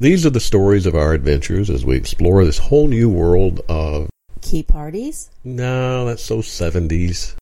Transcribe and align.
These 0.00 0.24
are 0.24 0.30
the 0.30 0.40
stories 0.40 0.86
of 0.86 0.94
our 0.94 1.12
adventures 1.12 1.68
as 1.68 1.84
we 1.84 1.94
explore 1.94 2.42
this 2.42 2.56
whole 2.56 2.88
new 2.88 3.10
world 3.10 3.60
of. 3.68 4.08
Key 4.40 4.62
parties? 4.62 5.28
No, 5.44 6.06
that's 6.06 6.24
so 6.24 6.38
70s. 6.38 7.34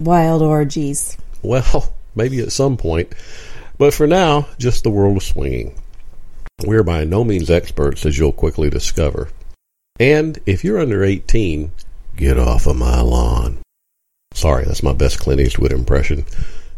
Wild 0.00 0.42
orgies. 0.42 1.16
Well, 1.42 1.94
maybe 2.16 2.40
at 2.40 2.50
some 2.50 2.76
point. 2.76 3.14
But 3.78 3.94
for 3.94 4.08
now, 4.08 4.48
just 4.58 4.82
the 4.82 4.90
world 4.90 5.18
of 5.18 5.22
swinging. 5.22 5.78
We're 6.64 6.82
by 6.82 7.04
no 7.04 7.22
means 7.22 7.48
experts, 7.48 8.04
as 8.04 8.18
you'll 8.18 8.32
quickly 8.32 8.70
discover. 8.70 9.28
And 10.00 10.40
if 10.46 10.64
you're 10.64 10.80
under 10.80 11.04
18, 11.04 11.70
get 12.16 12.40
off 12.40 12.66
of 12.66 12.74
my 12.74 13.02
lawn. 13.02 13.58
Sorry, 14.32 14.64
that's 14.64 14.82
my 14.82 14.94
best 14.94 15.20
Clint 15.20 15.40
Eastwood 15.40 15.70
impression. 15.70 16.24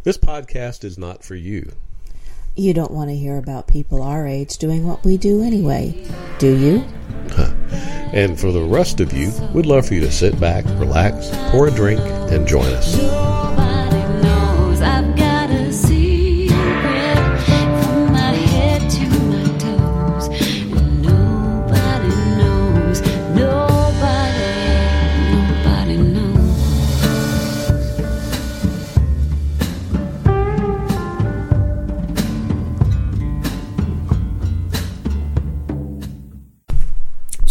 This 0.03 0.19
podcast 0.19 0.85
is 0.85 0.99
not 0.99 1.25
for 1.25 1.37
you. 1.37 1.73
You 2.59 2.73
don't 2.73 2.91
want 2.91 3.11
to 3.11 3.17
hear 3.17 3.37
about 3.37 3.69
people 3.69 4.03
our 4.03 4.27
age 4.27 4.57
doing 4.57 4.87
what 4.87 5.05
we 5.05 5.19
do 5.19 5.43
anyway, 5.43 5.95
do 6.39 6.57
you? 6.57 6.85
And 8.15 8.41
for 8.41 8.51
the 8.51 8.63
rest 8.63 9.01
of 9.01 9.13
you, 9.13 9.31
we'd 9.53 9.67
love 9.67 9.87
for 9.87 9.93
you 9.93 10.01
to 10.01 10.11
sit 10.11 10.41
back, 10.41 10.65
relax, 10.79 11.29
pour 11.51 11.69
a 11.69 11.71
drink, 11.71 12.01
and 12.01 12.47
join 12.47 12.65
us. 12.73 13.46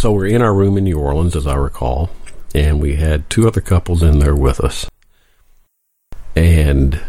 So 0.06 0.12
we're 0.12 0.26
in 0.26 0.40
our 0.40 0.54
room 0.54 0.78
in 0.78 0.84
New 0.84 1.00
Orleans, 1.00 1.34
as 1.34 1.48
I 1.48 1.56
recall, 1.56 2.10
and 2.54 2.80
we 2.80 2.94
had 2.94 3.28
two 3.28 3.48
other 3.48 3.60
couples 3.60 4.04
in 4.04 4.20
there 4.20 4.36
with 4.36 4.60
us. 4.60 4.88
And 6.36 7.00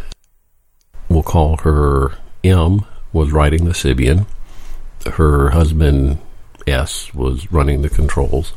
we'll 1.08 1.22
call 1.22 1.58
her 1.58 2.18
M 2.42 2.84
was 3.12 3.30
riding 3.30 3.66
the 3.66 3.70
Sybian. 3.70 4.26
Her 5.12 5.50
husband 5.50 6.18
S 6.66 7.14
was 7.14 7.52
running 7.52 7.82
the 7.82 7.88
controls. 7.88 8.52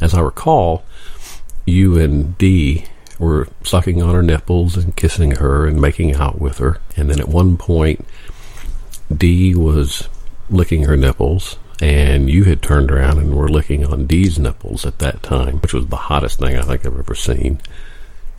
As 0.00 0.14
I 0.14 0.20
recall, 0.20 0.82
you 1.66 1.98
and 1.98 2.38
D 2.38 2.86
were 3.18 3.48
sucking 3.64 4.02
on 4.02 4.14
her 4.14 4.22
nipples 4.22 4.78
and 4.78 4.96
kissing 4.96 5.32
her 5.32 5.66
and 5.66 5.78
making 5.78 6.14
out 6.14 6.40
with 6.40 6.56
her. 6.56 6.80
And 6.96 7.10
then 7.10 7.20
at 7.20 7.28
one 7.28 7.58
point, 7.58 8.06
D 9.14 9.54
was 9.54 10.08
licking 10.48 10.84
her 10.84 10.96
nipples, 10.96 11.58
and 11.80 12.30
you 12.30 12.44
had 12.44 12.62
turned 12.62 12.90
around 12.90 13.18
and 13.18 13.34
were 13.34 13.48
licking 13.48 13.84
on 13.84 14.06
D's 14.06 14.38
nipples 14.38 14.84
at 14.86 14.98
that 15.00 15.22
time, 15.22 15.58
which 15.60 15.72
was 15.74 15.86
the 15.88 15.96
hottest 15.96 16.38
thing 16.38 16.56
I 16.56 16.62
think 16.62 16.86
I've 16.86 16.98
ever 16.98 17.14
seen. 17.14 17.60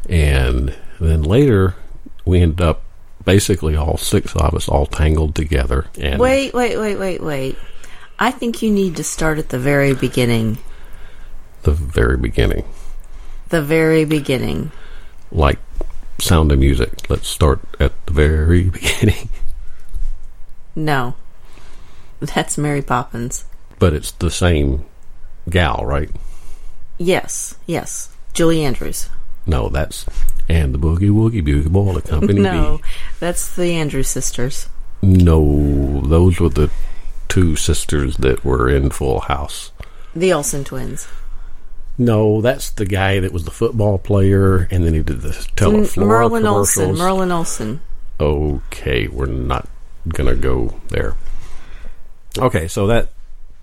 And 0.09 0.73
then 0.99 1.23
later, 1.23 1.75
we 2.25 2.41
ended 2.41 2.61
up 2.61 2.81
basically 3.25 3.75
all 3.75 3.97
six 3.97 4.35
of 4.35 4.53
us 4.53 4.69
all 4.69 4.85
tangled 4.85 5.35
together. 5.35 5.87
And 5.99 6.19
Wait, 6.19 6.53
wait, 6.53 6.77
wait, 6.77 6.97
wait, 6.97 7.21
wait. 7.21 7.57
I 8.19 8.31
think 8.31 8.61
you 8.61 8.71
need 8.71 8.95
to 8.97 9.03
start 9.03 9.37
at 9.39 9.49
the 9.49 9.59
very 9.59 9.93
beginning. 9.93 10.57
the 11.63 11.71
very 11.71 12.17
beginning, 12.17 12.63
The 13.49 13.61
very 13.61 14.05
beginning. 14.05 14.71
like 15.31 15.59
Sound 16.19 16.51
of 16.53 16.59
Music. 16.59 17.09
Let's 17.09 17.27
start 17.27 17.59
at 17.79 17.91
the 18.05 18.13
very 18.13 18.63
beginning. 18.69 19.27
No. 20.75 21.15
That's 22.35 22.57
Mary 22.57 22.81
Poppins. 22.81 23.45
but 23.79 23.93
it's 23.93 24.11
the 24.11 24.31
same 24.31 24.85
gal, 25.49 25.83
right? 25.85 26.09
Yes, 26.97 27.55
yes. 27.65 28.09
Julie 28.33 28.63
Andrews. 28.63 29.09
No, 29.47 29.69
that's 29.69 30.05
and 30.49 30.73
the 30.73 30.79
Boogie 30.79 31.11
Woogie 31.11 31.43
Bugle 31.43 31.69
Ball, 31.71 32.01
company 32.01 32.41
No, 32.41 32.77
B. 32.77 32.83
that's 33.19 33.55
the 33.55 33.73
Andrews 33.73 34.07
sisters. 34.07 34.69
No, 35.01 36.01
those 36.01 36.39
were 36.39 36.49
the 36.49 36.71
two 37.27 37.55
sisters 37.55 38.17
that 38.17 38.43
were 38.43 38.67
in 38.69 38.89
Full 38.89 39.19
House. 39.21 39.71
The 40.15 40.33
Olsen 40.33 40.63
twins. 40.63 41.07
No, 41.97 42.41
that's 42.41 42.71
the 42.71 42.85
guy 42.85 43.19
that 43.19 43.31
was 43.31 43.45
the 43.45 43.51
football 43.51 43.97
player, 43.99 44.67
and 44.71 44.83
then 44.83 44.93
he 44.95 45.01
did 45.03 45.21
the 45.21 45.29
teleflora 45.55 46.07
Merlin. 46.07 46.45
Olsen. 46.47 46.95
Merlin 46.95 47.31
Olsen. 47.31 47.81
okay, 48.19 49.07
we're 49.07 49.25
not 49.27 49.67
gonna 50.07 50.35
go 50.35 50.79
there. 50.89 51.15
Okay, 52.37 52.67
so 52.67 52.87
that 52.87 53.09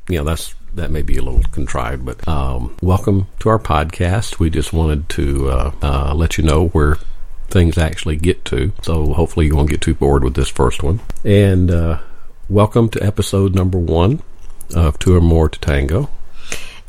you 0.08 0.16
know 0.16 0.24
that's 0.24 0.54
that 0.74 0.90
may 0.90 1.02
be 1.02 1.18
a 1.18 1.22
little 1.22 1.42
contrived, 1.50 2.06
but 2.06 2.26
um, 2.26 2.74
welcome 2.80 3.26
to 3.40 3.50
our 3.50 3.58
podcast. 3.58 4.38
We 4.38 4.48
just 4.48 4.72
wanted 4.72 5.10
to 5.10 5.50
uh, 5.50 5.72
uh, 5.82 6.14
let 6.14 6.38
you 6.38 6.44
know 6.44 6.68
where 6.68 6.96
things 7.48 7.76
actually 7.76 8.16
get 8.16 8.46
to. 8.46 8.72
So 8.82 9.12
hopefully 9.12 9.46
you 9.46 9.56
won't 9.56 9.68
get 9.68 9.82
too 9.82 9.94
bored 9.94 10.24
with 10.24 10.34
this 10.34 10.48
first 10.48 10.82
one. 10.82 11.00
And 11.22 11.70
uh, 11.70 12.00
welcome 12.48 12.88
to 12.90 13.04
episode 13.04 13.54
number 13.54 13.76
one 13.76 14.22
of 14.74 14.98
Two 14.98 15.14
or 15.14 15.20
More 15.20 15.50
to 15.50 15.60
Tango. 15.60 16.08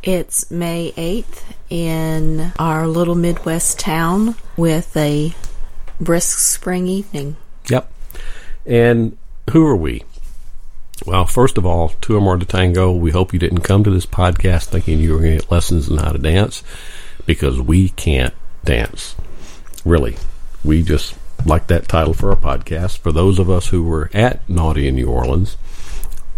It's 0.01 0.49
May 0.49 0.93
8th 0.95 1.43
in 1.69 2.53
our 2.57 2.87
little 2.87 3.15
Midwest 3.15 3.79
town 3.79 4.35
with 4.55 4.95
a 4.95 5.33
brisk 5.99 6.39
spring 6.39 6.87
evening. 6.87 7.35
Yep. 7.67 7.91
And 8.65 9.17
who 9.51 9.65
are 9.65 9.75
we? 9.75 10.03
Well, 11.05 11.25
first 11.25 11.57
of 11.57 11.65
all, 11.65 11.89
two 12.01 12.15
or 12.15 12.21
more 12.21 12.37
to 12.37 12.45
tango. 12.45 12.91
We 12.91 13.11
hope 13.11 13.33
you 13.33 13.39
didn't 13.39 13.61
come 13.61 13.83
to 13.83 13.89
this 13.89 14.05
podcast 14.05 14.65
thinking 14.65 14.99
you 14.99 15.13
were 15.13 15.19
going 15.19 15.31
to 15.31 15.37
get 15.39 15.51
lessons 15.51 15.91
on 15.91 15.97
how 15.97 16.11
to 16.13 16.17
dance 16.17 16.63
because 17.25 17.59
we 17.59 17.89
can't 17.89 18.33
dance. 18.63 19.15
Really. 19.83 20.15
We 20.63 20.81
just 20.81 21.15
like 21.45 21.67
that 21.67 21.89
title 21.89 22.13
for 22.13 22.29
our 22.29 22.37
podcast. 22.37 22.99
For 22.99 23.11
those 23.11 23.37
of 23.37 23.49
us 23.49 23.67
who 23.67 23.83
were 23.83 24.09
at 24.13 24.47
Naughty 24.49 24.87
in 24.87 24.95
New 24.95 25.09
Orleans 25.09 25.57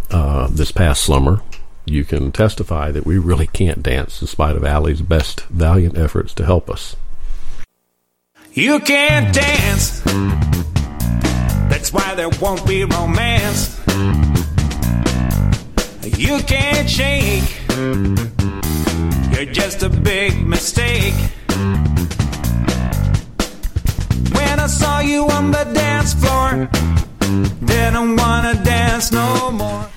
uh, 0.10 0.48
this 0.48 0.72
past 0.72 1.04
summer, 1.04 1.42
you 1.86 2.04
can 2.04 2.32
testify 2.32 2.90
that 2.92 3.06
we 3.06 3.20
really 3.20 3.48
can't 3.48 3.84
dance 3.84 4.20
in 4.22 4.28
spite 4.28 4.56
of 4.56 4.66
Allie's 4.66 5.02
best 5.02 5.46
valiant 5.46 5.96
efforts 5.96 6.34
to 6.34 6.46
help 6.46 6.72
us. 6.72 6.96
You 8.54 8.80
can't 8.80 9.34
dance. 9.36 10.02
That's 11.70 11.94
why 11.94 12.16
there 12.16 12.30
won't 12.42 12.66
be 12.66 12.84
romance. 12.86 13.80
You 16.06 16.38
can't 16.44 16.88
shake. 16.88 17.44
You're 19.34 19.52
just 19.52 19.82
a 19.82 19.90
big 19.90 20.46
mistake. 20.46 21.16
When 24.32 24.60
I 24.60 24.68
saw 24.68 25.00
you 25.00 25.26
on 25.28 25.50
the 25.50 25.64
dance 25.74 26.14
floor, 26.14 26.70
didn't 27.66 28.18
wanna 28.18 28.64
dance 28.64 29.12
no 29.12 29.50
more. 29.50 29.88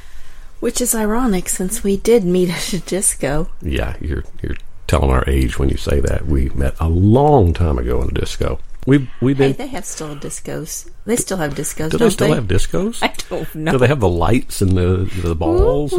Which 0.61 0.81
is 0.81 0.95
ironic 0.95 1.47
since 1.51 1.85
we 1.85 1.99
did 1.99 2.25
meet 2.25 2.49
at 2.57 2.73
a 2.73 2.81
disco. 2.81 3.51
Yeah, 3.61 3.97
you're 4.01 4.25
you're 4.43 4.57
telling 4.87 5.11
our 5.11 5.25
age 5.29 5.59
when 5.59 5.69
you 5.69 5.77
say 5.77 6.01
that. 6.01 6.25
We 6.27 6.49
met 6.51 6.75
a 6.81 6.89
long 6.89 7.53
time 7.53 7.77
ago 7.79 8.01
in 8.01 8.09
a 8.09 8.13
disco. 8.13 8.61
We 8.89 9.07
we've 9.21 9.37
Hey, 9.37 9.49
been. 9.49 9.57
they 9.59 9.67
have 9.67 9.85
still 9.85 10.17
discos. 10.17 10.89
They 11.05 11.17
still 11.17 11.37
have 11.37 11.55
discos, 11.55 11.91
do 11.91 11.99
they 11.99 12.09
still 12.09 12.33
have 12.33 12.47
discos? 12.47 13.03
I 13.03 13.13
don't 13.29 13.55
know. 13.55 13.73
Do 13.73 13.79
they 13.79 13.87
have 13.87 14.01
the 14.01 14.09
lights 14.09 14.63
and 14.63 14.73
the 14.73 15.05
the 15.23 15.35
balls? 15.35 15.93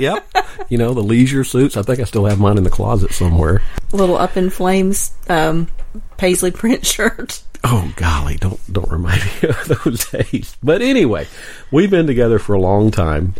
yep. 0.00 0.26
You 0.68 0.76
know 0.78 0.92
the 0.92 1.04
leisure 1.04 1.44
suits. 1.44 1.76
I 1.76 1.82
think 1.82 2.00
I 2.00 2.04
still 2.04 2.24
have 2.24 2.40
mine 2.40 2.58
in 2.58 2.64
the 2.64 2.70
closet 2.70 3.12
somewhere. 3.12 3.62
Little 3.92 4.16
up 4.16 4.36
in 4.36 4.50
flames 4.50 5.12
um, 5.28 5.68
paisley 6.16 6.50
print 6.50 6.84
shirt. 6.94 7.42
Oh 7.62 7.92
golly, 7.94 8.38
don't 8.38 8.58
don't 8.72 8.90
remind 8.90 9.22
me 9.40 9.50
of 9.50 9.64
those 9.84 10.04
days. 10.06 10.56
But 10.64 10.82
anyway, 10.82 11.28
we've 11.70 11.90
been 11.92 12.08
together 12.08 12.40
for 12.40 12.54
a 12.54 12.60
long 12.60 12.90
time, 12.90 13.34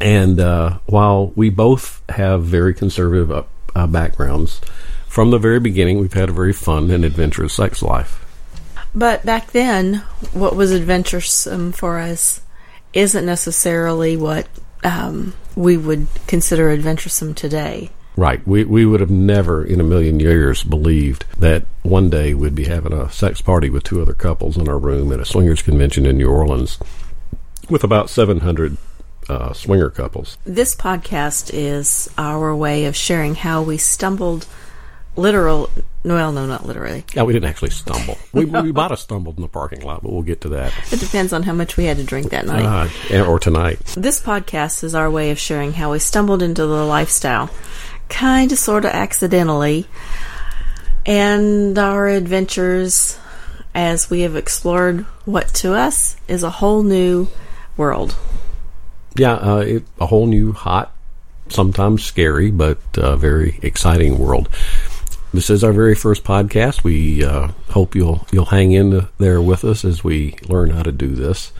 and 0.00 0.38
uh, 0.38 0.78
while 0.86 1.32
we 1.34 1.50
both 1.50 2.00
have 2.10 2.44
very 2.44 2.74
conservative 2.74 3.32
uh, 3.32 3.42
uh, 3.74 3.88
backgrounds, 3.88 4.60
from 5.08 5.30
the 5.30 5.38
very 5.38 5.60
beginning, 5.60 5.98
we've 5.98 6.12
had 6.12 6.28
a 6.28 6.32
very 6.32 6.52
fun 6.52 6.90
and 6.90 7.04
adventurous 7.04 7.54
sex 7.54 7.82
life. 7.82 8.24
But 8.94 9.24
back 9.24 9.52
then, 9.52 10.04
what 10.32 10.56
was 10.56 10.72
adventuresome 10.72 11.72
for 11.72 11.98
us 11.98 12.40
isn't 12.92 13.26
necessarily 13.26 14.16
what 14.16 14.48
um, 14.84 15.34
we 15.56 15.76
would 15.76 16.06
consider 16.26 16.70
adventuresome 16.70 17.34
today. 17.34 17.90
Right. 18.16 18.44
We 18.46 18.64
we 18.64 18.84
would 18.84 18.98
have 18.98 19.10
never 19.10 19.64
in 19.64 19.80
a 19.80 19.84
million 19.84 20.18
years 20.18 20.64
believed 20.64 21.24
that 21.38 21.66
one 21.82 22.10
day 22.10 22.34
we'd 22.34 22.54
be 22.54 22.64
having 22.64 22.92
a 22.92 23.10
sex 23.12 23.40
party 23.40 23.70
with 23.70 23.84
two 23.84 24.02
other 24.02 24.14
couples 24.14 24.56
in 24.56 24.68
our 24.68 24.78
room 24.78 25.12
at 25.12 25.20
a 25.20 25.24
swingers 25.24 25.62
convention 25.62 26.04
in 26.04 26.18
New 26.18 26.28
Orleans 26.28 26.80
with 27.70 27.84
about 27.84 28.10
700 28.10 28.76
uh, 29.28 29.52
swinger 29.52 29.90
couples. 29.90 30.36
This 30.44 30.74
podcast 30.74 31.50
is 31.54 32.10
our 32.18 32.56
way 32.56 32.86
of 32.86 32.96
sharing 32.96 33.36
how 33.36 33.62
we 33.62 33.76
stumbled 33.76 34.46
literal 35.18 35.70
Well, 36.04 36.32
no, 36.32 36.46
not 36.46 36.64
literally. 36.64 37.04
Yeah, 37.14 37.24
we 37.24 37.32
didn't 37.32 37.48
actually 37.48 37.70
stumble. 37.70 38.16
We, 38.32 38.44
we 38.44 38.72
might 38.72 38.90
have 38.90 39.00
stumbled 39.00 39.36
in 39.36 39.42
the 39.42 39.48
parking 39.48 39.82
lot, 39.82 40.02
but 40.02 40.12
we'll 40.12 40.22
get 40.22 40.40
to 40.42 40.48
that. 40.50 40.72
It 40.92 41.00
depends 41.00 41.32
on 41.32 41.42
how 41.42 41.52
much 41.52 41.76
we 41.76 41.84
had 41.84 41.98
to 41.98 42.04
drink 42.04 42.30
that 42.30 42.46
night. 42.46 42.90
Uh, 43.10 43.24
or 43.26 43.38
tonight. 43.38 43.80
This 43.96 44.20
podcast 44.20 44.84
is 44.84 44.94
our 44.94 45.10
way 45.10 45.30
of 45.30 45.38
sharing 45.38 45.72
how 45.72 45.92
we 45.92 45.98
stumbled 45.98 46.42
into 46.42 46.64
the 46.64 46.84
lifestyle, 46.84 47.50
kind 48.08 48.50
of, 48.52 48.58
sort 48.58 48.84
of 48.84 48.92
accidentally, 48.92 49.86
and 51.04 51.78
our 51.78 52.06
adventures 52.06 53.18
as 53.74 54.10
we 54.10 54.20
have 54.20 54.36
explored 54.36 55.04
what 55.24 55.48
to 55.48 55.74
us 55.74 56.16
is 56.26 56.42
a 56.42 56.50
whole 56.50 56.82
new 56.82 57.28
world. 57.76 58.16
Yeah, 59.14 59.34
uh, 59.34 59.58
it, 59.58 59.84
a 60.00 60.06
whole 60.06 60.26
new, 60.26 60.52
hot, 60.52 60.94
sometimes 61.48 62.04
scary, 62.04 62.50
but 62.50 62.78
uh, 62.96 63.16
very 63.16 63.58
exciting 63.62 64.18
world. 64.18 64.48
This 65.32 65.50
is 65.50 65.62
our 65.62 65.72
very 65.72 65.94
first 65.94 66.24
podcast. 66.24 66.82
We 66.84 67.22
uh, 67.22 67.48
hope 67.70 67.94
you'll 67.94 68.26
you'll 68.32 68.46
hang 68.46 68.72
in 68.72 69.06
there 69.18 69.42
with 69.42 69.62
us 69.62 69.84
as 69.84 70.02
we 70.02 70.36
learn 70.48 70.70
how 70.70 70.82
to 70.82 70.92
do 70.92 71.08
this. 71.08 71.52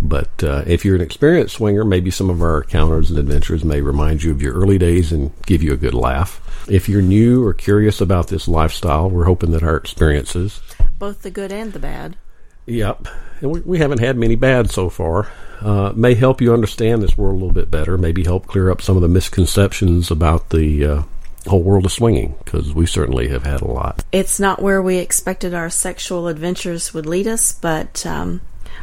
But 0.00 0.42
uh, 0.42 0.64
if 0.66 0.84
you're 0.84 0.96
an 0.96 1.02
experienced 1.02 1.56
swinger, 1.56 1.84
maybe 1.84 2.10
some 2.10 2.30
of 2.30 2.40
our 2.40 2.62
encounters 2.62 3.10
and 3.10 3.18
adventures 3.18 3.62
may 3.62 3.82
remind 3.82 4.22
you 4.22 4.30
of 4.30 4.40
your 4.40 4.54
early 4.54 4.78
days 4.78 5.12
and 5.12 5.32
give 5.44 5.62
you 5.62 5.74
a 5.74 5.76
good 5.76 5.92
laugh. 5.92 6.40
If 6.70 6.88
you're 6.88 7.02
new 7.02 7.44
or 7.44 7.52
curious 7.52 8.00
about 8.00 8.28
this 8.28 8.48
lifestyle, 8.48 9.10
we're 9.10 9.24
hoping 9.24 9.50
that 9.50 9.62
our 9.62 9.76
experiences 9.76 10.62
Both 10.98 11.20
the 11.20 11.30
good 11.30 11.52
and 11.52 11.74
the 11.74 11.78
bad. 11.78 12.16
Yep. 12.64 13.06
And 13.42 13.50
we, 13.50 13.60
we 13.60 13.78
haven't 13.78 14.00
had 14.00 14.16
many 14.16 14.36
bad 14.36 14.70
so 14.70 14.88
far. 14.88 15.30
Uh, 15.60 15.92
may 15.94 16.14
help 16.14 16.40
you 16.40 16.54
understand 16.54 17.02
this 17.02 17.18
world 17.18 17.34
a 17.34 17.38
little 17.38 17.52
bit 17.52 17.70
better. 17.70 17.98
Maybe 17.98 18.24
help 18.24 18.46
clear 18.46 18.70
up 18.70 18.80
some 18.80 18.96
of 18.96 19.02
the 19.02 19.08
misconceptions 19.08 20.10
about 20.10 20.48
the 20.48 20.86
uh, 20.86 21.02
whole 21.46 21.62
world 21.62 21.84
of 21.84 21.92
swinging, 21.92 22.34
because 22.44 22.74
we 22.74 22.86
certainly 22.86 23.28
have 23.28 23.44
had 23.44 23.62
a 23.62 23.66
lot. 23.66 24.04
It's 24.12 24.40
not 24.40 24.62
where 24.62 24.82
we 24.82 24.98
expected 24.98 25.54
our 25.54 25.70
sexual 25.70 26.28
adventures 26.28 26.92
would 26.94 27.06
lead 27.06 27.26
us, 27.26 27.52
but 27.52 28.04
um, 28.06 28.40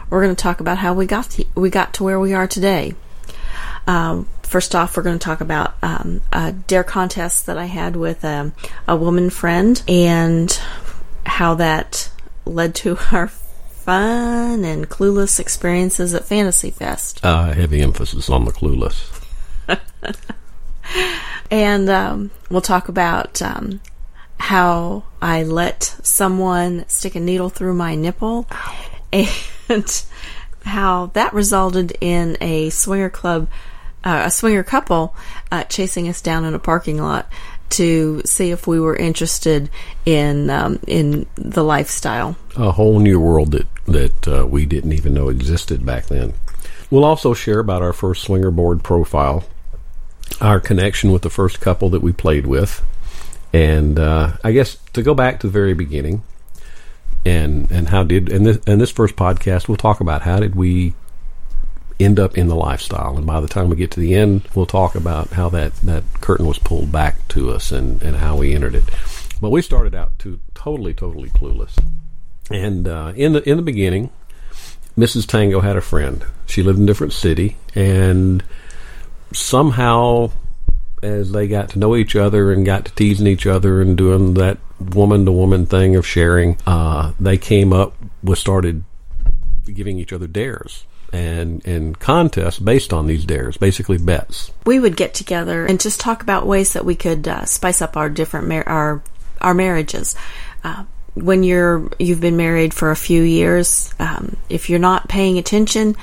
we're 0.09 0.23
going 0.23 0.35
to 0.35 0.41
talk 0.41 0.59
about 0.59 0.77
how 0.77 0.93
we 0.93 1.05
got 1.05 1.29
to, 1.31 1.45
we 1.55 1.69
got 1.69 1.93
to 1.95 2.03
where 2.03 2.19
we 2.19 2.33
are 2.33 2.47
today. 2.47 2.95
Um, 3.85 4.27
first 4.43 4.75
off, 4.75 4.97
we're 4.97 5.03
going 5.03 5.19
to 5.19 5.23
talk 5.23 5.41
about 5.41 5.75
um, 5.81 6.21
a 6.31 6.51
dare 6.51 6.83
contest 6.83 7.45
that 7.45 7.57
I 7.57 7.65
had 7.65 7.95
with 7.95 8.23
um, 8.25 8.53
a 8.87 8.95
woman 8.95 9.29
friend 9.29 9.81
and 9.87 10.51
how 11.25 11.55
that 11.55 12.09
led 12.45 12.75
to 12.75 12.97
our 13.11 13.27
fun 13.27 14.65
and 14.65 14.89
clueless 14.89 15.39
experiences 15.39 16.13
at 16.13 16.25
Fantasy 16.25 16.71
Fest. 16.71 17.21
Uh, 17.23 17.53
heavy 17.53 17.81
emphasis 17.81 18.29
on 18.29 18.43
the 18.45 18.51
clueless. 18.51 19.13
And 21.49 21.89
um, 21.89 22.31
we'll 22.49 22.61
talk 22.61 22.89
about 22.89 23.41
um, 23.41 23.81
how 24.39 25.03
I 25.21 25.43
let 25.43 25.83
someone 26.03 26.85
stick 26.87 27.15
a 27.15 27.19
needle 27.19 27.49
through 27.49 27.73
my 27.73 27.95
nipple 27.95 28.47
and 29.11 30.03
how 30.63 31.07
that 31.07 31.33
resulted 31.33 31.97
in 32.01 32.37
a 32.41 32.69
swinger 32.69 33.09
club, 33.09 33.49
uh, 34.03 34.23
a 34.25 34.31
swinger 34.31 34.63
couple 34.63 35.15
uh, 35.51 35.63
chasing 35.63 36.07
us 36.07 36.21
down 36.21 36.43
in 36.43 36.53
a 36.53 36.59
parking 36.59 37.01
lot 37.01 37.31
to 37.69 38.21
see 38.25 38.51
if 38.51 38.67
we 38.67 38.79
were 38.79 38.95
interested 38.95 39.69
in 40.05 40.49
um, 40.49 40.79
in 40.87 41.25
the 41.35 41.63
lifestyle. 41.63 42.37
A 42.55 42.71
whole 42.71 42.99
new 42.99 43.19
world 43.19 43.51
that, 43.51 43.67
that 43.85 44.27
uh, 44.27 44.45
we 44.47 44.65
didn't 44.65 44.93
even 44.93 45.13
know 45.13 45.29
existed 45.29 45.85
back 45.85 46.05
then. 46.07 46.33
We'll 46.89 47.03
also 47.03 47.33
share 47.33 47.59
about 47.59 47.81
our 47.81 47.93
first 47.93 48.23
swinger 48.23 48.51
board 48.51 48.83
profile, 48.83 49.43
our 50.41 50.59
connection 50.59 51.11
with 51.11 51.21
the 51.21 51.29
first 51.29 51.59
couple 51.61 51.89
that 51.89 52.01
we 52.01 52.11
played 52.11 52.45
with, 52.45 52.83
and 53.53 53.99
uh, 53.99 54.33
I 54.43 54.51
guess 54.51 54.75
to 54.93 55.01
go 55.01 55.13
back 55.13 55.39
to 55.39 55.47
the 55.47 55.53
very 55.53 55.73
beginning, 55.73 56.23
and 57.25 57.69
and 57.71 57.89
how 57.89 58.03
did 58.03 58.29
and 58.31 58.45
this 58.45 58.59
and 58.67 58.79
this 58.79 58.91
first 58.91 59.15
podcast 59.15 59.67
we'll 59.67 59.77
talk 59.77 59.99
about 59.99 60.21
how 60.21 60.39
did 60.39 60.55
we 60.55 60.93
end 61.99 62.19
up 62.19 62.37
in 62.37 62.47
the 62.47 62.55
lifestyle, 62.55 63.17
and 63.17 63.25
by 63.25 63.41
the 63.41 63.47
time 63.47 63.69
we 63.69 63.75
get 63.75 63.91
to 63.91 63.99
the 63.99 64.13
end, 64.15 64.47
we'll 64.53 64.65
talk 64.65 64.95
about 64.95 65.29
how 65.29 65.49
that 65.49 65.75
that 65.77 66.03
curtain 66.21 66.45
was 66.45 66.59
pulled 66.59 66.91
back 66.91 67.27
to 67.29 67.51
us 67.51 67.71
and 67.71 68.01
and 68.03 68.17
how 68.17 68.37
we 68.37 68.53
entered 68.53 68.75
it. 68.75 68.83
But 69.41 69.49
we 69.49 69.61
started 69.61 69.95
out 69.95 70.17
to 70.19 70.39
totally 70.53 70.93
totally 70.93 71.29
clueless, 71.29 71.77
and 72.51 72.87
uh, 72.87 73.13
in 73.15 73.33
the 73.33 73.47
in 73.49 73.57
the 73.57 73.63
beginning. 73.63 74.09
Mrs. 74.97 75.27
Tango 75.27 75.59
had 75.59 75.75
a 75.75 75.81
friend. 75.81 76.25
She 76.47 76.63
lived 76.63 76.79
in 76.79 76.85
a 76.85 76.87
different 76.87 77.13
city, 77.13 77.55
and 77.75 78.43
somehow, 79.31 80.31
as 81.03 81.31
they 81.31 81.47
got 81.47 81.69
to 81.71 81.79
know 81.79 81.95
each 81.95 82.15
other 82.15 82.51
and 82.51 82.65
got 82.65 82.85
to 82.85 82.91
teasing 82.93 83.27
each 83.27 83.45
other 83.45 83.81
and 83.81 83.97
doing 83.97 84.33
that 84.35 84.57
woman 84.79 85.25
to 85.25 85.31
woman 85.31 85.65
thing 85.65 85.95
of 85.95 86.05
sharing, 86.05 86.57
uh, 86.65 87.13
they 87.19 87.37
came 87.37 87.73
up 87.73 87.93
with 88.23 88.39
started 88.39 88.83
giving 89.65 89.99
each 89.99 90.13
other 90.13 90.27
dares 90.27 90.85
and 91.13 91.65
and 91.65 91.99
contests 91.99 92.59
based 92.59 92.93
on 92.93 93.07
these 93.07 93.25
dares, 93.25 93.57
basically 93.57 93.97
bets. 93.97 94.51
we 94.65 94.79
would 94.79 94.97
get 94.97 95.13
together 95.13 95.65
and 95.65 95.79
just 95.79 95.99
talk 95.99 96.21
about 96.21 96.45
ways 96.45 96.73
that 96.73 96.85
we 96.85 96.95
could 96.95 97.27
uh, 97.27 97.45
spice 97.45 97.81
up 97.81 97.95
our 97.95 98.09
different 98.09 98.47
mar- 98.47 98.67
our 98.67 99.03
our 99.41 99.53
marriages. 99.53 100.15
Uh, 100.63 100.83
when 101.15 101.43
you're 101.43 101.89
you've 101.99 102.21
been 102.21 102.37
married 102.37 102.73
for 102.73 102.91
a 102.91 102.95
few 102.95 103.21
years, 103.21 103.93
um, 103.99 104.35
if 104.49 104.69
you're 104.69 104.79
not 104.79 105.07
paying 105.07 105.37
attention, 105.37 105.95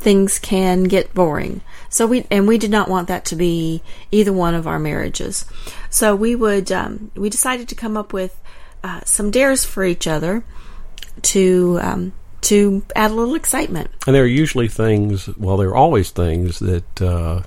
things 0.00 0.38
can 0.38 0.84
get 0.84 1.14
boring. 1.14 1.60
So 1.88 2.06
we 2.06 2.26
and 2.30 2.48
we 2.48 2.58
did 2.58 2.70
not 2.70 2.88
want 2.88 3.08
that 3.08 3.24
to 3.26 3.36
be 3.36 3.82
either 4.10 4.32
one 4.32 4.54
of 4.54 4.66
our 4.66 4.78
marriages. 4.78 5.44
So 5.90 6.16
we 6.16 6.34
would 6.34 6.72
um, 6.72 7.10
we 7.14 7.28
decided 7.28 7.68
to 7.68 7.74
come 7.74 7.96
up 7.96 8.12
with 8.12 8.40
uh, 8.82 9.00
some 9.04 9.30
dares 9.30 9.64
for 9.64 9.84
each 9.84 10.06
other 10.06 10.42
to 11.22 11.78
um, 11.82 12.12
to 12.42 12.82
add 12.96 13.10
a 13.10 13.14
little 13.14 13.34
excitement. 13.34 13.90
And 14.06 14.14
there 14.14 14.22
are 14.22 14.26
usually 14.26 14.68
things, 14.68 15.28
well, 15.36 15.56
there 15.56 15.68
are 15.68 15.76
always 15.76 16.10
things 16.10 16.58
that 16.60 17.02
uh, 17.02 17.42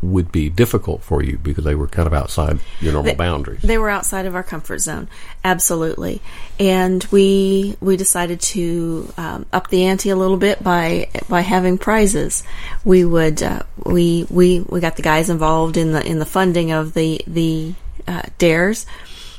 would 0.00 0.30
be 0.30 0.48
difficult 0.48 1.02
for 1.02 1.22
you 1.22 1.38
because 1.38 1.64
they 1.64 1.74
were 1.74 1.88
kind 1.88 2.06
of 2.06 2.14
outside 2.14 2.60
your 2.80 2.92
normal 2.92 3.14
boundaries. 3.14 3.62
They 3.62 3.78
were 3.78 3.90
outside 3.90 4.26
of 4.26 4.34
our 4.34 4.42
comfort 4.42 4.78
zone, 4.78 5.08
absolutely. 5.44 6.22
And 6.58 7.04
we 7.10 7.76
we 7.80 7.96
decided 7.96 8.40
to 8.40 9.12
um, 9.16 9.46
up 9.52 9.68
the 9.68 9.84
ante 9.84 10.10
a 10.10 10.16
little 10.16 10.36
bit 10.36 10.62
by 10.62 11.10
by 11.28 11.40
having 11.40 11.78
prizes. 11.78 12.44
We 12.84 13.04
would 13.04 13.42
uh, 13.42 13.62
we 13.84 14.26
we 14.30 14.60
we 14.68 14.80
got 14.80 14.96
the 14.96 15.02
guys 15.02 15.30
involved 15.30 15.76
in 15.76 15.92
the 15.92 16.06
in 16.06 16.18
the 16.18 16.26
funding 16.26 16.70
of 16.70 16.94
the 16.94 17.20
the 17.26 17.74
uh, 18.06 18.22
dares. 18.38 18.86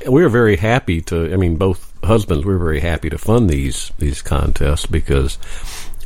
we 0.06 0.22
were 0.22 0.28
very 0.28 0.56
happy 0.56 1.00
to. 1.02 1.32
I 1.32 1.36
mean, 1.36 1.56
both 1.56 1.90
husbands 2.02 2.44
we 2.44 2.52
were 2.52 2.58
very 2.58 2.80
happy 2.80 3.10
to 3.10 3.18
fund 3.18 3.48
these 3.48 3.92
these 3.98 4.22
contests 4.22 4.86
because 4.86 5.38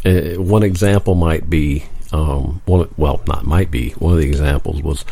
uh, 0.04 0.34
one 0.40 0.62
example 0.62 1.14
might 1.14 1.48
be 1.48 1.86
um, 2.14 2.62
one. 2.64 2.88
Well, 2.96 3.20
not 3.26 3.44
might 3.44 3.70
be 3.70 3.90
one 3.92 4.12
of 4.12 4.20
the 4.20 4.26
examples 4.26 4.82
was 4.82 5.04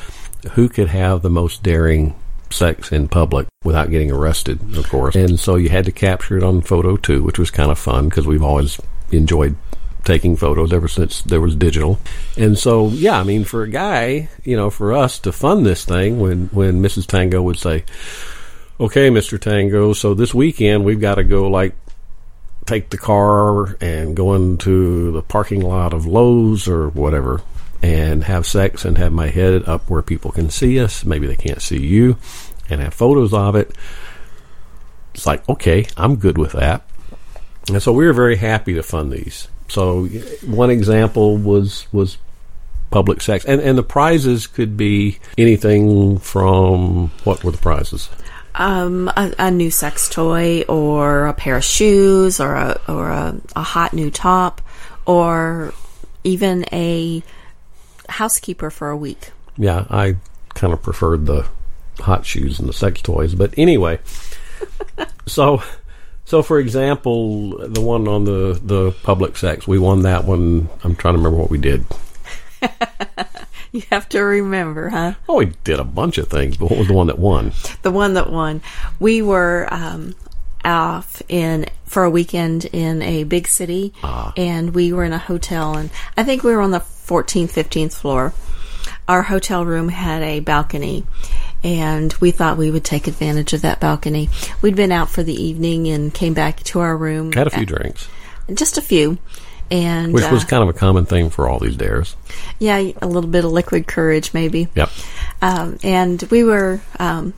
who 0.53 0.69
could 0.69 0.89
have 0.89 1.23
the 1.23 1.31
most 1.31 1.63
daring 1.63 2.15
sex 2.51 2.93
in 2.93 3.09
public 3.09 3.49
without 3.65 3.91
getting 3.91 4.13
arrested, 4.13 4.77
of 4.77 4.89
course. 4.89 5.17
And 5.17 5.39
so 5.41 5.57
you 5.57 5.69
had 5.69 5.85
to 5.87 5.93
capture 5.93 6.37
it 6.37 6.45
on 6.45 6.61
photo 6.61 6.97
too, 6.97 7.23
which 7.23 7.39
was 7.39 7.51
kind 7.51 7.71
of 7.71 7.79
fun 7.79 8.09
because 8.09 8.27
we've 8.27 8.43
always 8.43 8.81
enjoyed 9.11 9.57
taking 10.05 10.37
photos 10.37 10.73
ever 10.73 10.89
since 10.89 11.23
there 11.23 11.41
was 11.41 11.55
digital. 11.57 11.99
And 12.37 12.59
so, 12.59 12.89
yeah, 12.89 13.19
I 13.19 13.25
mean, 13.25 13.45
for 13.45 13.63
a 13.63 13.71
guy, 13.71 14.29
you 14.45 14.57
know, 14.57 14.71
for 14.71 14.93
us 14.93 15.19
to 15.21 15.33
fund 15.33 15.67
this 15.67 15.85
thing, 15.85 16.21
when 16.21 16.47
when 16.49 16.83
Mrs. 16.83 17.07
Tango 17.07 17.43
would 17.43 17.59
say, 17.59 17.85
"Okay, 18.79 19.11
Mr. 19.11 19.41
Tango, 19.41 19.93
so 19.93 20.15
this 20.15 20.35
weekend 20.35 20.85
we've 20.85 21.01
got 21.01 21.17
to 21.17 21.25
go 21.25 21.49
like 21.49 21.75
take 22.67 22.91
the 22.91 22.99
car 22.99 23.77
and 23.81 24.17
go 24.17 24.35
into 24.35 25.13
the 25.13 25.23
parking 25.23 25.61
lot 25.61 25.93
of 25.93 26.07
Lowe's 26.07 26.69
or 26.69 26.89
whatever." 26.89 27.43
And 27.83 28.25
have 28.25 28.47
sex 28.47 28.85
and 28.85 28.97
have 28.99 29.13
my 29.13 29.29
head 29.29 29.65
up 29.67 29.91
where 29.91 30.03
people 30.03 30.31
can 30.31 30.51
see 30.51 30.79
us. 30.79 31.05
Maybe 31.05 31.27
they 31.27 31.35
can't 31.35 31.61
see 31.61 31.81
you, 31.81 32.17
and 32.71 32.81
have 32.81 32.95
photos 32.95 33.35
of 33.35 33.57
it. 33.57 33.73
It's 35.15 35.27
like, 35.27 35.47
okay, 35.49 35.87
I'm 35.97 36.17
good 36.17 36.39
with 36.39 36.53
that. 36.53 36.83
And 37.69 37.83
so 37.83 37.93
we 37.93 38.07
were 38.07 38.13
very 38.13 38.37
happy 38.37 38.75
to 38.75 38.83
fund 38.83 39.13
these. 39.13 39.49
So 39.69 40.07
one 40.47 40.71
example 40.71 41.37
was 41.37 41.87
was 41.93 42.19
public 42.91 43.21
sex, 43.21 43.45
and 43.45 43.61
and 43.61 43.77
the 43.77 43.83
prizes 43.83 44.47
could 44.47 44.77
be 44.77 45.19
anything 45.39 46.19
from 46.19 47.11
what 47.25 47.43
were 47.43 47.53
the 47.53 47.59
prizes? 47.59 48.09
Um, 48.55 49.09
a, 49.09 49.35
a 49.39 49.51
new 49.51 49.71
sex 49.71 50.09
toy, 50.09 50.63
or 50.69 51.27
a 51.27 51.33
pair 51.33 51.57
of 51.57 51.65
shoes, 51.65 52.41
or 52.41 52.55
a 52.55 52.81
or 52.87 53.09
a, 53.09 53.41
a 53.57 53.63
hot 53.63 53.95
new 53.95 54.11
top, 54.11 54.61
or 55.07 55.73
even 56.25 56.65
a 56.73 57.23
housekeeper 58.09 58.71
for 58.71 58.91
a 58.91 58.97
week. 58.97 59.31
Yeah, 59.57 59.87
I 59.91 60.17
kind 60.55 60.73
of 60.73 60.83
preferred 60.83 61.27
the 61.27 61.47
hot 61.99 62.27
shoes 62.27 62.59
and 62.59 62.69
the 62.69 62.73
sex 62.73 63.03
toys, 63.03 63.35
but 63.35 63.55
anyway. 63.57 63.99
so, 65.27 65.63
so 66.25 66.43
for 66.43 66.59
example, 66.59 67.59
the 67.69 67.81
one 67.81 68.09
on 68.09 68.25
the 68.25 68.61
the 68.63 68.93
public 69.03 69.37
sex, 69.37 69.67
we 69.67 69.79
won 69.79 70.03
that 70.03 70.25
one. 70.25 70.69
I'm 70.85 70.95
trying 70.97 71.15
to 71.15 71.19
remember 71.19 71.39
what 71.39 71.51
we 71.51 71.59
did. 71.59 71.85
You 73.75 73.83
have 73.91 74.07
to 74.11 74.21
remember, 74.21 74.91
huh? 74.91 75.15
Oh, 75.27 75.37
we 75.39 75.47
did 75.65 75.81
a 75.81 75.85
bunch 75.85 76.19
of 76.19 76.29
things, 76.29 76.59
but 76.59 76.69
what 76.69 76.79
was 76.79 76.89
the 76.89 76.93
one 76.93 77.07
that 77.07 77.19
won? 77.19 77.53
The 77.81 77.91
one 77.91 78.13
that 78.15 78.31
won. 78.31 78.61
We 79.01 79.23
were 79.23 79.67
um, 79.71 80.15
off 80.63 81.23
in 81.27 81.65
for 81.87 82.05
a 82.05 82.11
weekend 82.11 82.67
in 82.67 83.01
a 83.01 83.25
big 83.25 83.49
city, 83.49 83.95
and 84.37 84.75
we 84.75 84.93
were 84.93 85.05
in 85.05 85.15
a 85.15 85.19
hotel, 85.19 85.75
and 85.75 85.89
I 86.19 86.23
think 86.23 86.43
we 86.43 86.53
were 86.53 86.61
on 86.61 86.71
the 86.71 86.81
14th, 86.81 87.51
15th 87.51 87.95
floor. 87.95 88.35
Our 89.09 89.23
hotel 89.23 89.65
room 89.65 89.89
had 89.89 90.23
a 90.23 90.41
balcony, 90.41 91.07
and 91.65 92.13
we 92.21 92.31
thought 92.31 92.59
we 92.59 92.71
would 92.71 92.85
take 92.85 93.07
advantage 93.07 93.55
of 93.55 93.63
that 93.63 93.81
balcony. 93.81 94.29
We'd 94.61 94.77
been 94.77 94.93
out 94.93 95.09
for 95.09 95.23
the 95.23 95.35
evening 95.35 95.89
and 95.89 96.13
came 96.13 96.35
back 96.35 96.63
to 96.65 96.81
our 96.81 96.95
room. 96.95 97.33
Had 97.33 97.47
a 97.47 97.51
few 97.51 97.65
drinks, 97.65 98.07
just 98.53 98.77
a 98.77 98.83
few, 98.83 99.17
and 99.73 100.13
which 100.13 100.31
was 100.31 100.45
uh, 100.45 100.47
kind 100.47 100.63
of 100.63 100.69
a 100.69 100.79
common 100.79 101.07
thing 101.07 101.31
for 101.31 101.49
all 101.49 101.59
these 101.59 101.77
dares. 101.77 102.15
yeah, 102.59 102.77
a 103.01 103.07
little 103.07 103.31
bit 103.31 103.45
of 103.45 103.51
liquid 103.51 103.87
courage, 103.87 104.35
maybe. 104.35 104.69
Yep. 104.75 104.91
um, 105.41 105.79
and 105.83 106.23
we 106.31 106.45
were 106.45 106.83
um, 106.99 107.33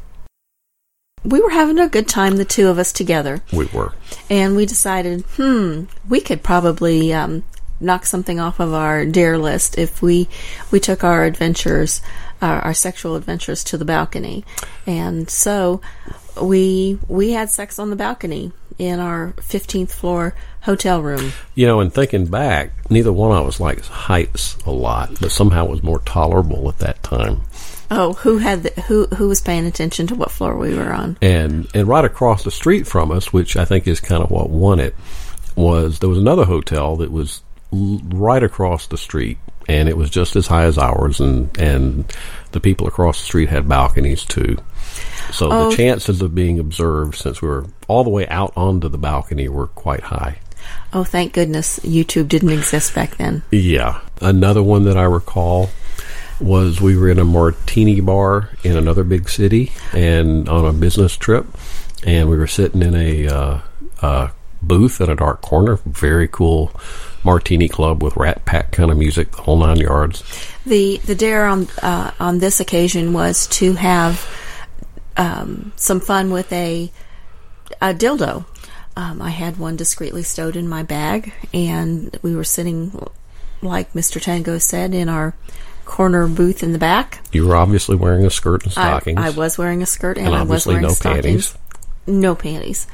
we 1.24 1.40
were 1.40 1.50
having 1.50 1.78
a 1.78 1.88
good 1.88 2.08
time, 2.08 2.36
the 2.36 2.44
two 2.44 2.68
of 2.68 2.78
us 2.78 2.92
together, 2.92 3.40
We 3.52 3.66
were. 3.66 3.94
and 4.28 4.56
we 4.56 4.66
decided, 4.66 5.22
hmm, 5.36 5.84
we 6.08 6.20
could 6.20 6.42
probably 6.42 7.14
um, 7.14 7.44
knock 7.80 8.04
something 8.04 8.38
off 8.40 8.60
of 8.60 8.74
our 8.74 9.06
dare 9.06 9.38
list 9.38 9.78
if 9.78 10.02
we 10.02 10.28
we 10.72 10.80
took 10.80 11.04
our 11.04 11.24
adventures, 11.24 12.02
our, 12.42 12.60
our 12.60 12.74
sexual 12.74 13.14
adventures, 13.14 13.62
to 13.64 13.78
the 13.78 13.84
balcony, 13.84 14.44
and 14.86 15.30
so 15.30 15.80
we 16.42 16.98
we 17.08 17.30
had 17.30 17.48
sex 17.48 17.78
on 17.78 17.90
the 17.90 17.96
balcony 17.96 18.50
in 18.78 19.00
our 19.00 19.32
15th 19.38 19.90
floor 19.90 20.34
hotel 20.62 21.02
room. 21.02 21.32
You 21.54 21.66
know, 21.66 21.80
and 21.80 21.92
thinking 21.92 22.26
back, 22.26 22.70
neither 22.90 23.12
one 23.12 23.36
of 23.36 23.46
us 23.46 23.60
likes 23.60 23.88
heights 23.88 24.56
a 24.66 24.70
lot, 24.70 25.20
but 25.20 25.30
somehow 25.30 25.66
it 25.66 25.70
was 25.70 25.82
more 25.82 26.00
tolerable 26.00 26.68
at 26.68 26.78
that 26.78 27.02
time. 27.02 27.42
Oh, 27.90 28.14
who 28.14 28.38
had 28.38 28.62
the, 28.64 28.82
who 28.82 29.06
who 29.06 29.28
was 29.28 29.40
paying 29.40 29.66
attention 29.66 30.06
to 30.08 30.14
what 30.14 30.30
floor 30.30 30.56
we 30.56 30.74
were 30.74 30.92
on? 30.92 31.16
And 31.20 31.68
and 31.74 31.86
right 31.86 32.04
across 32.04 32.42
the 32.42 32.50
street 32.50 32.86
from 32.86 33.10
us, 33.12 33.32
which 33.32 33.56
I 33.56 33.64
think 33.64 33.86
is 33.86 34.00
kind 34.00 34.22
of 34.22 34.30
what 34.30 34.50
won 34.50 34.80
it, 34.80 34.96
was 35.54 35.98
there 35.98 36.08
was 36.08 36.18
another 36.18 36.44
hotel 36.44 36.96
that 36.96 37.12
was 37.12 37.42
l- 37.72 38.00
right 38.06 38.42
across 38.42 38.86
the 38.86 38.96
street, 38.98 39.38
and 39.68 39.88
it 39.88 39.97
was 39.97 40.11
just 40.11 40.37
as 40.37 40.47
high 40.47 40.64
as 40.64 40.78
ours, 40.78 41.21
and 41.21 41.56
and 41.59 42.04
the 42.52 42.61
people 42.61 42.87
across 42.87 43.18
the 43.21 43.26
street 43.26 43.49
had 43.49 43.68
balconies 43.68 44.25
too. 44.25 44.56
So 45.33 45.50
Oh. 45.50 45.71
the 45.71 45.76
chances 45.76 46.23
of 46.23 46.35
being 46.35 46.59
observed, 46.59 47.16
since 47.16 47.40
we 47.42 47.49
were 47.49 47.66
all 47.88 48.04
the 48.04 48.11
way 48.11 48.26
out 48.28 48.52
onto 48.56 48.88
the 48.88 48.99
balcony, 48.99 49.49
were 49.49 49.66
quite 49.68 50.02
high. 50.04 50.38
Oh, 50.92 51.04
thank 51.04 51.33
goodness 51.33 51.78
YouTube 51.80 52.28
didn't 52.28 52.50
exist 52.50 52.94
back 52.94 53.16
then. 53.16 53.42
Yeah. 53.50 54.00
Another 54.21 54.62
one 54.62 54.85
that 54.85 54.97
I 54.97 55.02
recall 55.02 55.71
was 56.40 56.80
we 56.80 56.97
were 56.97 57.09
in 57.09 57.18
a 57.18 57.25
martini 57.25 58.00
bar 58.00 58.50
in 58.62 58.76
another 58.76 59.04
big 59.04 59.28
city 59.28 59.73
and 59.92 60.49
on 60.49 60.64
a 60.64 60.73
business 60.73 61.16
trip, 61.16 61.47
and 62.06 62.28
we 62.28 62.37
were 62.37 62.47
sitting 62.47 62.83
in 62.83 62.94
a 62.94 63.26
uh, 63.28 63.59
uh, 64.02 64.28
booth 64.62 65.00
in 65.00 65.11
a 65.11 65.14
dark 65.16 65.40
corner. 65.42 65.76
Very 65.87 66.28
cool 66.28 66.73
martini 67.24 67.68
club 67.68 68.02
with 68.02 68.16
Rat 68.16 68.44
Pack 68.44 68.72
kind 68.72 68.90
of 68.90 68.98
music, 68.98 69.30
the 69.32 69.42
whole 69.42 69.58
nine 69.58 69.78
yards. 69.78 70.22
The 70.66 70.98
the 70.98 71.14
dare 71.14 71.46
on 71.46 71.68
uh, 71.82 72.10
on 72.20 72.38
this 72.38 72.60
occasion 72.60 73.12
was 73.12 73.46
to 73.48 73.74
have 73.74 74.26
um, 75.16 75.72
some 75.76 76.00
fun 76.00 76.30
with 76.30 76.52
a 76.52 76.90
a 77.80 77.94
dildo. 77.94 78.44
Um, 78.96 79.20
I 79.20 79.30
had 79.30 79.56
one 79.56 79.76
discreetly 79.76 80.22
stowed 80.22 80.54
in 80.54 80.68
my 80.68 80.84
bag, 80.84 81.32
and 81.52 82.16
we 82.22 82.36
were 82.36 82.44
sitting, 82.44 83.08
like 83.60 83.92
Mr. 83.92 84.22
Tango 84.22 84.58
said, 84.58 84.94
in 84.94 85.08
our 85.08 85.34
corner 85.84 86.28
booth 86.28 86.62
in 86.62 86.72
the 86.72 86.78
back. 86.78 87.20
You 87.32 87.46
were 87.46 87.56
obviously 87.56 87.96
wearing 87.96 88.24
a 88.24 88.30
skirt 88.30 88.62
and 88.62 88.72
stockings. 88.72 89.18
I 89.18 89.30
was 89.30 89.58
wearing 89.58 89.82
a 89.82 89.86
skirt 89.86 90.16
and, 90.16 90.28
And 90.28 90.36
I 90.36 90.44
was 90.44 90.66
wearing 90.66 90.82
no 90.82 90.90
stockings. 90.90 91.52
panties. 91.52 91.58
No 92.06 92.34
panties. 92.34 92.86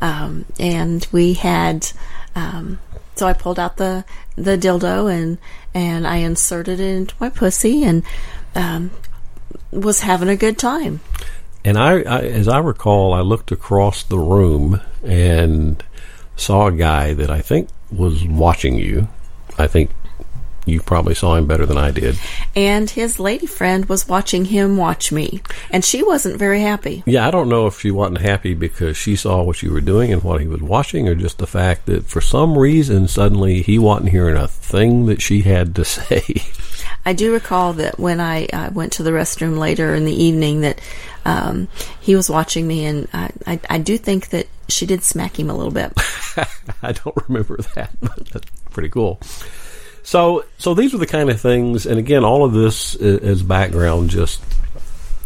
Um, 0.00 0.44
and 0.58 1.06
we 1.12 1.34
had, 1.34 1.88
um, 2.34 2.78
so 3.14 3.26
I 3.26 3.32
pulled 3.32 3.58
out 3.58 3.76
the, 3.76 4.04
the 4.36 4.56
dildo 4.58 5.12
and, 5.12 5.38
and 5.72 6.06
I 6.06 6.16
inserted 6.16 6.80
it 6.80 6.96
into 6.96 7.14
my 7.20 7.28
pussy 7.28 7.84
and, 7.84 8.02
um, 8.54 8.90
was 9.70 10.00
having 10.00 10.28
a 10.28 10.36
good 10.36 10.58
time. 10.58 11.00
And 11.64 11.78
I, 11.78 12.02
I, 12.02 12.20
as 12.20 12.48
I 12.48 12.58
recall, 12.58 13.14
I 13.14 13.20
looked 13.20 13.50
across 13.50 14.02
the 14.02 14.18
room 14.18 14.80
and 15.02 15.82
saw 16.36 16.66
a 16.66 16.72
guy 16.72 17.14
that 17.14 17.30
I 17.30 17.40
think 17.40 17.68
was 17.90 18.24
watching 18.24 18.76
you. 18.76 19.08
I 19.58 19.66
think 19.66 19.90
you 20.66 20.80
probably 20.80 21.14
saw 21.14 21.36
him 21.36 21.46
better 21.46 21.66
than 21.66 21.76
I 21.76 21.90
did. 21.90 22.18
And 22.56 22.88
his 22.88 23.20
lady 23.20 23.46
friend 23.46 23.86
was 23.86 24.08
watching 24.08 24.46
him 24.46 24.76
watch 24.76 25.12
me. 25.12 25.40
And 25.70 25.84
she 25.84 26.02
wasn't 26.02 26.38
very 26.38 26.60
happy. 26.60 27.02
Yeah, 27.06 27.26
I 27.26 27.30
don't 27.30 27.48
know 27.48 27.66
if 27.66 27.80
she 27.80 27.90
wasn't 27.90 28.20
happy 28.20 28.54
because 28.54 28.96
she 28.96 29.16
saw 29.16 29.42
what 29.42 29.62
you 29.62 29.72
were 29.72 29.80
doing 29.80 30.12
and 30.12 30.22
what 30.22 30.40
he 30.40 30.46
was 30.46 30.62
watching, 30.62 31.08
or 31.08 31.14
just 31.14 31.38
the 31.38 31.46
fact 31.46 31.86
that 31.86 32.06
for 32.06 32.20
some 32.20 32.56
reason 32.56 33.08
suddenly 33.08 33.62
he 33.62 33.78
wasn't 33.78 34.10
hearing 34.10 34.36
a 34.36 34.48
thing 34.48 35.06
that 35.06 35.20
she 35.20 35.42
had 35.42 35.74
to 35.76 35.84
say. 35.84 36.22
I 37.06 37.12
do 37.12 37.32
recall 37.32 37.74
that 37.74 37.98
when 37.98 38.20
I 38.20 38.46
uh, 38.46 38.70
went 38.72 38.94
to 38.94 39.02
the 39.02 39.10
restroom 39.10 39.58
later 39.58 39.94
in 39.94 40.04
the 40.04 40.12
evening 40.14 40.62
that 40.62 40.80
um, 41.24 41.68
he 42.00 42.14
was 42.16 42.30
watching 42.30 42.66
me, 42.66 42.86
and 42.86 43.08
I, 43.12 43.30
I, 43.46 43.60
I 43.70 43.78
do 43.78 43.98
think 43.98 44.28
that 44.30 44.46
she 44.68 44.86
did 44.86 45.02
smack 45.02 45.38
him 45.38 45.50
a 45.50 45.54
little 45.54 45.72
bit. 45.72 45.92
I 46.82 46.92
don't 46.92 47.16
remember 47.28 47.58
that, 47.74 47.90
but 48.00 48.26
that's 48.26 48.50
pretty 48.70 48.88
cool. 48.88 49.20
So, 50.04 50.44
so 50.58 50.74
these 50.74 50.94
are 50.94 50.98
the 50.98 51.06
kind 51.06 51.30
of 51.30 51.40
things, 51.40 51.86
and 51.86 51.98
again, 51.98 52.24
all 52.24 52.44
of 52.44 52.52
this 52.52 52.94
is, 52.94 53.42
background 53.42 54.10
just 54.10 54.42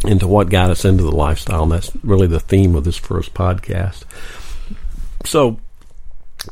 into 0.04 0.28
what 0.28 0.50
got 0.50 0.70
us 0.70 0.84
into 0.84 1.02
the 1.02 1.10
lifestyle, 1.10 1.64
and 1.64 1.72
that's 1.72 1.90
really 2.04 2.28
the 2.28 2.38
theme 2.38 2.76
of 2.76 2.84
this 2.84 2.96
first 2.96 3.34
podcast. 3.34 4.04
So, 5.24 5.58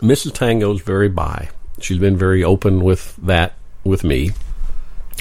Mrs. 0.03 0.35
Tango's 0.35 0.83
very 0.83 1.09
bi. 1.09 1.51
She's 1.81 1.99
been 1.99 2.17
very 2.17 2.43
open 2.43 2.83
with 2.83 3.15
that 3.19 3.55
with 3.85 4.03
me. 4.03 4.33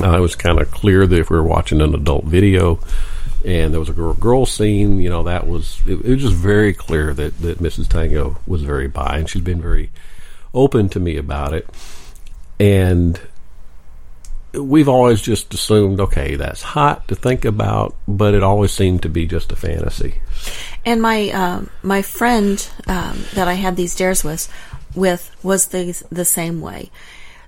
Uh, 0.02 0.18
it 0.18 0.22
was 0.22 0.36
kind 0.36 0.60
of 0.60 0.72
clear 0.72 1.06
that 1.06 1.20
if 1.20 1.30
we 1.30 1.38
were 1.38 1.44
watching 1.44 1.82
an 1.82 1.94
adult 1.94 2.26
video 2.26 2.80
and 3.46 3.72
there 3.72 3.80
was 3.80 3.90
a 3.90 3.94
girl 3.94 4.14
girl 4.16 4.46
scene, 4.48 5.00
you 5.00 5.10
know, 5.10 5.24
that 5.24 5.46
was 5.48 5.80
it, 5.86 6.04
it 6.04 6.12
was 6.14 6.22
just 6.24 6.34
very 6.34 6.74
clear 6.74 7.14
that 7.14 7.38
that 7.42 7.60
Mrs. 7.60 7.88
Tango 7.88 8.38
was 8.48 8.64
very 8.64 8.88
bi, 8.88 9.20
and 9.20 9.30
she's 9.30 9.44
been 9.44 9.62
very 9.62 9.92
open 10.56 10.90
to 10.90 11.00
me 11.00 11.18
about 11.18 11.54
it. 11.54 11.70
And 12.60 13.20
we've 14.54 14.88
always 14.88 15.22
just 15.22 15.54
assumed, 15.54 16.00
okay, 16.00 16.36
that's 16.36 16.62
hot 16.62 17.08
to 17.08 17.16
think 17.16 17.46
about, 17.46 17.96
but 18.08 18.34
it 18.34 18.44
always 18.44 18.72
seemed 18.72 19.02
to 19.04 19.10
be 19.10 19.26
just 19.26 19.52
a 19.52 19.56
fantasy. 19.56 20.22
And 20.86 21.02
my 21.02 21.30
um, 21.30 21.70
my 21.84 22.02
friend 22.02 22.68
um, 22.88 23.26
that 23.34 23.48
I 23.48 23.54
had 23.54 23.76
these 23.76 23.96
dares 23.96 24.24
with 24.24 24.52
with 24.96 25.36
was 25.44 25.68
the 25.68 26.02
the 26.12 26.26
same 26.26 26.62
way. 26.62 26.92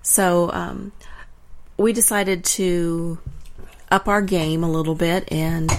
So 0.01 0.51
um, 0.51 0.91
we 1.77 1.93
decided 1.93 2.43
to 2.45 3.19
up 3.91 4.07
our 4.07 4.21
game 4.21 4.63
a 4.63 4.69
little 4.69 4.95
bit, 4.95 5.31
and 5.31 5.69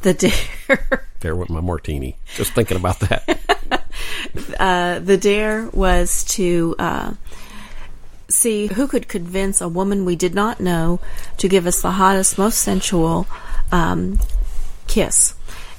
the 0.00 0.14
dare 0.68 1.08
There 1.20 1.36
went 1.36 1.50
my 1.50 1.60
martini. 1.60 2.16
Just 2.34 2.52
thinking 2.52 2.76
about 2.76 3.00
that. 3.00 3.84
uh, 4.58 4.98
the 5.00 5.16
dare 5.16 5.68
was 5.72 6.24
to 6.24 6.74
uh, 6.78 7.14
see 8.32 8.66
who 8.68 8.86
could 8.86 9.08
convince 9.08 9.60
a 9.60 9.68
woman 9.68 10.04
we 10.04 10.16
did 10.16 10.34
not 10.34 10.60
know 10.60 11.00
to 11.38 11.48
give 11.48 11.66
us 11.66 11.82
the 11.82 11.92
hottest, 11.92 12.38
most 12.38 12.58
sensual 12.58 13.26
um, 13.70 14.18
kiss, 14.86 15.34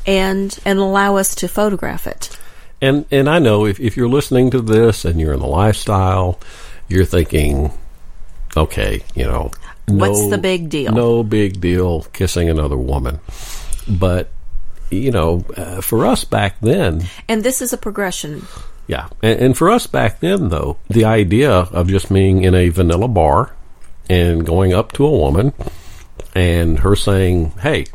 and 0.05 0.57
and 0.65 0.79
allow 0.79 1.17
us 1.17 1.35
to 1.35 1.47
photograph 1.47 2.07
it. 2.07 2.37
And 2.81 3.05
and 3.11 3.29
I 3.29 3.39
know 3.39 3.65
if, 3.65 3.79
if 3.79 3.97
you're 3.97 4.09
listening 4.09 4.51
to 4.51 4.61
this 4.61 5.05
and 5.05 5.19
you're 5.19 5.33
in 5.33 5.39
the 5.39 5.47
lifestyle, 5.47 6.39
you're 6.87 7.05
thinking, 7.05 7.71
okay, 8.55 9.03
you 9.15 9.25
know, 9.25 9.51
What's 9.87 10.29
the 10.29 10.37
big 10.37 10.69
deal? 10.69 10.93
No 10.93 11.23
big 11.23 11.59
deal 11.59 12.03
kissing 12.13 12.49
another 12.49 12.77
woman. 12.77 13.19
But 13.87 14.29
you 14.89 15.11
know, 15.11 15.43
uh, 15.57 15.81
for 15.81 16.05
us 16.05 16.23
back 16.23 16.59
then, 16.61 17.03
And 17.27 17.43
this 17.43 17.61
is 17.61 17.73
a 17.73 17.77
progression. 17.77 18.45
Yeah, 18.87 19.09
and, 19.21 19.39
and 19.39 19.57
for 19.57 19.69
us 19.69 19.87
back 19.87 20.19
then, 20.19 20.49
though, 20.49 20.77
the 20.89 21.05
idea 21.05 21.51
of 21.51 21.87
just 21.87 22.11
being 22.11 22.43
in 22.43 22.53
a 22.53 22.69
vanilla 22.69 23.07
bar 23.07 23.53
and 24.09 24.45
going 24.45 24.73
up 24.73 24.91
to 24.93 25.05
a 25.05 25.11
woman 25.11 25.53
and 26.35 26.79
her 26.79 26.95
saying, 26.95 27.51
"Hey, 27.61 27.85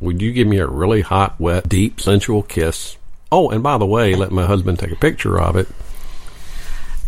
would 0.00 0.20
you 0.20 0.32
give 0.32 0.48
me 0.48 0.58
a 0.58 0.66
really 0.66 1.02
hot, 1.02 1.38
wet, 1.38 1.68
deep, 1.68 2.00
sensual 2.00 2.42
kiss?" 2.42 2.96
Oh, 3.30 3.50
and 3.50 3.62
by 3.62 3.78
the 3.78 3.86
way, 3.86 4.14
let 4.14 4.32
my 4.32 4.44
husband 4.44 4.78
take 4.78 4.92
a 4.92 4.96
picture 4.96 5.40
of 5.40 5.56
it. 5.56 5.68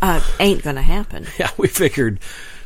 Uh, 0.00 0.20
ain't 0.38 0.62
gonna 0.62 0.82
happen. 0.82 1.26
Yeah, 1.38 1.50
we 1.56 1.68
figured, 1.68 2.20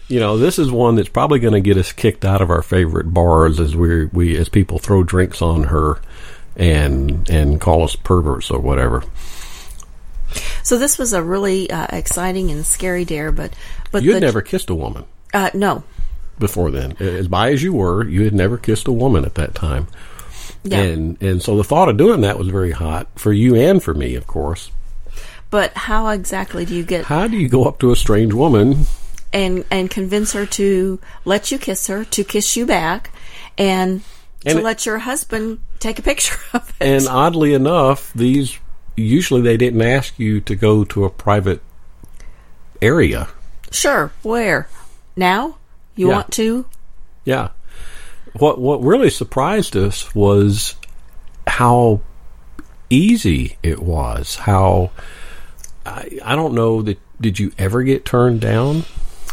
you 0.09 0.21
know, 0.21 0.37
this 0.39 0.59
is 0.59 0.71
one 0.71 0.97
that's 0.97 1.09
probably 1.09 1.39
going 1.39 1.55
to 1.55 1.61
get 1.61 1.77
us 1.77 1.93
kicked 1.93 2.25
out 2.25 2.43
of 2.43 2.51
our 2.51 2.63
favorite 2.63 3.13
bars 3.15 3.59
as 3.61 3.75
we 3.75 4.07
we 4.07 4.37
as 4.37 4.49
people 4.49 4.79
throw 4.79 5.03
drinks 5.03 5.41
on 5.41 5.65
her 5.65 6.01
and 6.57 7.29
and 7.31 7.61
call 7.61 7.85
us 7.85 7.97
perverts 7.97 8.51
or 8.51 8.59
whatever. 8.61 9.05
So 10.69 10.77
this 10.77 10.99
was 10.99 11.15
a 11.15 11.23
really 11.23 11.71
uh, 11.71 11.87
exciting 11.89 12.51
and 12.51 12.67
scary 12.67 13.07
dare, 13.07 13.33
but 13.33 13.55
but 13.91 14.03
You'd 14.03 14.17
the, 14.17 14.21
never 14.21 14.43
kissed 14.43 14.69
a 14.69 14.75
woman. 14.75 15.07
uh, 15.33 15.49
no, 15.55 15.83
before 16.39 16.71
then. 16.71 16.93
As 17.01 17.27
bi 17.27 17.53
as 17.53 17.63
you 17.63 17.73
were, 17.73 18.07
you 18.07 18.25
had 18.25 18.35
never 18.35 18.59
kissed 18.59 18.87
a 18.87 18.93
woman 18.93 19.25
at 19.25 19.35
that 19.37 19.55
time. 19.55 19.87
Yeah. 20.65 20.81
And 20.81 21.23
and 21.23 21.43
so 21.43 21.57
the 21.57 21.65
thought 21.65 21.89
of 21.89 21.97
doing 21.97 22.21
that 22.21 22.39
was 22.39 22.49
very 22.49 22.73
hot 22.73 23.07
for 23.15 23.33
you 23.33 23.55
and 23.55 23.83
for 23.83 23.95
me, 23.95 24.15
of 24.15 24.27
course. 24.27 24.71
But 25.49 25.73
how 25.73 26.09
exactly 26.09 26.67
do 26.67 26.75
you 26.75 26.83
get 26.83 27.07
How 27.07 27.29
do 27.29 27.39
you 27.39 27.49
go 27.49 27.65
up 27.65 27.79
to 27.79 27.91
a 27.91 27.97
strange 27.97 28.35
woman 28.35 28.85
and 29.33 29.65
and 29.71 29.91
convince 29.91 30.35
her 30.35 30.45
to 30.45 31.01
let 31.25 31.51
you 31.51 31.57
kiss 31.59 31.87
her, 31.87 32.05
to 32.05 32.25
kiss 32.25 32.59
you 32.59 32.67
back, 32.67 33.11
and, 33.57 34.03
And 34.45 34.57
to 34.57 34.59
it- 34.59 34.65
let 34.65 34.85
your 34.85 34.99
husband 34.99 35.61
take 35.79 35.99
a 35.99 36.03
picture 36.03 36.37
of 36.53 36.69
it? 36.79 36.87
And 36.87 37.09
oddly 37.09 37.55
enough, 37.55 38.13
these 38.13 38.59
usually 39.03 39.41
they 39.43 39.57
didn't 39.57 39.83
ask 39.83 40.19
you 40.19 40.41
to 40.43 40.55
go 40.57 40.85
to 40.85 41.05
a 41.05 41.11
private 41.11 41.61
area. 42.83 43.29
sure, 43.71 44.13
where 44.23 44.69
now 45.17 45.57
you 45.97 46.09
Yeah. 46.09 46.15
want 46.15 46.33
to? 46.33 46.65
Yeah. 47.25 47.49
What 48.35 48.59
what 48.61 48.83
really 48.83 49.11
surprised 49.11 49.77
us 49.77 50.15
was 50.15 50.75
how 51.47 52.01
easy 52.91 53.57
it 53.63 53.81
was. 53.81 54.37
How 54.37 54.91
I, 55.85 56.19
I 56.25 56.37
don't 56.37 56.55
know 56.55 56.83
that 56.83 56.99
did 57.21 57.39
you 57.39 57.53
ever 57.59 57.83
get 57.83 58.05
turned 58.05 58.41
down? 58.41 58.85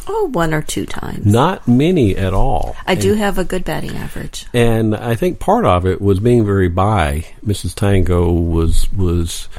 Oh, 0.08 0.30
one 0.32 0.54
or 0.54 0.62
two 0.62 0.86
times. 0.86 1.26
Not 1.26 1.68
many 1.68 2.16
at 2.16 2.34
all. 2.34 2.76
I 2.86 2.96
do 2.96 3.14
have 3.16 3.38
a 3.38 3.44
good 3.44 3.64
batting 3.66 3.96
average. 3.96 4.46
and 4.54 4.96
I 4.96 5.16
think 5.16 5.40
part 5.40 5.66
of 5.66 5.86
it 5.86 6.00
was 6.02 6.20
being 6.20 6.46
very 6.46 6.68
bi. 6.70 7.26
Mrs. 7.46 7.74
Tango 7.74 8.32
was 8.32 8.92
was 8.94 9.50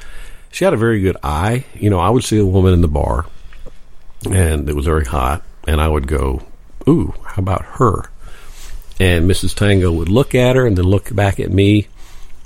she 0.52 0.64
had 0.64 0.72
a 0.74 0.76
very 0.78 1.00
good 1.00 1.16
eye. 1.22 1.64
You 1.74 1.90
know, 1.90 1.98
I 1.98 2.10
would 2.10 2.24
see 2.24 2.38
a 2.38 2.46
woman 2.46 2.72
in 2.74 2.80
the 2.80 2.88
bar, 2.88 3.26
and 4.30 4.68
it 4.68 4.76
was 4.76 4.86
very 4.86 5.04
hot, 5.04 5.42
and 5.66 5.80
I 5.80 5.88
would 5.88 6.06
go, 6.06 6.42
"Ooh, 6.88 7.12
how 7.24 7.40
about 7.42 7.64
her?" 7.78 8.10
And 8.98 9.28
Mrs. 9.30 9.54
Tango 9.54 9.92
would 9.92 10.08
look 10.08 10.34
at 10.34 10.56
her 10.56 10.66
and 10.66 10.78
then 10.78 10.86
look 10.86 11.14
back 11.14 11.38
at 11.40 11.50
me, 11.50 11.88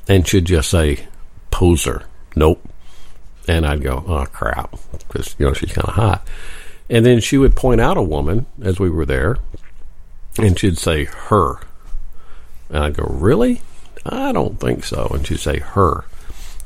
and 0.08 0.26
she'd 0.26 0.46
just 0.46 0.70
say, 0.70 1.06
"Poser, 1.50 2.04
nope." 2.34 2.66
And 3.46 3.66
I'd 3.66 3.82
go, 3.82 4.02
"Oh 4.06 4.24
crap," 4.32 4.74
because 5.06 5.34
you 5.38 5.46
know 5.46 5.52
she's 5.52 5.72
kind 5.72 5.86
of 5.88 5.94
hot. 5.94 6.26
And 6.90 7.06
then 7.06 7.20
she 7.20 7.38
would 7.38 7.56
point 7.56 7.80
out 7.80 7.96
a 7.96 8.02
woman 8.02 8.44
as 8.60 8.78
we 8.78 8.90
were 8.90 9.06
there, 9.06 9.38
and 10.36 10.58
she'd 10.58 10.76
say, 10.76 11.04
"Her." 11.06 11.60
And 12.70 12.84
I'd 12.84 12.94
go, 12.94 13.04
Really? 13.04 13.62
I 14.06 14.32
don't 14.32 14.58
think 14.58 14.84
so. 14.84 15.10
And 15.12 15.26
she'd 15.26 15.40
say, 15.40 15.58
Her. 15.58 16.04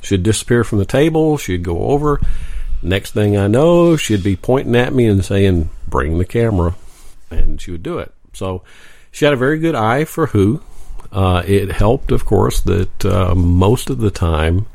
She'd 0.01 0.23
disappear 0.23 0.63
from 0.65 0.79
the 0.79 0.85
table. 0.85 1.39
She'd 1.39 1.63
go 1.63 1.89
over. 1.89 2.21
Next 2.83 3.13
thing 3.13 3.37
I 3.37 3.47
know, 3.47 3.97
she'd 3.97 4.23
be 4.23 4.37
pointing 4.37 4.77
at 4.77 4.93
me 4.93 5.07
and 5.07 5.25
saying, 5.25 5.71
Bring 5.89 6.19
the 6.19 6.25
camera. 6.25 6.75
And 7.31 7.61
she 7.61 7.71
would 7.71 7.83
do 7.83 7.99
it. 7.99 8.13
So 8.35 8.63
she 9.11 9.25
had 9.25 9.35
a 9.35 9.39
very 9.39 9.59
good 9.59 9.75
eye 9.75 10.05
for 10.05 10.27
who. 10.29 10.63
Uh, 11.11 11.43
it 11.47 11.73
helped, 11.73 12.13
of 12.13 12.27
course, 12.27 12.61
that 12.61 13.05
uh, 13.05 13.35
most 13.35 13.89
of 13.89 13.99
the 13.99 14.11
time 14.11 14.67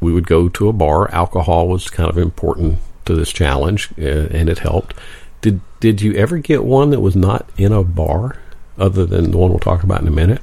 we 0.00 0.12
would 0.12 0.26
go 0.26 0.48
to 0.48 0.68
a 0.68 0.72
bar. 0.72 1.10
Alcohol 1.12 1.68
was 1.68 1.88
kind 1.88 2.10
of 2.10 2.18
important 2.18 2.78
to 3.10 3.18
this 3.18 3.32
challenge, 3.32 3.90
uh, 3.98 4.28
and 4.30 4.48
it 4.48 4.58
helped. 4.58 4.94
Did 5.40 5.60
Did 5.80 6.00
you 6.00 6.14
ever 6.14 6.38
get 6.38 6.64
one 6.64 6.90
that 6.90 7.00
was 7.00 7.16
not 7.16 7.48
in 7.56 7.72
a 7.72 7.82
bar, 7.82 8.36
other 8.78 9.06
than 9.06 9.30
the 9.30 9.38
one 9.38 9.50
we'll 9.50 9.58
talk 9.58 9.82
about 9.82 10.00
in 10.00 10.08
a 10.08 10.12
minute? 10.12 10.42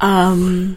Um, 0.00 0.76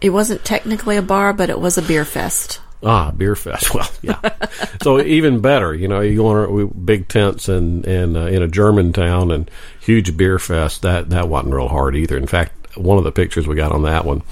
it 0.00 0.10
wasn't 0.10 0.44
technically 0.44 0.96
a 0.96 1.02
bar, 1.02 1.32
but 1.32 1.50
it 1.50 1.60
was 1.60 1.78
a 1.78 1.82
beer 1.82 2.04
fest. 2.04 2.60
Ah, 2.82 3.10
beer 3.10 3.36
fest. 3.36 3.74
Well, 3.74 3.90
yeah. 4.02 4.46
so 4.82 5.00
even 5.00 5.40
better, 5.40 5.74
you 5.74 5.86
know, 5.86 6.00
you 6.00 6.16
go 6.16 6.26
on 6.28 6.60
a, 6.60 6.66
big 6.66 7.08
tents 7.08 7.48
and 7.48 7.84
and 7.86 8.16
uh, 8.16 8.26
in 8.26 8.42
a 8.42 8.48
German 8.48 8.92
town 8.92 9.30
and 9.30 9.50
huge 9.80 10.16
beer 10.16 10.38
fest. 10.38 10.82
That 10.82 11.10
that 11.10 11.28
wasn't 11.28 11.54
real 11.54 11.68
hard 11.68 11.96
either. 11.96 12.16
In 12.16 12.26
fact, 12.26 12.76
one 12.76 12.98
of 12.98 13.04
the 13.04 13.12
pictures 13.12 13.46
we 13.46 13.54
got 13.54 13.72
on 13.72 13.82
that 13.82 14.04
one 14.04 14.22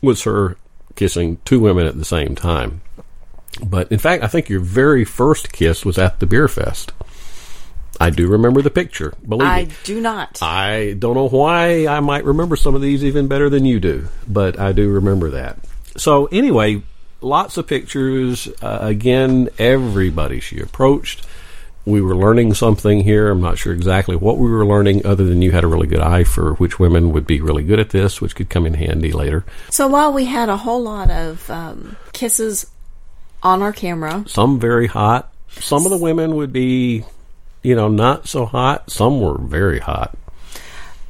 was 0.00 0.22
her 0.24 0.56
kissing 0.96 1.38
two 1.44 1.60
women 1.60 1.86
at 1.86 1.98
the 1.98 2.04
same 2.04 2.34
time. 2.34 2.80
But 3.64 3.92
in 3.92 3.98
fact, 3.98 4.22
I 4.22 4.28
think 4.28 4.48
your 4.48 4.60
very 4.60 5.04
first 5.04 5.52
kiss 5.52 5.84
was 5.84 5.98
at 5.98 6.20
the 6.20 6.26
beer 6.26 6.48
fest. 6.48 6.92
I 8.00 8.10
do 8.10 8.26
remember 8.26 8.62
the 8.62 8.70
picture. 8.70 9.12
Believe 9.28 9.46
I 9.46 9.64
me. 9.64 9.72
do 9.84 10.00
not. 10.00 10.42
I 10.42 10.96
don't 10.98 11.14
know 11.14 11.28
why 11.28 11.86
I 11.86 12.00
might 12.00 12.24
remember 12.24 12.56
some 12.56 12.74
of 12.74 12.80
these 12.80 13.04
even 13.04 13.28
better 13.28 13.50
than 13.50 13.64
you 13.64 13.78
do, 13.80 14.08
but 14.26 14.58
I 14.58 14.72
do 14.72 14.90
remember 14.90 15.30
that. 15.30 15.58
So, 15.96 16.26
anyway, 16.26 16.82
lots 17.20 17.58
of 17.58 17.66
pictures. 17.66 18.48
Uh, 18.60 18.78
again, 18.80 19.50
everybody 19.58 20.40
she 20.40 20.58
approached. 20.58 21.26
We 21.84 22.00
were 22.00 22.16
learning 22.16 22.54
something 22.54 23.02
here. 23.02 23.28
I'm 23.28 23.40
not 23.40 23.58
sure 23.58 23.72
exactly 23.72 24.14
what 24.14 24.38
we 24.38 24.48
were 24.48 24.64
learning, 24.64 25.04
other 25.04 25.24
than 25.24 25.42
you 25.42 25.50
had 25.50 25.64
a 25.64 25.66
really 25.66 25.88
good 25.88 26.00
eye 26.00 26.22
for 26.24 26.54
which 26.54 26.78
women 26.78 27.12
would 27.12 27.26
be 27.26 27.40
really 27.40 27.64
good 27.64 27.80
at 27.80 27.90
this, 27.90 28.20
which 28.20 28.36
could 28.36 28.48
come 28.48 28.66
in 28.66 28.74
handy 28.74 29.10
later. 29.12 29.44
So 29.68 29.88
while 29.88 30.12
we 30.12 30.24
had 30.24 30.48
a 30.48 30.56
whole 30.56 30.80
lot 30.82 31.10
of 31.10 31.50
um, 31.50 31.96
kisses 32.12 32.66
on 33.42 33.62
our 33.62 33.72
camera, 33.72 34.24
Some 34.28 34.58
very 34.60 34.86
hot. 34.86 35.32
Some 35.60 35.84
of 35.84 35.90
the 35.90 35.98
women 35.98 36.36
would 36.36 36.52
be, 36.52 37.04
you 37.62 37.74
know, 37.74 37.88
not 37.88 38.26
so 38.28 38.46
hot. 38.46 38.90
Some 38.90 39.20
were 39.20 39.36
very 39.38 39.78
hot. 39.80 40.16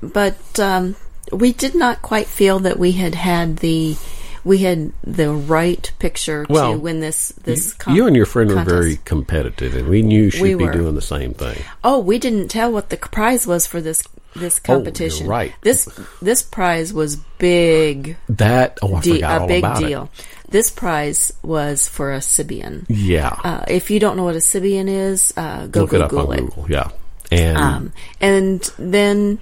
but 0.02 0.58
um, 0.58 0.96
we 1.32 1.52
did 1.52 1.74
not 1.74 2.02
quite 2.02 2.26
feel 2.26 2.58
that 2.60 2.78
we 2.78 2.92
had 2.92 3.14
had 3.14 3.58
the 3.58 3.96
we 4.44 4.58
had 4.58 4.92
the 5.04 5.30
right 5.32 5.92
picture 6.00 6.44
Well, 6.48 6.72
to 6.72 6.78
win 6.78 6.98
this 6.98 7.28
this. 7.44 7.68
you, 7.68 7.74
con- 7.78 7.94
you 7.94 8.06
and 8.08 8.16
your 8.16 8.26
friend 8.26 8.50
were 8.50 8.64
very 8.64 8.96
competitive, 9.04 9.76
and 9.76 9.88
we 9.88 10.02
knew 10.02 10.30
she'd 10.30 10.42
We 10.42 10.54
be 10.56 10.66
doing 10.72 10.96
the 10.96 11.00
same 11.00 11.32
thing. 11.34 11.62
Oh, 11.84 12.00
we 12.00 12.18
didn't 12.18 12.48
tell 12.48 12.72
what 12.72 12.90
the 12.90 12.96
prize 12.96 13.46
was 13.46 13.66
for 13.68 13.80
this 13.80 14.02
this 14.34 14.58
competition. 14.58 15.26
Oh, 15.26 15.30
right. 15.30 15.54
This 15.60 15.84
this 16.20 16.42
prize 16.42 16.92
was 16.92 17.16
big, 17.38 18.16
That 18.30 18.78
oh, 18.82 18.96
I 18.96 19.00
de- 19.00 19.14
forgot 19.14 19.38
a 19.38 19.40
all 19.42 19.46
big 19.48 19.62
about 19.64 19.78
deal. 19.78 20.10
This 20.52 20.70
prize 20.70 21.32
was 21.42 21.88
for 21.88 22.12
a 22.12 22.18
Sybian. 22.18 22.84
Yeah, 22.88 23.34
Uh, 23.42 23.64
if 23.68 23.90
you 23.90 23.98
don't 23.98 24.16
know 24.16 24.24
what 24.24 24.36
a 24.36 24.44
Sybian 24.44 24.86
is, 24.88 25.32
uh, 25.36 25.66
go 25.66 25.80
look 25.80 25.94
it 25.94 26.00
up 26.02 26.10
Google 26.10 26.30
on 26.32 26.38
it. 26.38 26.40
Google. 26.46 26.66
Yeah, 26.68 26.88
and 27.30 27.56
Um, 27.58 27.92
and 28.20 28.60
then 28.78 29.38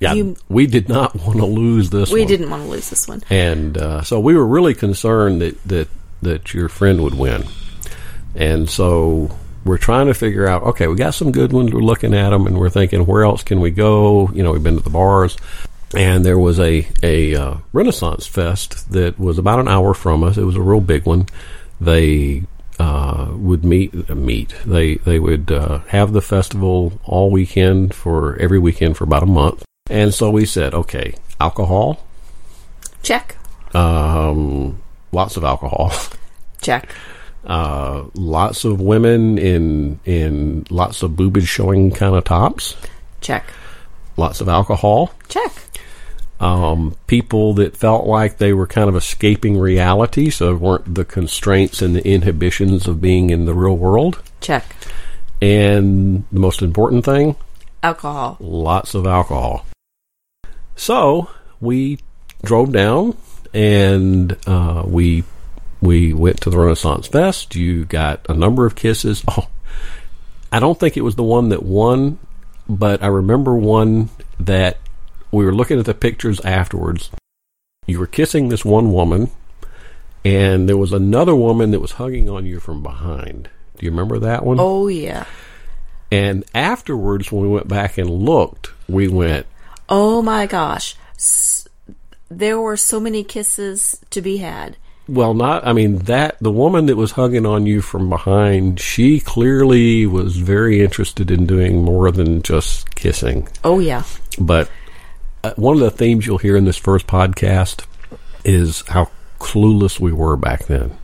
yeah, 0.00 0.14
you- 0.14 0.36
we 0.48 0.66
did 0.66 0.88
not 0.88 1.14
want 1.24 1.38
to 1.38 1.46
lose 1.46 1.90
this. 1.90 2.10
we 2.10 2.20
one. 2.20 2.28
didn't 2.28 2.50
want 2.50 2.62
to 2.64 2.68
lose 2.68 2.90
this 2.90 3.06
one. 3.08 3.22
and 3.30 3.78
uh, 3.78 4.02
so 4.02 4.18
we 4.20 4.34
were 4.34 4.46
really 4.46 4.74
concerned 4.74 5.40
that 5.40 5.56
that 5.64 5.88
that 6.22 6.52
your 6.54 6.68
friend 6.68 7.02
would 7.02 7.14
win, 7.14 7.44
and 8.34 8.68
so 8.68 9.30
we're 9.64 9.78
trying 9.78 10.06
to 10.08 10.14
figure 10.14 10.46
out. 10.48 10.62
Okay, 10.64 10.86
we 10.88 10.96
got 10.96 11.14
some 11.14 11.30
good 11.30 11.52
ones. 11.52 11.72
We're 11.72 11.80
looking 11.80 12.14
at 12.14 12.30
them, 12.30 12.46
and 12.48 12.58
we're 12.58 12.70
thinking, 12.70 13.06
where 13.06 13.22
else 13.24 13.42
can 13.44 13.60
we 13.60 13.70
go? 13.70 14.28
You 14.34 14.42
know, 14.42 14.50
we've 14.52 14.62
been 14.62 14.76
to 14.76 14.82
the 14.82 14.90
bars, 14.90 15.36
and 15.94 16.24
there 16.24 16.38
was 16.38 16.58
a 16.58 16.86
a 17.02 17.34
uh, 17.34 17.54
Renaissance 17.72 18.26
Fest 18.26 18.90
that 18.92 19.18
was 19.18 19.38
about 19.38 19.60
an 19.60 19.68
hour 19.68 19.94
from 19.94 20.22
us. 20.22 20.36
It 20.38 20.44
was 20.44 20.56
a 20.56 20.60
real 20.62 20.80
big 20.80 21.04
one. 21.06 21.26
They 21.80 22.44
uh, 22.78 23.28
would 23.32 23.64
meet 23.64 23.94
uh, 24.10 24.14
meet. 24.14 24.54
They 24.64 24.96
they 24.96 25.18
would 25.18 25.50
uh, 25.52 25.78
have 25.88 26.12
the 26.12 26.22
festival 26.22 26.98
all 27.04 27.30
weekend 27.30 27.94
for 27.94 28.36
every 28.38 28.58
weekend 28.58 28.96
for 28.96 29.04
about 29.04 29.22
a 29.22 29.26
month. 29.26 29.64
And 29.90 30.14
so 30.14 30.30
we 30.30 30.46
said, 30.46 30.72
okay, 30.74 31.14
alcohol, 31.40 32.00
Check, 33.02 33.36
um, 33.74 34.80
lots 35.10 35.36
of 35.36 35.44
alcohol, 35.44 35.92
check. 36.62 36.88
uh, 37.44 38.04
lots 38.14 38.64
of 38.64 38.80
women 38.80 39.38
in 39.38 39.98
in 40.04 40.64
lots 40.70 41.02
of 41.02 41.10
boobage 41.12 41.48
showing 41.48 41.90
kind 41.90 42.14
of 42.14 42.24
tops, 42.24 42.76
Check. 43.20 43.44
lots 44.16 44.40
of 44.40 44.48
alcohol, 44.48 45.12
Check. 45.28 45.52
Um, 46.42 46.96
people 47.06 47.54
that 47.54 47.76
felt 47.76 48.06
like 48.06 48.38
they 48.38 48.52
were 48.52 48.66
kind 48.66 48.88
of 48.88 48.96
escaping 48.96 49.56
reality, 49.58 50.28
so 50.28 50.54
weren't 50.54 50.94
the 50.94 51.04
constraints 51.04 51.80
and 51.80 51.94
the 51.96 52.06
inhibitions 52.06 52.86
of 52.88 53.00
being 53.00 53.30
in 53.30 53.44
the 53.46 53.54
real 53.54 53.76
world, 53.76 54.20
Check. 54.40 54.74
and 55.40 56.24
the 56.32 56.40
most 56.40 56.60
important 56.60 57.04
thing, 57.04 57.36
Alcohol. 57.82 58.36
lots 58.40 58.94
of 58.94 59.06
alcohol. 59.06 59.64
So 60.76 61.30
we 61.60 61.98
drove 62.44 62.72
down 62.72 63.16
and 63.54 64.36
uh, 64.46 64.82
we 64.86 65.24
we 65.80 66.12
went 66.12 66.40
to 66.42 66.50
the 66.50 66.58
Renaissance 66.58 67.06
Fest. 67.08 67.54
You 67.54 67.84
got 67.84 68.28
a 68.28 68.34
number 68.34 68.66
of 68.66 68.74
kisses. 68.74 69.24
Oh, 69.36 69.48
I 70.54 70.60
don't 70.60 70.78
think 70.78 70.98
it 70.98 71.00
was 71.02 71.14
the 71.14 71.22
one 71.22 71.48
that 71.48 71.62
won, 71.62 72.18
but 72.68 73.02
I 73.02 73.06
remember 73.06 73.54
one 73.54 74.10
that 74.38 74.76
we 75.32 75.44
were 75.44 75.54
looking 75.54 75.78
at 75.78 75.86
the 75.86 75.94
pictures 75.94 76.40
afterwards. 76.40 77.10
You 77.86 77.98
were 77.98 78.06
kissing 78.06 78.48
this 78.48 78.64
one 78.64 78.92
woman, 78.92 79.30
and 80.24 80.68
there 80.68 80.76
was 80.76 80.92
another 80.92 81.34
woman 81.34 81.72
that 81.72 81.80
was 81.80 81.92
hugging 81.92 82.28
on 82.28 82.46
you 82.46 82.60
from 82.60 82.82
behind. 82.82 83.48
Do 83.78 83.86
you 83.86 83.90
remember 83.90 84.18
that 84.20 84.44
one? 84.44 84.58
Oh 84.60 84.86
yeah. 84.86 85.24
And 86.12 86.44
afterwards, 86.54 87.32
when 87.32 87.42
we 87.42 87.48
went 87.48 87.68
back 87.68 87.96
and 87.96 88.08
looked, 88.08 88.70
we 88.88 89.08
went, 89.08 89.46
Oh 89.88 90.22
my 90.22 90.46
gosh. 90.46 90.94
S- 91.16 91.66
there 92.30 92.60
were 92.60 92.76
so 92.76 93.00
many 93.00 93.24
kisses 93.24 93.98
to 94.10 94.20
be 94.20 94.36
had. 94.36 94.76
Well, 95.08 95.34
not. 95.34 95.66
I 95.66 95.72
mean 95.72 95.98
that 96.00 96.38
the 96.40 96.52
woman 96.52 96.86
that 96.86 96.96
was 96.96 97.12
hugging 97.12 97.44
on 97.44 97.66
you 97.66 97.80
from 97.80 98.08
behind, 98.08 98.78
she 98.78 99.18
clearly 99.20 100.06
was 100.06 100.36
very 100.36 100.80
interested 100.80 101.30
in 101.30 101.46
doing 101.46 101.82
more 101.82 102.12
than 102.12 102.42
just 102.42 102.94
kissing. 102.94 103.48
Oh 103.64 103.80
yeah. 103.80 104.04
But 104.38 104.70
uh, 105.44 105.54
one 105.56 105.74
of 105.74 105.80
the 105.80 105.90
themes 105.90 106.26
you'll 106.26 106.38
hear 106.38 106.56
in 106.56 106.64
this 106.64 106.76
first 106.76 107.06
podcast 107.06 107.84
is 108.44 108.82
how 108.88 109.10
clueless 109.38 109.98
we 109.98 110.12
were 110.12 110.36
back 110.36 110.66
then, 110.66 110.96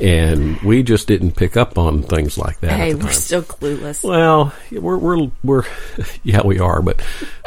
and 0.00 0.60
we 0.62 0.82
just 0.82 1.06
didn't 1.06 1.32
pick 1.32 1.56
up 1.56 1.78
on 1.78 2.02
things 2.02 2.36
like 2.36 2.60
that. 2.60 2.72
Hey, 2.72 2.94
we're 2.94 3.10
still 3.12 3.42
clueless. 3.42 4.02
Well, 4.02 4.52
we're 4.70 4.96
we're 4.96 5.30
we're 5.44 5.64
yeah, 6.22 6.44
we 6.44 6.58
are, 6.58 6.82
but 6.82 7.00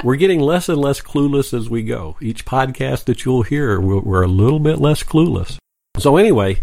we're 0.04 0.16
getting 0.16 0.40
less 0.40 0.70
and 0.70 0.80
less 0.80 1.02
clueless 1.02 1.58
as 1.58 1.70
we 1.70 1.84
go. 1.84 2.18
Each 2.22 2.46
podcast 2.46 3.06
that 3.06 3.26
you'll 3.26 3.44
hear, 3.44 3.80
we're, 3.80 4.00
we're 4.00 4.24
a 4.24 4.28
little 4.28 4.60
bit 4.60 4.80
less 4.80 5.04
clueless. 5.04 5.58
So 5.98 6.18
anyway, 6.18 6.62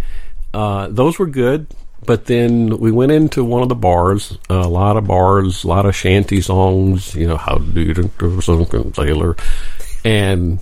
uh, 0.55 0.89
those 0.89 1.19
were 1.19 1.27
good. 1.27 1.67
But 2.05 2.27
then 2.27 2.79
we 2.79 2.91
went 2.91 3.13
into 3.13 3.45
one 3.45 3.63
of 3.63 3.69
the 3.69 3.77
bars, 3.77 4.37
a 4.51 4.67
lot 4.69 4.97
of 4.97 5.07
bars, 5.07 5.63
a 5.63 5.69
lot 5.69 5.87
of 5.87 5.95
shanty 5.95 6.41
songs. 6.41 7.15
You 7.15 7.29
know, 7.29 7.37
how 7.37 7.59
do 7.59 7.81
you 7.81 7.95
do 7.95 8.41
something, 8.41 8.93
sailor, 8.93 9.37
and 10.05 10.59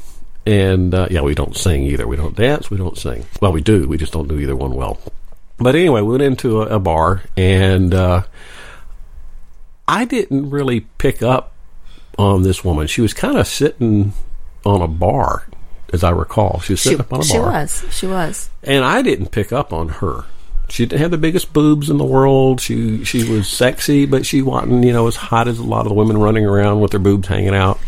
and 0.46 0.92
uh, 0.94 1.08
yeah, 1.10 1.22
we 1.22 1.34
don't 1.34 1.56
sing 1.56 1.84
either. 1.84 2.06
We 2.06 2.16
don't 2.16 2.36
dance. 2.36 2.70
We 2.70 2.76
don't 2.76 2.98
sing. 2.98 3.24
Well, 3.40 3.52
we 3.52 3.62
do. 3.62 3.88
We 3.88 3.96
just 3.96 4.12
don't 4.12 4.28
do 4.28 4.38
either 4.38 4.54
one 4.54 4.74
well. 4.74 4.98
But 5.58 5.74
anyway, 5.76 6.02
we 6.02 6.10
went 6.12 6.22
into 6.22 6.60
a, 6.62 6.76
a 6.76 6.78
bar, 6.78 7.22
and 7.36 7.94
uh, 7.94 8.22
I 9.88 10.04
didn't 10.04 10.50
really 10.50 10.80
pick 10.98 11.22
up 11.22 11.52
on 12.18 12.42
this 12.42 12.62
woman. 12.64 12.86
She 12.86 13.00
was 13.00 13.14
kind 13.14 13.38
of 13.38 13.46
sitting 13.46 14.12
on 14.64 14.82
a 14.82 14.88
bar, 14.88 15.46
as 15.92 16.04
I 16.04 16.10
recall. 16.10 16.60
She 16.60 16.74
was 16.74 16.80
She, 16.80 16.88
sitting 16.90 17.00
up 17.00 17.12
on 17.12 17.20
a 17.20 17.24
she 17.24 17.38
bar, 17.38 17.50
She 17.50 17.84
was. 17.86 17.94
She 17.94 18.06
was. 18.06 18.50
and 18.62 18.84
I 18.84 19.00
didn't 19.02 19.28
pick 19.30 19.52
up 19.52 19.72
on 19.72 19.88
her. 19.88 20.24
She 20.70 20.86
didn't 20.86 21.00
have 21.02 21.10
the 21.10 21.18
biggest 21.18 21.52
boobs 21.52 21.90
in 21.90 21.98
the 21.98 22.04
world. 22.04 22.60
She 22.60 23.04
she 23.04 23.28
was 23.28 23.48
sexy, 23.48 24.06
but 24.06 24.24
she 24.24 24.40
wasn't 24.42 24.84
you 24.84 24.92
know 24.92 25.06
as 25.08 25.16
hot 25.16 25.48
as 25.48 25.58
a 25.58 25.64
lot 25.64 25.80
of 25.80 25.88
the 25.88 25.94
women 25.94 26.16
running 26.18 26.46
around 26.46 26.80
with 26.80 26.92
their 26.92 27.00
boobs 27.00 27.28
hanging 27.28 27.54
out. 27.54 27.78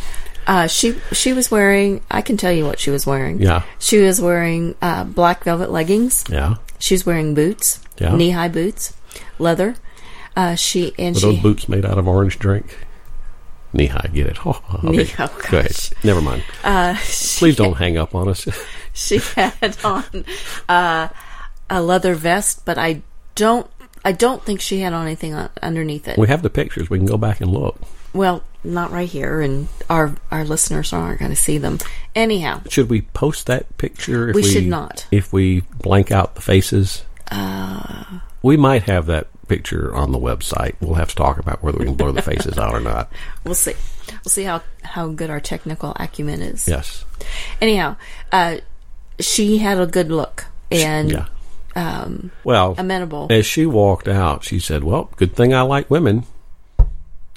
Uh, 0.46 0.66
she 0.66 0.94
she 1.12 1.32
was 1.32 1.50
wearing. 1.50 2.02
I 2.10 2.20
can 2.22 2.36
tell 2.36 2.52
you 2.52 2.64
what 2.66 2.80
she 2.80 2.90
was 2.90 3.06
wearing. 3.06 3.40
Yeah. 3.40 3.62
She 3.78 3.98
was 3.98 4.20
wearing 4.20 4.74
uh, 4.82 5.04
black 5.04 5.44
velvet 5.44 5.70
leggings. 5.70 6.24
Yeah, 6.28 6.56
She 6.80 6.94
was 6.94 7.06
wearing 7.06 7.34
boots. 7.34 7.78
Yeah. 7.98 8.16
Knee 8.16 8.30
high 8.30 8.48
boots, 8.48 8.92
leather. 9.38 9.76
Uh, 10.34 10.56
she 10.56 10.92
and 10.98 11.14
were 11.14 11.20
she 11.20 11.26
those 11.34 11.40
boots 11.42 11.68
made 11.68 11.84
out 11.84 11.98
of 11.98 12.08
orange 12.08 12.38
drink? 12.40 12.76
Knee 13.72 13.86
high, 13.86 14.10
get 14.12 14.26
it? 14.26 14.38
Oh, 14.44 14.60
okay. 14.84 14.88
Knee- 14.88 15.10
oh, 15.20 15.40
Go 15.50 15.58
ahead. 15.60 15.76
Never 16.02 16.20
mind. 16.20 16.42
uh, 16.64 16.96
Please 17.36 17.54
don't 17.56 17.74
hang 17.76 17.96
up 17.96 18.14
on 18.14 18.28
us. 18.28 18.48
she 18.92 19.18
had 19.18 19.76
on 19.84 20.24
uh, 20.68 21.08
a 21.72 21.82
leather 21.82 22.14
vest, 22.14 22.64
but 22.64 22.78
I 22.78 23.02
don't. 23.34 23.66
I 24.04 24.12
don't 24.12 24.42
think 24.44 24.60
she 24.60 24.80
had 24.80 24.92
on 24.92 25.06
anything 25.06 25.32
on, 25.32 25.48
underneath 25.62 26.06
it. 26.08 26.18
we 26.18 26.26
have 26.28 26.42
the 26.42 26.50
pictures. 26.50 26.90
We 26.90 26.98
can 26.98 27.06
go 27.06 27.16
back 27.16 27.40
and 27.40 27.50
look. 27.52 27.80
Well, 28.12 28.42
not 28.64 28.90
right 28.90 29.08
here, 29.08 29.40
and 29.40 29.68
our 29.88 30.14
our 30.30 30.44
listeners 30.44 30.92
aren't 30.92 31.18
going 31.20 31.30
to 31.30 31.36
see 31.36 31.58
them. 31.58 31.78
Anyhow, 32.14 32.62
Should 32.68 32.90
we 32.90 33.02
post 33.02 33.46
that 33.46 33.76
picture? 33.78 34.28
If 34.30 34.34
We 34.36 34.42
should 34.42 34.66
not. 34.66 35.06
If 35.10 35.32
we 35.32 35.60
blank 35.80 36.10
out 36.12 36.34
the 36.34 36.40
faces, 36.42 37.04
Uh. 37.30 38.04
we 38.42 38.56
might 38.56 38.82
have 38.84 39.06
that 39.06 39.28
picture 39.48 39.94
on 39.94 40.12
the 40.12 40.18
website. 40.18 40.74
We'll 40.80 40.94
have 40.94 41.08
to 41.10 41.14
talk 41.14 41.38
about 41.38 41.62
whether 41.62 41.78
we 41.78 41.84
can 41.86 41.94
blur 41.94 42.12
the 42.12 42.22
faces 42.22 42.58
out 42.58 42.74
or 42.74 42.80
not. 42.80 43.10
we'll 43.44 43.54
see. 43.54 43.74
We'll 44.24 44.30
see 44.30 44.44
how 44.44 44.62
how 44.82 45.08
good 45.08 45.30
our 45.30 45.40
technical 45.40 45.92
acumen 45.96 46.42
is. 46.42 46.66
Yes. 46.68 47.04
Anyhow, 47.60 47.96
uh, 48.32 48.58
she 49.20 49.58
had 49.58 49.78
a 49.80 49.86
good 49.86 50.10
look 50.10 50.46
and 50.70 51.10
Yeah. 51.10 51.26
Um, 51.76 52.30
Well, 52.44 52.74
amenable. 52.78 53.26
as 53.30 53.46
she 53.46 53.66
walked 53.66 54.08
out, 54.08 54.44
she 54.44 54.58
said, 54.58 54.84
"Well, 54.84 55.10
good 55.16 55.34
thing 55.34 55.54
I 55.54 55.62
like 55.62 55.90
women." 55.90 56.24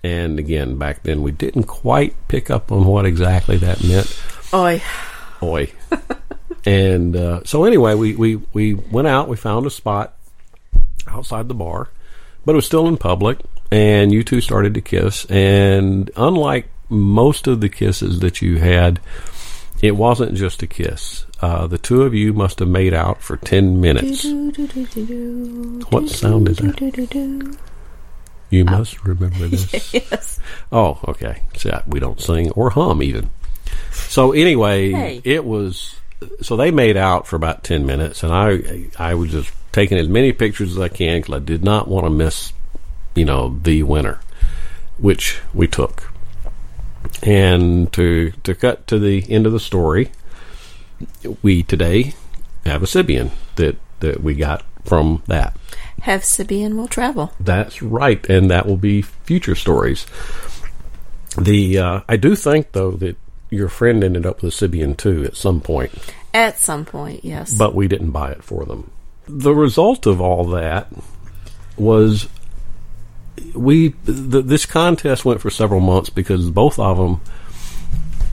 And 0.03 0.37
again, 0.37 0.77
back 0.77 1.01
then 1.03 1.23
we 1.23 1.31
didn't 1.31 1.63
quite 1.63 2.15
pick 2.27 2.51
up 2.51 2.71
on 2.71 2.85
what 2.85 3.05
exactly 3.05 3.57
that 3.57 3.83
meant. 3.83 4.21
Oi, 4.53 4.81
Oi. 5.41 5.71
and 6.65 7.15
uh, 7.15 7.41
so 7.43 7.63
anyway, 7.63 7.95
we, 7.95 8.15
we, 8.15 8.35
we 8.53 8.73
went 8.75 9.07
out. 9.07 9.27
We 9.27 9.35
found 9.35 9.65
a 9.65 9.71
spot 9.71 10.13
outside 11.07 11.47
the 11.47 11.55
bar, 11.55 11.89
but 12.45 12.51
it 12.51 12.55
was 12.55 12.67
still 12.67 12.87
in 12.87 12.97
public. 12.97 13.39
And 13.71 14.11
you 14.11 14.23
two 14.23 14.41
started 14.41 14.75
to 14.75 14.81
kiss. 14.81 15.25
And 15.25 16.11
unlike 16.15 16.69
most 16.87 17.47
of 17.47 17.61
the 17.61 17.69
kisses 17.69 18.19
that 18.19 18.43
you 18.43 18.57
had, 18.59 18.99
it 19.81 19.91
wasn't 19.91 20.35
just 20.35 20.63
a 20.63 20.67
kiss. 20.67 21.25
Uh, 21.41 21.67
the 21.67 21.77
two 21.77 22.03
of 22.03 22.13
you 22.13 22.33
must 22.33 22.59
have 22.59 22.67
made 22.69 22.93
out 22.93 23.21
for 23.21 23.37
ten 23.37 23.81
minutes. 23.81 24.23
What 25.91 26.09
sound 26.09 26.49
is 26.49 26.57
that? 26.57 27.57
You 28.49 28.65
must 28.65 29.03
remember 29.03 29.47
this. 29.47 29.93
yes. 29.93 30.39
Oh, 30.71 30.99
okay. 31.07 31.41
See, 31.57 31.71
we 31.87 31.99
don't 31.99 32.21
sing 32.21 32.51
or 32.51 32.69
hum 32.69 33.01
even. 33.03 33.29
So 33.91 34.31
anyway, 34.31 34.91
Hey. 34.91 35.21
it 35.23 35.43
was. 35.45 35.95
So 36.41 36.55
they 36.55 36.71
made 36.71 36.95
out 36.97 37.27
for 37.27 37.35
about 37.35 37.63
ten 37.63 37.85
minutes, 37.85 38.23
and 38.23 38.31
I 38.33 38.85
I 38.97 39.15
was 39.15 39.31
just 39.31 39.51
taking 39.71 39.97
as 39.97 40.07
many 40.07 40.31
pictures 40.31 40.71
as 40.71 40.79
I 40.79 40.87
can 40.87 41.19
because 41.19 41.35
I 41.35 41.39
did 41.39 41.63
not 41.63 41.87
want 41.89 42.05
to 42.05 42.09
miss, 42.09 42.53
you 43.13 43.25
know, 43.25 43.59
the 43.63 43.83
winner, 43.83 44.19
which 44.97 45.41
we 45.53 45.67
took. 45.67 46.09
And 47.23 47.91
to 47.93 48.31
to 48.43 48.55
cut 48.55 48.87
to 48.87 48.99
the 48.99 49.25
end 49.29 49.45
of 49.45 49.51
the 49.53 49.59
story, 49.59 50.11
we 51.41 51.63
today 51.63 52.13
have 52.65 52.83
a 52.83 52.87
Sybian 52.87 53.31
that 53.55 53.77
that 53.99 54.21
we 54.21 54.35
got 54.35 54.63
from 54.85 55.23
that. 55.27 55.57
Have 56.01 56.21
Sybian 56.21 56.75
will 56.75 56.87
travel. 56.87 57.33
That's 57.39 57.81
right, 57.81 58.23
and 58.29 58.51
that 58.51 58.65
will 58.65 58.77
be 58.77 59.01
future 59.01 59.55
stories. 59.55 60.05
The 61.37 61.77
uh, 61.79 62.01
I 62.07 62.17
do 62.17 62.35
think 62.35 62.71
though 62.73 62.91
that 62.91 63.17
your 63.49 63.69
friend 63.69 64.03
ended 64.03 64.25
up 64.25 64.41
with 64.41 64.61
a 64.61 64.67
Sybian 64.67 64.95
too 64.97 65.23
at 65.23 65.35
some 65.35 65.61
point, 65.61 65.91
At 66.33 66.57
some 66.57 66.85
point, 66.85 67.23
yes. 67.23 67.55
but 67.57 67.75
we 67.75 67.87
didn't 67.87 68.11
buy 68.11 68.31
it 68.31 68.43
for 68.43 68.65
them. 68.65 68.91
The 69.27 69.53
result 69.55 70.05
of 70.05 70.21
all 70.21 70.45
that 70.49 70.87
was 71.77 72.27
we 73.53 73.91
th- 74.05 74.45
this 74.45 74.65
contest 74.65 75.25
went 75.25 75.41
for 75.41 75.49
several 75.49 75.79
months 75.79 76.09
because 76.09 76.49
both 76.49 76.79
of 76.79 76.97
them 76.97 77.21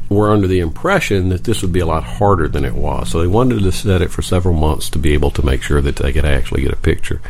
were 0.09 0.31
under 0.31 0.47
the 0.47 0.61
impression 0.61 1.31
that 1.31 1.45
this 1.45 1.62
would 1.62 1.73
be 1.73 1.81
a 1.81 1.87
lot 1.87 2.05
harder 2.05 2.49
than 2.49 2.65
it 2.65 2.75
was. 2.75 3.11
So 3.11 3.21
they 3.21 3.27
wanted 3.27 3.61
to 3.61 3.73
set 3.73 4.03
it 4.03 4.11
for 4.11 4.23
several 4.23 4.55
months 4.55 4.91
to 4.91 4.99
be 4.99 5.15
able 5.15 5.31
to 5.33 5.45
make 5.45 5.62
sure 5.62 5.81
that 5.81 5.97
they 5.97 6.12
could 6.12 6.25
actually 6.25 6.62
get 6.62 6.73
a 6.73 6.77
picture. 6.77 7.21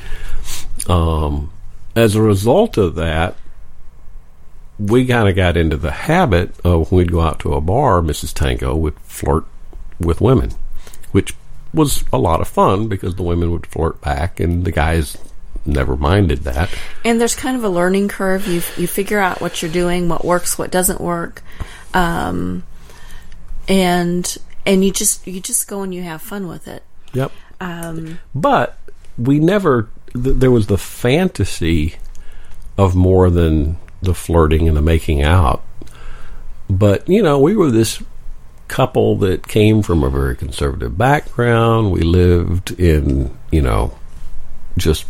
Um, 0.88 1.52
as 1.94 2.16
a 2.16 2.22
result 2.22 2.76
of 2.76 2.94
that, 2.96 3.36
we 4.78 5.06
kind 5.06 5.28
of 5.28 5.36
got 5.36 5.56
into 5.56 5.76
the 5.76 5.92
habit 5.92 6.58
of 6.64 6.90
when 6.90 6.98
we'd 6.98 7.12
go 7.12 7.20
out 7.20 7.38
to 7.40 7.54
a 7.54 7.60
bar, 7.60 8.00
Mrs. 8.00 8.32
Tango 8.32 8.74
would 8.74 8.98
flirt 9.00 9.44
with 10.00 10.20
women, 10.20 10.50
which 11.12 11.34
was 11.72 12.04
a 12.12 12.18
lot 12.18 12.40
of 12.40 12.48
fun 12.48 12.88
because 12.88 13.14
the 13.14 13.22
women 13.22 13.50
would 13.52 13.66
flirt 13.66 14.00
back 14.00 14.40
and 14.40 14.64
the 14.64 14.72
guys 14.72 15.16
never 15.64 15.96
minded 15.96 16.40
that. 16.40 16.70
and 17.04 17.20
there's 17.20 17.34
kind 17.34 17.56
of 17.56 17.64
a 17.64 17.68
learning 17.68 18.08
curve. 18.08 18.46
You 18.46 18.62
you 18.76 18.86
figure 18.86 19.18
out 19.18 19.40
what 19.40 19.62
you're 19.62 19.70
doing, 19.70 20.08
what 20.08 20.24
works, 20.24 20.58
what 20.58 20.70
doesn't 20.70 21.00
work, 21.00 21.42
um, 21.94 22.64
and 23.68 24.36
and 24.66 24.84
you 24.84 24.92
just 24.92 25.26
you 25.26 25.40
just 25.40 25.68
go 25.68 25.82
and 25.82 25.94
you 25.94 26.02
have 26.02 26.22
fun 26.22 26.48
with 26.48 26.68
it. 26.68 26.82
Yep. 27.12 27.32
Um, 27.60 28.18
But 28.34 28.78
we 29.18 29.38
never, 29.38 29.88
th- 30.14 30.36
there 30.36 30.50
was 30.50 30.66
the 30.66 30.78
fantasy 30.78 31.96
of 32.76 32.94
more 32.96 33.30
than 33.30 33.76
the 34.00 34.14
flirting 34.14 34.66
and 34.66 34.76
the 34.76 34.82
making 34.82 35.22
out. 35.22 35.62
But, 36.68 37.08
you 37.08 37.22
know, 37.22 37.38
we 37.38 37.54
were 37.54 37.70
this 37.70 38.02
couple 38.66 39.16
that 39.18 39.46
came 39.46 39.82
from 39.82 40.02
a 40.02 40.10
very 40.10 40.34
conservative 40.34 40.96
background. 40.96 41.92
We 41.92 42.00
lived 42.00 42.72
in, 42.80 43.36
you 43.50 43.60
know, 43.62 43.96
just 44.78 45.04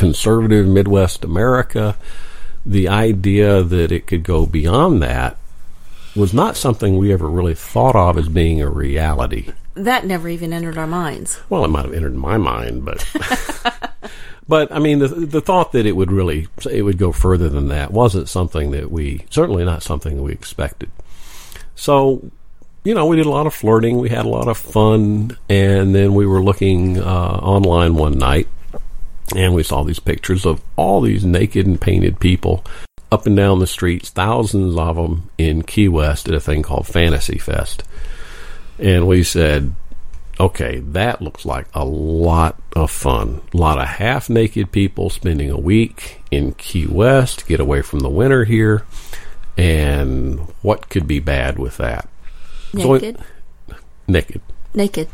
conservative 0.00 0.66
Midwest 0.66 1.24
America. 1.24 1.94
The 2.64 2.88
idea 2.88 3.62
that 3.62 3.92
it 3.92 4.06
could 4.06 4.22
go 4.22 4.46
beyond 4.46 5.02
that 5.02 5.36
was 6.16 6.32
not 6.32 6.56
something 6.56 6.96
we 6.96 7.12
ever 7.12 7.28
really 7.28 7.54
thought 7.54 7.94
of 7.94 8.16
as 8.16 8.30
being 8.30 8.62
a 8.62 8.70
reality. 8.70 9.52
that 9.74 10.06
never 10.06 10.26
even 10.30 10.54
entered 10.54 10.78
our 10.78 10.86
minds. 10.86 11.38
Well, 11.50 11.66
it 11.66 11.68
might 11.68 11.84
have 11.84 11.92
entered 11.92 12.14
my 12.14 12.38
mind, 12.38 12.82
but 12.86 13.06
but 14.48 14.72
I 14.72 14.78
mean, 14.78 15.00
the 15.00 15.08
the 15.08 15.42
thought 15.42 15.72
that 15.72 15.84
it 15.84 15.96
would 15.96 16.10
really 16.10 16.48
it 16.70 16.80
would 16.82 16.96
go 16.96 17.12
further 17.12 17.50
than 17.50 17.68
that 17.68 17.92
wasn't 17.92 18.28
something 18.30 18.70
that 18.70 18.90
we 18.90 19.26
certainly 19.28 19.64
not 19.66 19.82
something 19.82 20.22
we 20.22 20.32
expected. 20.32 20.90
So, 21.76 22.30
you 22.84 22.94
know, 22.94 23.04
we 23.04 23.16
did 23.16 23.26
a 23.26 23.30
lot 23.30 23.46
of 23.46 23.52
flirting, 23.54 23.98
we 23.98 24.08
had 24.08 24.24
a 24.24 24.28
lot 24.28 24.48
of 24.48 24.56
fun, 24.56 25.36
and 25.50 25.94
then 25.94 26.14
we 26.14 26.24
were 26.26 26.42
looking 26.42 26.98
uh, 26.98 27.38
online 27.42 27.94
one 27.96 28.18
night, 28.18 28.48
and 29.34 29.54
we 29.54 29.62
saw 29.62 29.82
these 29.82 30.00
pictures 30.00 30.44
of 30.44 30.60
all 30.76 31.00
these 31.00 31.24
naked 31.24 31.66
and 31.66 31.80
painted 31.80 32.20
people 32.20 32.64
up 33.12 33.26
and 33.26 33.36
down 33.36 33.58
the 33.58 33.66
streets, 33.66 34.10
thousands 34.10 34.76
of 34.76 34.96
them 34.96 35.30
in 35.38 35.62
Key 35.62 35.88
West 35.88 36.28
at 36.28 36.34
a 36.34 36.40
thing 36.40 36.62
called 36.62 36.86
Fantasy 36.86 37.38
Fest. 37.38 37.82
And 38.78 39.06
we 39.06 39.22
said, 39.22 39.74
okay, 40.38 40.78
that 40.78 41.20
looks 41.20 41.44
like 41.44 41.66
a 41.74 41.84
lot 41.84 42.60
of 42.74 42.90
fun. 42.90 43.42
A 43.52 43.56
lot 43.56 43.78
of 43.78 43.86
half 43.86 44.30
naked 44.30 44.72
people 44.72 45.10
spending 45.10 45.50
a 45.50 45.58
week 45.58 46.22
in 46.30 46.52
Key 46.52 46.86
West, 46.86 47.40
to 47.40 47.46
get 47.46 47.60
away 47.60 47.82
from 47.82 48.00
the 48.00 48.08
winter 48.08 48.44
here. 48.44 48.84
And 49.56 50.38
what 50.62 50.88
could 50.88 51.06
be 51.06 51.18
bad 51.18 51.58
with 51.58 51.76
that? 51.76 52.08
So 52.72 52.94
Naked, 52.94 53.18
naked. 54.06 54.40
naked, 54.72 55.08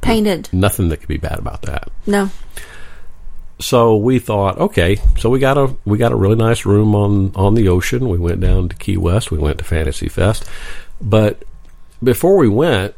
painted. 0.00 0.48
Nothing 0.52 0.88
that 0.88 0.98
could 0.98 1.08
be 1.08 1.18
bad 1.18 1.38
about 1.38 1.62
that. 1.62 1.90
No, 2.06 2.30
so 3.60 3.96
we 3.96 4.18
thought, 4.18 4.58
okay, 4.58 4.96
so 5.18 5.30
we 5.30 5.38
got 5.38 5.58
a 5.58 5.74
we 5.84 5.98
got 5.98 6.12
a 6.12 6.16
really 6.16 6.36
nice 6.36 6.64
room 6.64 6.94
on 6.94 7.32
on 7.34 7.54
the 7.54 7.68
ocean. 7.68 8.08
We 8.08 8.18
went 8.18 8.40
down 8.40 8.68
to 8.68 8.76
Key 8.76 8.96
West. 8.96 9.30
We 9.30 9.38
went 9.38 9.58
to 9.58 9.64
Fantasy 9.64 10.08
Fest, 10.08 10.44
but 11.00 11.42
before 12.02 12.36
we 12.36 12.48
went, 12.48 12.94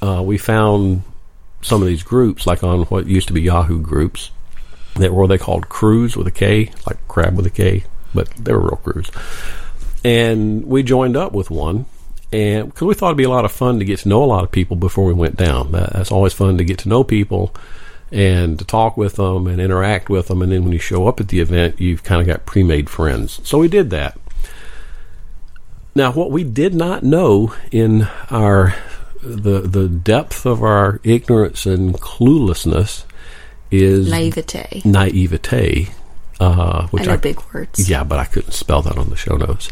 uh, 0.00 0.22
we 0.24 0.38
found 0.38 1.02
some 1.60 1.82
of 1.82 1.88
these 1.88 2.02
groups, 2.02 2.46
like 2.46 2.64
on 2.64 2.82
what 2.84 3.06
used 3.06 3.28
to 3.28 3.34
be 3.34 3.42
Yahoo 3.42 3.80
groups, 3.80 4.30
that 4.96 5.12
were 5.12 5.26
they 5.26 5.38
called 5.38 5.68
crews 5.68 6.16
with 6.16 6.26
a 6.26 6.32
K, 6.32 6.70
like 6.86 7.06
crab 7.08 7.36
with 7.36 7.46
a 7.46 7.50
K, 7.50 7.84
but 8.14 8.28
they 8.30 8.52
were 8.52 8.62
real 8.62 8.80
crews. 8.82 9.10
And 10.04 10.64
we 10.66 10.82
joined 10.82 11.16
up 11.16 11.32
with 11.32 11.50
one, 11.50 11.84
and 12.32 12.66
because 12.66 12.86
we 12.86 12.94
thought 12.94 13.08
it'd 13.08 13.18
be 13.18 13.24
a 13.24 13.30
lot 13.30 13.44
of 13.44 13.52
fun 13.52 13.78
to 13.78 13.84
get 13.84 14.00
to 14.00 14.08
know 14.08 14.24
a 14.24 14.26
lot 14.26 14.42
of 14.42 14.50
people 14.50 14.76
before 14.76 15.04
we 15.04 15.12
went 15.12 15.36
down. 15.36 15.72
That, 15.72 15.92
that's 15.92 16.10
always 16.10 16.32
fun 16.32 16.56
to 16.58 16.64
get 16.64 16.78
to 16.80 16.88
know 16.88 17.04
people 17.04 17.54
and 18.12 18.58
to 18.58 18.64
talk 18.64 18.96
with 18.96 19.16
them 19.16 19.46
and 19.46 19.60
interact 19.60 20.10
with 20.10 20.28
them. 20.28 20.42
And 20.42 20.52
then 20.52 20.62
when 20.64 20.72
you 20.72 20.78
show 20.78 21.08
up 21.08 21.18
at 21.18 21.28
the 21.28 21.40
event, 21.40 21.80
you've 21.80 22.04
kind 22.04 22.20
of 22.20 22.26
got 22.26 22.44
pre-made 22.44 22.90
friends. 22.90 23.40
So 23.42 23.58
we 23.58 23.68
did 23.68 23.90
that. 23.90 24.18
Now, 25.94 26.12
what 26.12 26.30
we 26.30 26.44
did 26.44 26.74
not 26.74 27.02
know 27.02 27.54
in 27.70 28.08
our 28.30 28.74
the 29.22 29.60
the 29.60 29.88
depth 29.88 30.46
of 30.46 30.62
our 30.62 31.00
ignorance 31.04 31.64
and 31.64 31.94
cluelessness 31.94 33.04
is 33.70 34.10
naivete. 34.10 34.82
naivete, 34.84 35.88
uh, 36.40 36.88
which 36.88 37.04
I 37.04 37.12
know 37.12 37.16
big 37.18 37.40
words. 37.52 37.88
yeah, 37.88 38.04
but 38.04 38.18
I 38.18 38.24
couldn't 38.24 38.52
spell 38.52 38.82
that 38.82 38.98
on 38.98 39.10
the 39.10 39.16
show 39.16 39.36
notes. 39.36 39.70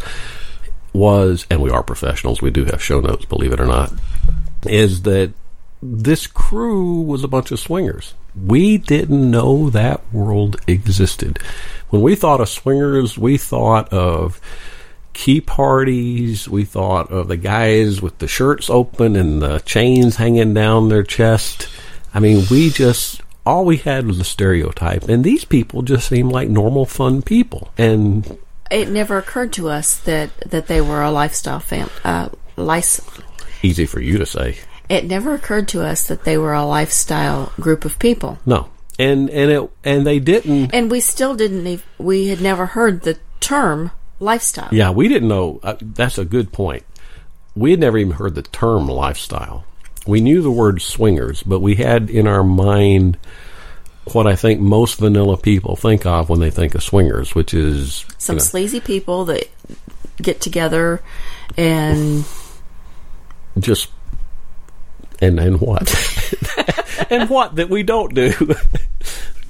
Was, 0.92 1.46
and 1.50 1.62
we 1.62 1.70
are 1.70 1.83
professionals, 1.83 2.42
we 2.42 2.50
do 2.50 2.64
have 2.64 2.83
show 2.83 3.00
notes, 3.00 3.24
believe 3.24 3.53
it 3.53 3.61
or 3.61 3.66
not, 3.66 3.92
is 4.66 5.03
that 5.03 5.33
this 5.83 6.26
crew 6.26 7.00
was 7.03 7.22
a 7.22 7.29
bunch 7.29 7.50
of 7.53 7.61
swingers. 7.61 8.14
We 8.46 8.79
didn't 8.79 9.31
know 9.31 9.70
that 9.70 10.03
world 10.12 10.61
existed. 10.66 11.38
When 11.90 12.03
we 12.03 12.14
thought 12.14 12.40
of 12.40 12.48
swingers, 12.48 13.18
we 13.18 13.37
thought 13.37 13.92
of 13.92 14.40
key 15.12 15.40
parties, 15.40 16.48
we 16.48 16.64
thought 16.64 17.11
of 17.11 17.29
the 17.29 17.37
guys 17.37 18.00
with 18.00 18.18
the 18.18 18.29
shirts 18.29 18.70
open 18.70 19.16
and 19.16 19.42
the 19.42 19.59
chains 19.61 20.16
hanging 20.16 20.55
down 20.55 20.88
their 20.88 21.03
chest. 21.03 21.68
I 22.14 22.20
mean, 22.20 22.44
we 22.50 22.70
just 22.70 23.20
all 23.44 23.64
we 23.64 23.79
had 23.79 24.07
was 24.07 24.20
a 24.20 24.24
stereotype, 24.24 25.09
and 25.09 25.24
these 25.24 25.44
people 25.44 25.83
just 25.83 26.09
seemed 26.09 26.33
like 26.33 26.48
normal, 26.48 26.87
fun 26.87 27.22
people. 27.22 27.72
And 27.76 28.38
It 28.70 28.88
never 28.88 29.18
occurred 29.18 29.53
to 29.55 29.68
us 29.68 29.98
that 30.00 30.31
that 30.48 30.66
they 30.66 30.81
were 30.81 31.03
a 31.03 31.11
lifestyle 31.11 31.61
fam. 31.61 31.90
Uh, 32.05 32.29
lice. 32.57 33.00
easy 33.62 33.87
for 33.87 34.00
you 34.00 34.18
to 34.18 34.26
say, 34.26 34.59
It 34.90 35.05
never 35.07 35.33
occurred 35.35 35.68
to 35.68 35.83
us 35.83 36.07
that 36.09 36.24
they 36.24 36.37
were 36.37 36.53
a 36.53 36.64
lifestyle 36.66 37.53
group 37.61 37.85
of 37.85 37.98
people, 38.00 38.38
no, 38.44 38.68
and 38.98 39.31
and 39.31 39.50
it 39.50 39.70
and 39.85 40.05
they 40.05 40.18
didn't. 40.18 40.74
and 40.74 40.90
we 40.90 40.98
still 41.00 41.35
didn't. 41.37 41.66
ev- 41.66 41.87
We 41.96 42.26
had 42.26 42.40
never 42.42 42.66
heard 42.66 43.03
the 43.03 43.16
term 43.38 43.92
lifestyle. 44.18 44.68
Yeah, 44.72 44.90
we 44.90 45.07
didn't 45.07 45.29
know. 45.29 45.61
Uh, 45.62 45.76
that's 45.81 46.18
a 46.18 46.24
good 46.24 46.53
point. 46.53 46.83
We 47.55 47.70
had 47.70 47.79
never 47.81 47.98
even 47.98 48.14
heard 48.14 48.35
the 48.35 48.42
term 48.42 48.88
lifestyle. 48.88 49.64
We 50.07 50.20
knew 50.20 50.42
the 50.42 50.50
word 50.50 50.83
swingers, 50.83 51.42
but 51.44 51.61
we 51.61 51.76
had 51.76 52.11
in 52.11 52.26
our 52.26 52.42
mind 52.42 53.16
what 54.12 54.26
I 54.26 54.35
think 54.35 54.61
most 54.61 54.98
vanilla 54.98 55.37
people 55.37 55.76
think 55.76 56.05
of 56.05 56.29
when 56.29 56.40
they 56.40 56.50
think 56.50 56.74
of 56.74 56.83
swingers, 56.83 57.33
which 57.35 57.55
is 57.55 58.05
Some 58.18 58.35
you 58.35 58.38
know, 58.40 58.44
sleazy 58.44 58.81
people 58.81 59.24
that 59.26 59.48
get 60.20 60.40
together 60.40 61.00
and 61.57 62.24
just 63.59 63.88
and 65.20 65.38
and 65.38 65.61
what 65.61 65.94
and 67.11 67.28
what 67.28 67.56
that 67.56 67.68
we 67.68 67.83
don't 67.83 68.14
do. 68.14 68.33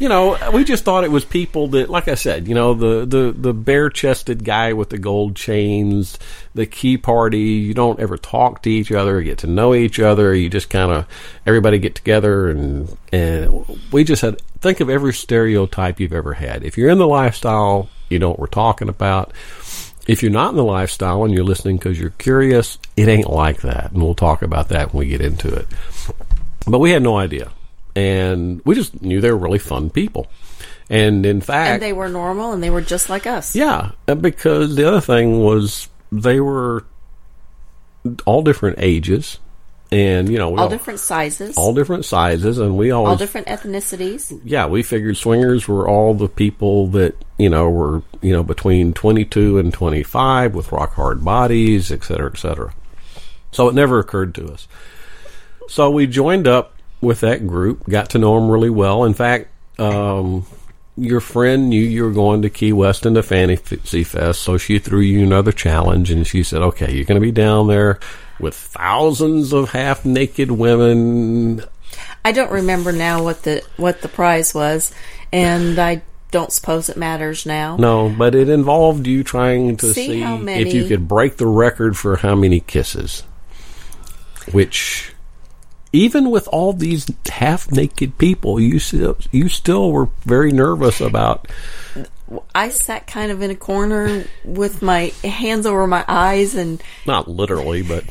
you 0.01 0.09
know, 0.09 0.39
we 0.55 0.65
just 0.65 0.85
thought 0.85 1.05
it 1.05 1.11
was 1.11 1.27
people 1.27 1.69
that, 1.69 1.91
like 1.91 2.09
I 2.09 2.15
said, 2.15 2.49
you 2.49 2.55
know, 2.55 2.73
the 2.73 3.05
the 3.05 3.33
the 3.37 3.53
bare 3.53 3.91
chested 3.91 4.45
guy 4.45 4.73
with 4.73 4.89
the 4.89 4.99
gold 4.99 5.37
chains, 5.37 6.19
the 6.55 6.65
key 6.65 6.97
party. 6.97 7.39
You 7.39 7.75
don't 7.75 8.01
ever 8.01 8.17
talk 8.17 8.63
to 8.63 8.71
each 8.71 8.91
other, 8.91 9.21
get 9.21 9.39
to 9.39 9.47
know 9.47 9.75
each 9.75 10.01
other. 10.01 10.35
You 10.35 10.49
just 10.49 10.71
kind 10.71 10.91
of 10.91 11.07
everybody 11.47 11.79
get 11.79 11.95
together 11.95 12.49
and 12.49 12.97
and 13.13 13.79
we 13.93 14.05
just 14.05 14.23
had 14.23 14.41
think 14.61 14.81
of 14.81 14.89
every 14.89 15.13
stereotype 15.13 16.01
you've 16.01 16.15
ever 16.15 16.35
had. 16.35 16.65
If 16.65 16.79
you're 16.79 16.91
in 16.91 16.99
the 16.99 17.07
lifestyle, 17.07 17.91
you 18.09 18.19
know 18.19 18.31
what 18.31 18.39
we're 18.39 18.47
talking 18.47 18.89
about. 18.89 19.33
If 20.11 20.23
you're 20.23 20.33
not 20.33 20.51
in 20.51 20.57
the 20.57 20.65
lifestyle 20.65 21.25
and 21.25 21.33
you're 21.33 21.45
listening 21.45 21.77
because 21.77 22.01
you're 22.01 22.11
curious, 22.11 22.79
it 22.97 23.07
ain't 23.07 23.31
like 23.31 23.61
that. 23.61 23.93
And 23.93 24.03
we'll 24.03 24.15
talk 24.15 24.43
about 24.43 24.71
that 24.71 24.93
when 24.93 25.07
we 25.07 25.11
get 25.11 25.21
into 25.21 25.55
it. 25.55 25.69
But 26.67 26.81
we 26.81 26.91
had 26.91 27.03
no 27.03 27.17
idea. 27.17 27.53
And 27.95 28.61
we 28.65 28.75
just 28.75 29.01
knew 29.03 29.21
they 29.21 29.31
were 29.31 29.37
really 29.37 29.61
fun 29.61 29.89
people. 29.91 30.29
And 30.89 31.25
in 31.25 31.41
fact, 31.41 31.71
and 31.71 31.83
they 31.83 31.93
were 31.93 32.09
normal 32.09 32.53
and 32.53 32.61
they 32.61 32.71
were 32.71 32.81
just 32.81 33.09
like 33.09 33.25
us. 33.25 33.55
yeah, 33.55 33.93
uh, 34.09 34.17
because 34.17 34.75
the 34.75 34.89
other 34.89 35.01
thing 35.01 35.39
was 35.39 35.89
they 36.11 36.41
were 36.41 36.85
all 38.27 38.43
different 38.43 38.79
ages. 38.81 39.39
And, 39.93 40.29
you 40.29 40.39
know, 40.39 40.51
we 40.51 40.59
all 40.59 40.69
different 40.69 41.01
sizes, 41.01 41.57
all 41.57 41.75
different 41.75 42.05
sizes. 42.05 42.59
And 42.59 42.77
we 42.77 42.93
always 42.93 43.11
all 43.11 43.17
different 43.17 43.49
ethnicities. 43.49 44.41
yeah, 44.45 44.67
we 44.67 44.85
figured 44.85 45.17
swingers 45.17 45.67
were 45.67 45.89
all 45.89 46.15
the 46.15 46.29
people 46.29 46.87
that 46.89 47.17
you 47.39 47.49
know 47.49 47.69
were 47.69 48.03
you 48.21 48.33
know 48.33 48.45
between 48.45 48.93
22 48.93 49.59
and 49.59 49.73
25 49.73 50.55
with 50.55 50.71
rock 50.71 50.95
hard 50.95 51.25
bodies, 51.25 51.91
et 51.91 52.05
cetera, 52.05 52.31
et 52.33 52.39
cetera. 52.39 52.73
So 53.51 53.69
it 53.69 53.75
never 53.75 53.99
occurred 53.99 54.35
to 54.37 54.53
us. 54.53 54.69
So 55.69 55.91
we 55.91 56.07
joined 56.07 56.47
up 56.47 56.77
with 57.01 57.21
that 57.21 57.47
group, 57.47 57.89
got 57.89 58.11
to 58.11 58.19
know 58.19 58.39
them 58.39 58.51
really 58.51 58.71
well. 58.71 59.05
In 59.05 59.15
fact, 59.15 59.49
um, 59.79 60.47
your 61.01 61.21
friend 61.21 61.71
knew 61.71 61.83
you 61.83 62.05
were 62.05 62.13
going 62.13 62.43
to 62.43 62.51
Key 62.51 62.73
West 62.73 63.07
into 63.07 63.23
Fantasy 63.23 64.05
Fest, 64.05 64.41
so 64.41 64.59
she 64.59 64.79
threw 64.79 65.01
you 65.01 65.25
another 65.25 65.53
challenge, 65.53 66.11
and 66.11 66.27
she 66.27 66.43
said, 66.43 66.63
"Okay, 66.63 66.93
you're 66.93 67.05
going 67.05 67.21
to 67.21 67.27
be 67.27 67.33
down 67.33 67.69
there 67.69 67.99
with 68.39 68.55
thousands 68.55 69.53
of 69.53 69.71
half 69.71 70.05
naked 70.05 70.51
women 70.51 71.63
I 72.25 72.33
don't 72.33 72.53
remember 72.53 72.93
now 72.93 73.23
what 73.23 73.43
the 73.43 73.63
what 73.77 74.03
the 74.03 74.09
prize 74.09 74.55
was, 74.55 74.93
and 75.33 75.79
I 75.79 76.03
don't 76.31 76.53
suppose 76.53 76.89
it 76.89 76.97
matters 76.97 77.47
now. 77.47 77.77
No, 77.77 78.09
but 78.09 78.35
it 78.35 78.49
involved 78.49 79.07
you 79.07 79.25
trying 79.25 79.77
to 79.79 79.93
See 79.93 80.07
see, 80.07 80.23
if 80.23 80.75
you 80.75 80.87
could 80.87 81.09
break 81.09 81.37
the 81.37 81.47
record 81.47 81.97
for 81.97 82.17
how 82.17 82.35
many 82.35 82.61
kisses. 82.61 83.25
Which, 84.53 85.13
even 85.93 86.31
with 86.31 86.47
all 86.49 86.73
these 86.73 87.07
half 87.29 87.71
naked 87.73 88.17
people, 88.19 88.61
you 88.61 88.79
still 88.79 89.17
you 89.33 89.49
still 89.49 89.93
were 89.93 90.09
very 90.25 90.53
nervous 90.53 91.01
about. 91.01 91.49
I 92.55 92.69
sat 92.69 93.09
kind 93.09 93.33
of 93.33 93.43
in 93.43 93.51
a 93.51 93.57
corner 93.57 94.25
with 94.45 94.83
my 94.83 95.13
hands 95.25 95.67
over 95.67 95.87
my 95.89 96.05
eyes, 96.07 96.55
and 96.55 96.81
Not 97.07 97.27
literally, 97.29 97.83
but 97.83 98.05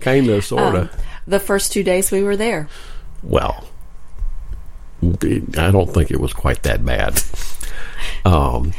kind 0.00 0.28
of, 0.30 0.44
sort 0.46 0.74
of. 0.74 0.96
the 1.26 1.38
first 1.38 1.72
two 1.72 1.82
days 1.82 2.10
we 2.10 2.22
were 2.22 2.36
there. 2.36 2.68
well, 3.22 3.68
I 5.02 5.70
don't 5.70 5.92
think 5.92 6.10
it 6.10 6.20
was 6.20 6.32
quite 6.32 6.62
that 6.64 6.84
bad. 6.84 7.20
Um, 8.24 8.72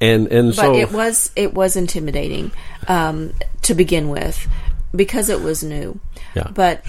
and 0.00 0.26
and 0.28 0.48
But 0.48 0.56
so 0.56 0.74
it 0.74 0.92
was 0.92 1.30
it 1.36 1.54
was 1.54 1.76
intimidating 1.76 2.52
um, 2.88 3.34
to 3.62 3.74
begin 3.74 4.08
with 4.08 4.48
because 4.94 5.28
it 5.28 5.40
was 5.42 5.62
new. 5.62 6.00
Yeah. 6.34 6.48
But 6.52 6.84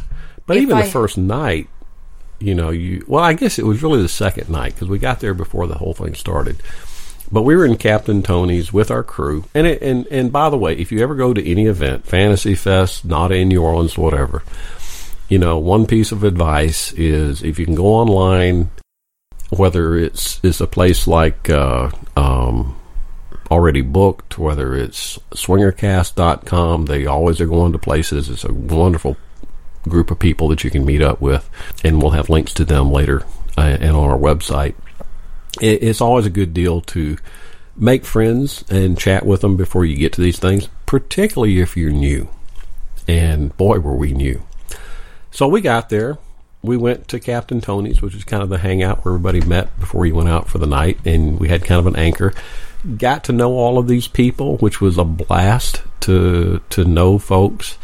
But 0.48 0.58
even 0.58 0.78
I- 0.78 0.86
the 0.86 0.92
first 0.92 1.18
night, 1.18 1.70
you 2.40 2.56
know, 2.56 2.70
you 2.72 3.04
well, 3.08 3.24
I 3.24 3.34
guess 3.34 3.60
it 3.60 3.66
was 3.66 3.84
really 3.84 4.02
the 4.02 4.10
second 4.10 4.50
night 4.50 4.74
because 4.74 4.88
we 4.88 4.98
got 4.98 5.20
there 5.20 5.34
before 5.36 5.68
the 5.68 5.76
whole 5.76 5.94
thing 5.94 6.16
started. 6.16 6.58
But 7.32 7.42
we 7.42 7.56
were 7.58 7.66
in 7.66 7.76
Captain 7.78 8.24
Tony's 8.24 8.72
with 8.72 8.90
our 8.90 9.04
crew, 9.04 9.44
and 9.54 9.68
it, 9.68 9.82
and 9.82 10.08
and 10.08 10.32
by 10.32 10.50
the 10.50 10.58
way, 10.58 10.74
if 10.78 10.92
you 10.92 11.02
ever 11.02 11.14
go 11.14 11.34
to 11.34 11.46
any 11.52 11.66
event, 11.66 12.06
Fantasy 12.08 12.56
Fest, 12.56 13.04
not 13.06 13.32
in 13.32 13.50
New 13.50 13.62
Orleans, 13.62 13.98
whatever, 13.98 14.44
you 15.28 15.38
know, 15.38 15.58
one 15.58 15.86
piece 15.86 16.12
of 16.14 16.24
advice 16.24 16.94
is 16.94 17.44
if 17.44 17.60
you 17.60 17.66
can 17.66 17.76
go 17.76 17.88
online, 17.88 18.70
whether 19.50 19.98
it's 19.98 20.40
it's 20.42 20.62
a 20.62 20.68
place 20.68 21.06
like 21.08 21.50
uh, 21.50 21.90
um, 22.16 22.78
already 23.52 23.82
booked, 23.82 24.38
whether 24.38 24.74
it's 24.76 25.18
swingercast.com, 25.32 26.86
they 26.86 27.06
always 27.06 27.42
are 27.42 27.46
going 27.48 27.74
to 27.74 27.80
places. 27.80 28.30
It's 28.30 28.46
a 28.46 28.54
wonderful 28.54 29.18
group 29.84 30.12
of 30.12 30.20
people 30.20 30.48
that 30.50 30.64
you 30.64 30.70
can 30.70 30.86
meet 30.86 31.02
up 31.02 31.22
with, 31.22 31.50
and 31.84 32.02
we'll 32.02 32.12
have 32.12 32.30
links 32.30 32.54
to 32.56 32.66
them 32.66 32.92
later 32.92 33.24
uh, 33.58 33.62
and 33.62 33.96
on 33.96 34.10
our 34.10 34.18
website. 34.18 34.76
It, 35.62 35.84
it's 35.84 36.02
always 36.02 36.26
a 36.26 36.32
good 36.32 36.54
deal 36.54 36.82
to 36.82 37.18
make 37.76 38.06
friends 38.06 38.64
and 38.70 38.98
chat 38.98 39.26
with 39.26 39.42
them 39.42 39.56
before 39.56 39.86
you 39.86 39.96
get 39.96 40.14
to 40.14 40.22
these 40.22 40.40
things, 40.40 40.68
particularly 40.86 41.60
if 41.60 41.78
you're 41.78 41.92
new. 41.92 42.30
And 43.08 43.56
boy, 43.56 43.80
were 43.80 43.96
we 43.96 44.14
new. 44.14 44.44
So 45.32 45.48
we 45.48 45.62
got 45.62 45.90
there. 45.90 46.18
We 46.64 46.76
went 46.76 47.08
to 47.10 47.20
Captain 47.20 47.62
Tony's, 47.62 48.02
which 48.02 48.16
is 48.16 48.24
kind 48.24 48.44
of 48.44 48.50
the 48.50 48.58
hangout 48.58 49.06
where 49.06 49.14
everybody 49.14 49.42
met 49.42 49.80
before 49.80 50.06
you 50.06 50.16
went 50.16 50.30
out 50.30 50.50
for 50.50 50.58
the 50.58 50.66
night, 50.66 50.98
and 51.06 51.40
we 51.40 51.48
had 51.48 51.64
kind 51.64 51.80
of 51.80 51.88
an 51.88 51.96
anchor. 51.96 52.34
Got 52.98 53.26
to 53.26 53.32
know 53.32 53.54
all 53.54 53.78
of 53.78 53.88
these 53.88 54.08
people, 54.08 54.58
which 54.58 54.82
was 54.82 54.98
a 54.98 55.04
blast 55.04 55.84
to 56.02 56.62
to 56.72 56.86
know 56.86 57.20
folks. 57.20 57.78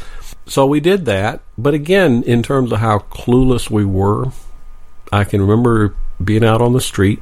So 0.45 0.65
we 0.65 0.79
did 0.79 1.05
that. 1.05 1.41
But 1.57 1.73
again, 1.73 2.23
in 2.23 2.43
terms 2.43 2.71
of 2.71 2.79
how 2.79 2.99
clueless 2.99 3.69
we 3.69 3.85
were, 3.85 4.31
I 5.11 5.23
can 5.23 5.41
remember 5.41 5.95
being 6.23 6.43
out 6.43 6.61
on 6.61 6.73
the 6.73 6.81
street. 6.81 7.21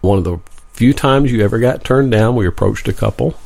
One 0.00 0.18
of 0.18 0.24
the 0.24 0.38
few 0.72 0.92
times 0.94 1.30
you 1.30 1.44
ever 1.44 1.58
got 1.58 1.84
turned 1.84 2.10
down, 2.10 2.36
we 2.36 2.46
approached 2.46 2.88
a 2.88 2.92
couple. 2.92 3.38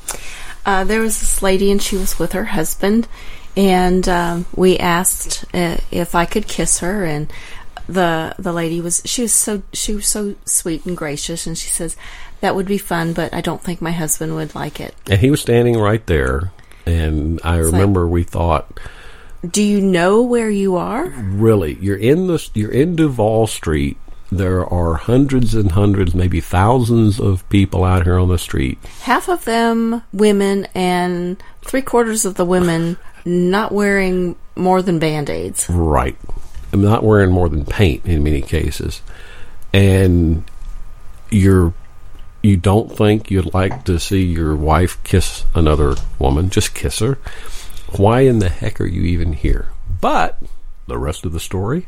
Uh, 0.65 0.85
there 0.85 1.01
was 1.01 1.21
this 1.21 1.43
lady, 1.43 1.71
and 1.71 1.83
she 1.83 1.97
was 1.97 2.19
with 2.19 2.33
her 2.33 2.45
husband, 2.45 3.07
and 3.57 4.09
um, 4.09 4.47
we 4.55 4.79
asked 4.79 5.45
uh, 5.53 5.77
if 5.91 6.15
I 6.15 6.25
could 6.25 6.47
kiss 6.49 6.79
her, 6.79 7.05
and 7.05 7.31
the 7.87 8.35
the 8.39 8.53
lady 8.53 8.81
was 8.81 9.03
she 9.05 9.23
was 9.23 9.35
so 9.35 9.63
she 9.73 9.95
was 9.95 10.07
so 10.07 10.37
sweet 10.47 10.87
and 10.87 10.97
gracious, 10.97 11.47
and 11.47 11.59
she 11.59 11.69
says 11.69 11.97
that 12.41 12.55
would 12.55 12.67
be 12.67 12.79
fun, 12.79 13.13
but 13.13 13.35
I 13.35 13.41
don't 13.41 13.63
think 13.63 13.83
my 13.83 13.93
husband 13.93 14.35
would 14.37 14.55
like 14.55 14.81
it. 14.81 14.95
And 15.11 15.21
he 15.21 15.31
was 15.31 15.41
standing 15.41 15.79
right 15.79 16.07
there. 16.07 16.51
And 16.87 17.41
I 17.45 17.61
like- 17.61 17.73
remember 17.73 18.07
we 18.07 18.23
thought, 18.25 18.79
Do 19.49 19.63
you 19.63 19.81
know 19.81 20.23
where 20.23 20.51
you 20.51 20.77
are? 20.77 21.07
really, 21.09 21.77
you're 21.81 21.97
in 21.97 22.27
the 22.29 22.47
you're 22.55 22.71
in 22.73 22.97
Duval 22.97 23.47
Street. 23.47 23.97
There 24.33 24.67
are 24.67 24.95
hundreds 24.95 25.55
and 25.55 25.73
hundreds, 25.73 26.15
maybe 26.15 26.41
thousands 26.41 27.21
of 27.21 27.49
people 27.51 27.85
out 27.85 28.05
here 28.05 28.19
on 28.19 28.29
the 28.29 28.39
street. 28.39 28.79
Half 29.03 29.29
of 29.29 29.45
them 29.45 30.03
women, 30.13 30.67
and 30.75 31.41
three 31.63 31.83
quarters 31.83 32.25
of 32.25 32.35
the 32.35 32.45
women 32.45 32.97
not 33.25 33.71
wearing 33.71 34.35
more 34.57 34.83
than 34.83 34.99
band 34.99 35.31
aids. 35.31 35.69
Right. 35.71 36.17
I'm 36.73 36.83
not 36.83 37.05
wearing 37.05 37.31
more 37.31 37.49
than 37.49 37.65
paint 37.65 38.05
in 38.07 38.25
many 38.25 38.43
cases. 38.43 39.03
And 39.73 40.43
you're 41.31 41.73
you 42.45 42.59
don't 42.59 42.95
think 42.95 43.31
you'd 43.31 43.55
like 43.55 43.85
to 43.85 43.99
see 43.99 44.23
your 44.23 44.55
wife 44.55 45.03
kiss 45.03 45.47
another 45.55 45.95
woman, 46.19 46.51
just 46.51 46.75
kiss 46.75 46.99
her. 46.99 47.15
Why 47.97 48.21
in 48.21 48.39
the 48.39 48.51
heck 48.51 48.83
are 48.83 48.87
you 48.87 49.03
even 49.03 49.33
here? 49.33 49.69
But 50.03 50.43
the 50.87 50.99
rest 50.99 51.25
of 51.25 51.33
the 51.33 51.41
story, 51.41 51.87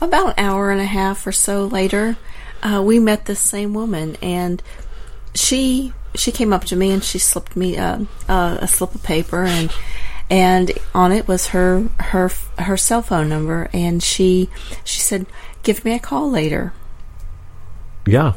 About 0.00 0.38
an 0.38 0.44
hour 0.44 0.70
and 0.70 0.80
a 0.80 0.84
half 0.84 1.26
or 1.26 1.32
so 1.32 1.64
later, 1.64 2.18
uh, 2.62 2.82
we 2.84 2.98
met 2.98 3.24
this 3.24 3.40
same 3.40 3.72
woman, 3.72 4.16
and 4.20 4.62
she 5.34 5.94
she 6.14 6.32
came 6.32 6.52
up 6.52 6.64
to 6.64 6.76
me 6.76 6.90
and 6.90 7.02
she 7.02 7.18
slipped 7.18 7.56
me 7.56 7.78
uh, 7.78 8.00
uh, 8.28 8.58
a 8.60 8.68
slip 8.68 8.94
of 8.94 9.02
paper, 9.02 9.44
and 9.44 9.72
and 10.28 10.72
on 10.94 11.12
it 11.12 11.26
was 11.26 11.48
her 11.48 11.88
her 11.98 12.30
her 12.58 12.76
cell 12.76 13.00
phone 13.00 13.28
number, 13.30 13.70
and 13.72 14.02
she 14.02 14.50
she 14.84 15.00
said, 15.00 15.24
"Give 15.62 15.82
me 15.84 15.94
a 15.94 15.98
call 15.98 16.30
later." 16.30 16.74
Yeah. 18.06 18.34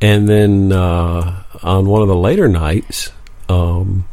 And 0.00 0.28
then 0.28 0.72
uh, 0.72 1.42
on 1.62 1.86
one 1.86 2.02
of 2.02 2.08
the 2.08 2.16
later 2.16 2.48
nights, 2.48 3.10
um, 3.48 4.04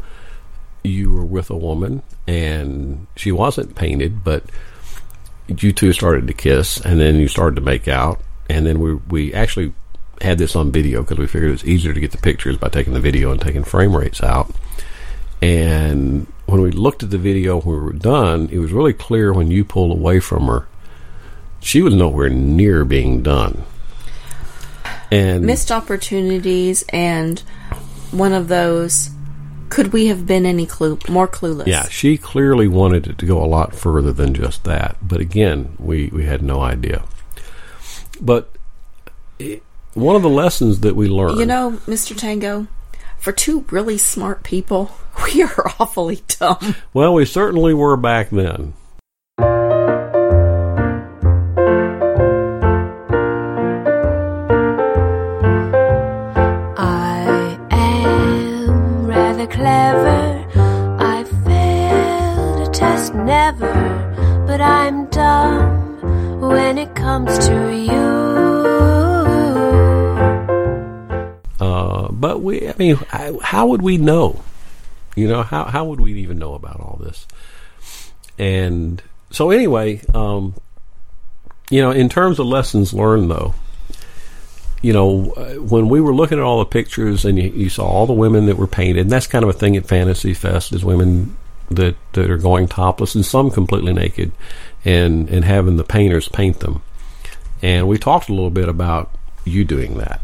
you 0.83 1.11
were 1.11 1.25
with 1.25 1.49
a 1.49 1.57
woman, 1.57 2.01
and 2.27 3.07
she 3.15 3.31
wasn't 3.31 3.75
painted, 3.75 4.23
but 4.23 4.43
you 5.47 5.71
two 5.71 5.93
started 5.93 6.27
to 6.27 6.33
kiss, 6.33 6.79
and 6.81 6.99
then 6.99 7.15
you 7.15 7.27
started 7.27 7.55
to 7.55 7.61
make 7.61 7.87
out, 7.87 8.19
and 8.49 8.65
then 8.65 8.79
we 8.79 8.95
we 8.95 9.33
actually 9.33 9.73
had 10.21 10.37
this 10.37 10.55
on 10.55 10.71
video 10.71 11.01
because 11.01 11.17
we 11.17 11.27
figured 11.27 11.49
it 11.49 11.53
was 11.53 11.65
easier 11.65 11.93
to 11.93 11.99
get 11.99 12.11
the 12.11 12.17
pictures 12.17 12.57
by 12.57 12.69
taking 12.69 12.93
the 12.93 12.99
video 12.99 13.31
and 13.31 13.41
taking 13.41 13.63
frame 13.63 13.95
rates 13.95 14.23
out. 14.23 14.49
And 15.41 16.25
when 16.45 16.61
we 16.61 16.71
looked 16.71 17.03
at 17.03 17.09
the 17.09 17.17
video 17.17 17.59
when 17.59 17.75
we 17.75 17.81
were 17.81 17.93
done, 17.93 18.49
it 18.51 18.59
was 18.59 18.71
really 18.71 18.93
clear 18.93 19.33
when 19.33 19.51
you 19.51 19.65
pulled 19.65 19.91
away 19.91 20.19
from 20.19 20.47
her, 20.47 20.67
she 21.59 21.81
was 21.81 21.93
nowhere 21.93 22.29
near 22.29 22.85
being 22.85 23.21
done. 23.21 23.63
And 25.11 25.45
Missed 25.45 25.71
opportunities, 25.71 26.83
and 26.89 27.39
one 28.11 28.33
of 28.33 28.47
those. 28.47 29.09
Could 29.69 29.93
we 29.93 30.07
have 30.07 30.27
been 30.27 30.45
any 30.45 30.65
clue 30.67 30.99
more 31.09 31.27
clueless? 31.27 31.65
Yeah, 31.67 31.87
she 31.89 32.17
clearly 32.17 32.67
wanted 32.67 33.07
it 33.07 33.17
to 33.17 33.25
go 33.25 33.43
a 33.43 33.47
lot 33.47 33.75
further 33.75 34.13
than 34.13 34.33
just 34.33 34.63
that. 34.63 34.95
But 35.01 35.19
again, 35.19 35.75
we, 35.79 36.07
we 36.09 36.25
had 36.25 36.43
no 36.43 36.61
idea. 36.61 37.03
But 38.21 38.49
it, 39.39 39.63
one 39.95 40.15
of 40.15 40.21
the 40.21 40.29
lessons 40.29 40.81
that 40.81 40.95
we 40.95 41.07
learned. 41.07 41.39
You 41.39 41.47
know, 41.47 41.79
Mr. 41.87 42.15
Tango, 42.15 42.67
for 43.17 43.31
two 43.31 43.65
really 43.71 43.97
smart 43.97 44.43
people, 44.43 44.95
we 45.25 45.41
are 45.41 45.73
awfully 45.79 46.21
dumb. 46.27 46.75
well, 46.93 47.13
we 47.13 47.25
certainly 47.25 47.73
were 47.73 47.97
back 47.97 48.29
then. 48.29 48.73
But 64.57 64.63
I'm 64.63 65.07
dumb 65.07 66.39
when 66.39 66.77
it 66.77 66.95
comes 66.95 67.37
to 67.45 67.75
you. 67.75 67.91
Uh, 71.59 72.09
but 72.13 72.41
we, 72.41 72.69
I 72.69 72.73
mean, 72.77 72.97
I, 73.11 73.37
how 73.43 73.67
would 73.67 73.81
we 73.81 73.97
know? 73.97 74.41
You 75.13 75.27
know, 75.27 75.43
how 75.43 75.65
how 75.65 75.83
would 75.83 75.99
we 75.99 76.13
even 76.21 76.39
know 76.39 76.53
about 76.53 76.79
all 76.79 76.97
this? 77.03 77.27
And 78.39 79.03
so, 79.29 79.51
anyway, 79.51 80.01
um, 80.13 80.53
you 81.69 81.81
know, 81.81 81.91
in 81.91 82.07
terms 82.07 82.39
of 82.39 82.45
lessons 82.45 82.93
learned, 82.93 83.29
though, 83.29 83.55
you 84.81 84.93
know, 84.93 85.33
uh, 85.33 85.55
when 85.55 85.89
we 85.89 85.99
were 85.99 86.15
looking 86.15 86.37
at 86.37 86.45
all 86.45 86.59
the 86.59 86.65
pictures 86.65 87.25
and 87.25 87.37
you, 87.37 87.49
you 87.49 87.67
saw 87.67 87.85
all 87.85 88.07
the 88.07 88.13
women 88.13 88.45
that 88.45 88.55
were 88.55 88.67
painted, 88.67 89.01
and 89.01 89.11
that's 89.11 89.27
kind 89.27 89.43
of 89.43 89.49
a 89.49 89.53
thing 89.53 89.75
at 89.75 89.85
Fantasy 89.85 90.33
Fest 90.33 90.71
is 90.71 90.85
women 90.85 91.35
that 91.71 91.95
that 92.13 92.29
are 92.29 92.37
going 92.37 92.67
topless 92.67 93.15
and 93.15 93.25
some 93.25 93.51
completely 93.51 93.93
naked, 93.93 94.31
and 94.83 95.29
and 95.29 95.45
having 95.45 95.77
the 95.77 95.83
painters 95.83 96.27
paint 96.29 96.59
them. 96.59 96.81
And 97.61 97.87
we 97.87 97.97
talked 97.97 98.29
a 98.29 98.33
little 98.33 98.49
bit 98.49 98.69
about 98.69 99.09
you 99.45 99.65
doing 99.65 99.97
that. 99.97 100.21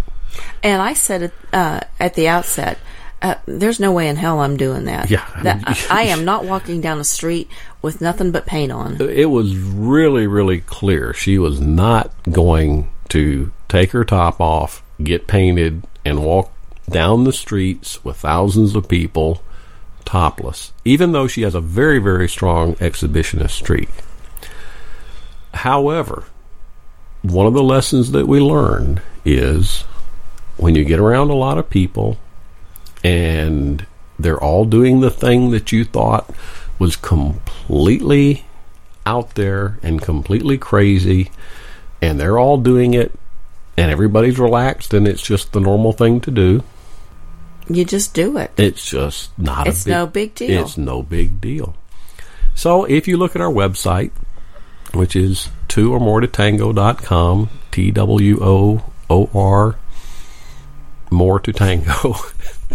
And 0.64 0.82
I 0.82 0.94
said 0.94 1.32
uh, 1.54 1.82
at 2.00 2.14
the 2.14 2.28
outset, 2.28 2.78
uh, 3.22 3.36
there's 3.46 3.80
no 3.80 3.92
way 3.92 4.08
in 4.08 4.16
hell 4.16 4.40
I'm 4.40 4.58
doing 4.58 4.86
that. 4.86 5.10
Yeah. 5.10 5.26
That, 5.44 5.64
I, 5.66 6.02
I 6.02 6.04
am 6.10 6.26
not 6.26 6.46
walking 6.46 6.82
down 6.82 6.98
the 6.98 7.04
street 7.04 7.50
with 7.82 8.02
nothing 8.02 8.32
but 8.32 8.46
paint 8.46 8.72
on. 8.72 9.02
it 9.02 9.30
was 9.30 9.56
really, 9.56 10.28
really 10.28 10.62
clear 10.62 11.14
she 11.14 11.38
was 11.38 11.60
not 11.60 12.12
going 12.30 12.92
to 13.10 13.52
take 13.68 13.92
her 13.92 14.06
top 14.06 14.40
off, 14.40 14.84
get 15.04 15.28
painted, 15.28 15.84
and 16.06 16.24
walk 16.24 16.52
down 16.90 17.24
the 17.24 17.34
streets 17.34 18.04
with 18.04 18.18
thousands 18.18 18.76
of 18.76 18.88
people 18.88 19.42
topless, 20.06 20.72
even 20.86 21.12
though 21.12 21.28
she 21.28 21.42
has 21.44 21.56
a 21.56 21.62
very, 21.62 22.00
very 22.00 22.28
strong 22.28 22.76
exhibitionist 22.76 23.52
streak. 23.52 23.90
However, 25.54 26.26
one 27.22 27.46
of 27.46 27.54
the 27.54 27.64
lessons 27.64 28.12
that 28.12 28.28
we 28.28 28.40
learned 28.40 29.02
is 29.26 29.82
when 30.58 30.76
you 30.76 30.84
get 30.84 31.00
around 31.00 31.30
a 31.30 31.36
lot 31.36 31.58
of 31.58 31.70
people 31.70 32.18
and 33.04 33.86
they're 34.20 34.42
all 34.42 34.66
doing 34.66 35.00
the 35.00 35.10
thing 35.10 35.52
that 35.52 35.72
you 35.72 35.84
thought 35.84 36.30
was 36.80 36.96
completely 36.96 38.46
out 39.06 39.36
there 39.36 39.80
and 39.82 40.02
completely 40.02 40.58
crazy, 40.58 41.32
and 42.02 42.20
they're 42.20 42.38
all 42.38 42.58
doing 42.58 42.94
it, 42.94 43.12
and 43.78 43.92
everybody's 43.92 44.40
relaxed, 44.40 44.94
and 44.94 45.08
it's 45.08 45.22
just 45.22 45.54
the 45.54 45.60
normal 45.60 45.92
thing 45.92 46.22
to 46.22 46.32
do. 46.32 46.64
You 47.74 47.86
just 47.86 48.14
do 48.14 48.38
it. 48.38 48.52
It's 48.58 48.86
just 48.86 49.38
not 49.38 49.68
It's 49.68 49.84
a 49.84 49.86
big, 49.86 49.92
no 49.92 50.08
big 50.08 50.36
deal. 50.36 50.62
It's 50.62 50.78
no 50.78 51.04
big 51.04 51.42
deal. 51.42 51.76
So 52.56 52.86
if 52.86 53.08
you 53.08 53.18
look 53.18 53.36
at 53.36 53.42
our 53.42 53.52
website, 53.52 54.12
which 54.94 55.16
is 55.16 55.50
two 55.68 55.94
or 55.94 56.00
more 56.00 56.20
to 56.22 56.28
tango.com, 56.28 57.50
T 57.72 57.92
W 57.92 58.40
O 58.42 58.92
O 59.10 59.30
R 59.34 59.78
more 61.10 61.40
to 61.40 61.52
tango 61.52 62.16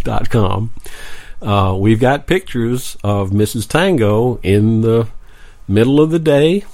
tango.com, 0.06 0.72
uh, 1.42 1.76
we've 1.78 2.00
got 2.00 2.26
pictures 2.26 2.96
of 3.04 3.30
Mrs. 3.30 3.68
Tango 3.68 4.38
in 4.42 4.80
the 4.80 5.09
middle 5.68 6.00
of 6.00 6.11
the 6.11 6.18
day 6.18 6.64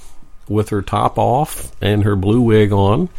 with 0.47 0.69
her 0.69 0.81
top 0.81 1.17
off 1.17 1.71
and 1.81 2.03
her 2.03 2.15
blue 2.15 2.41
wig 2.41 2.71
on, 2.71 3.09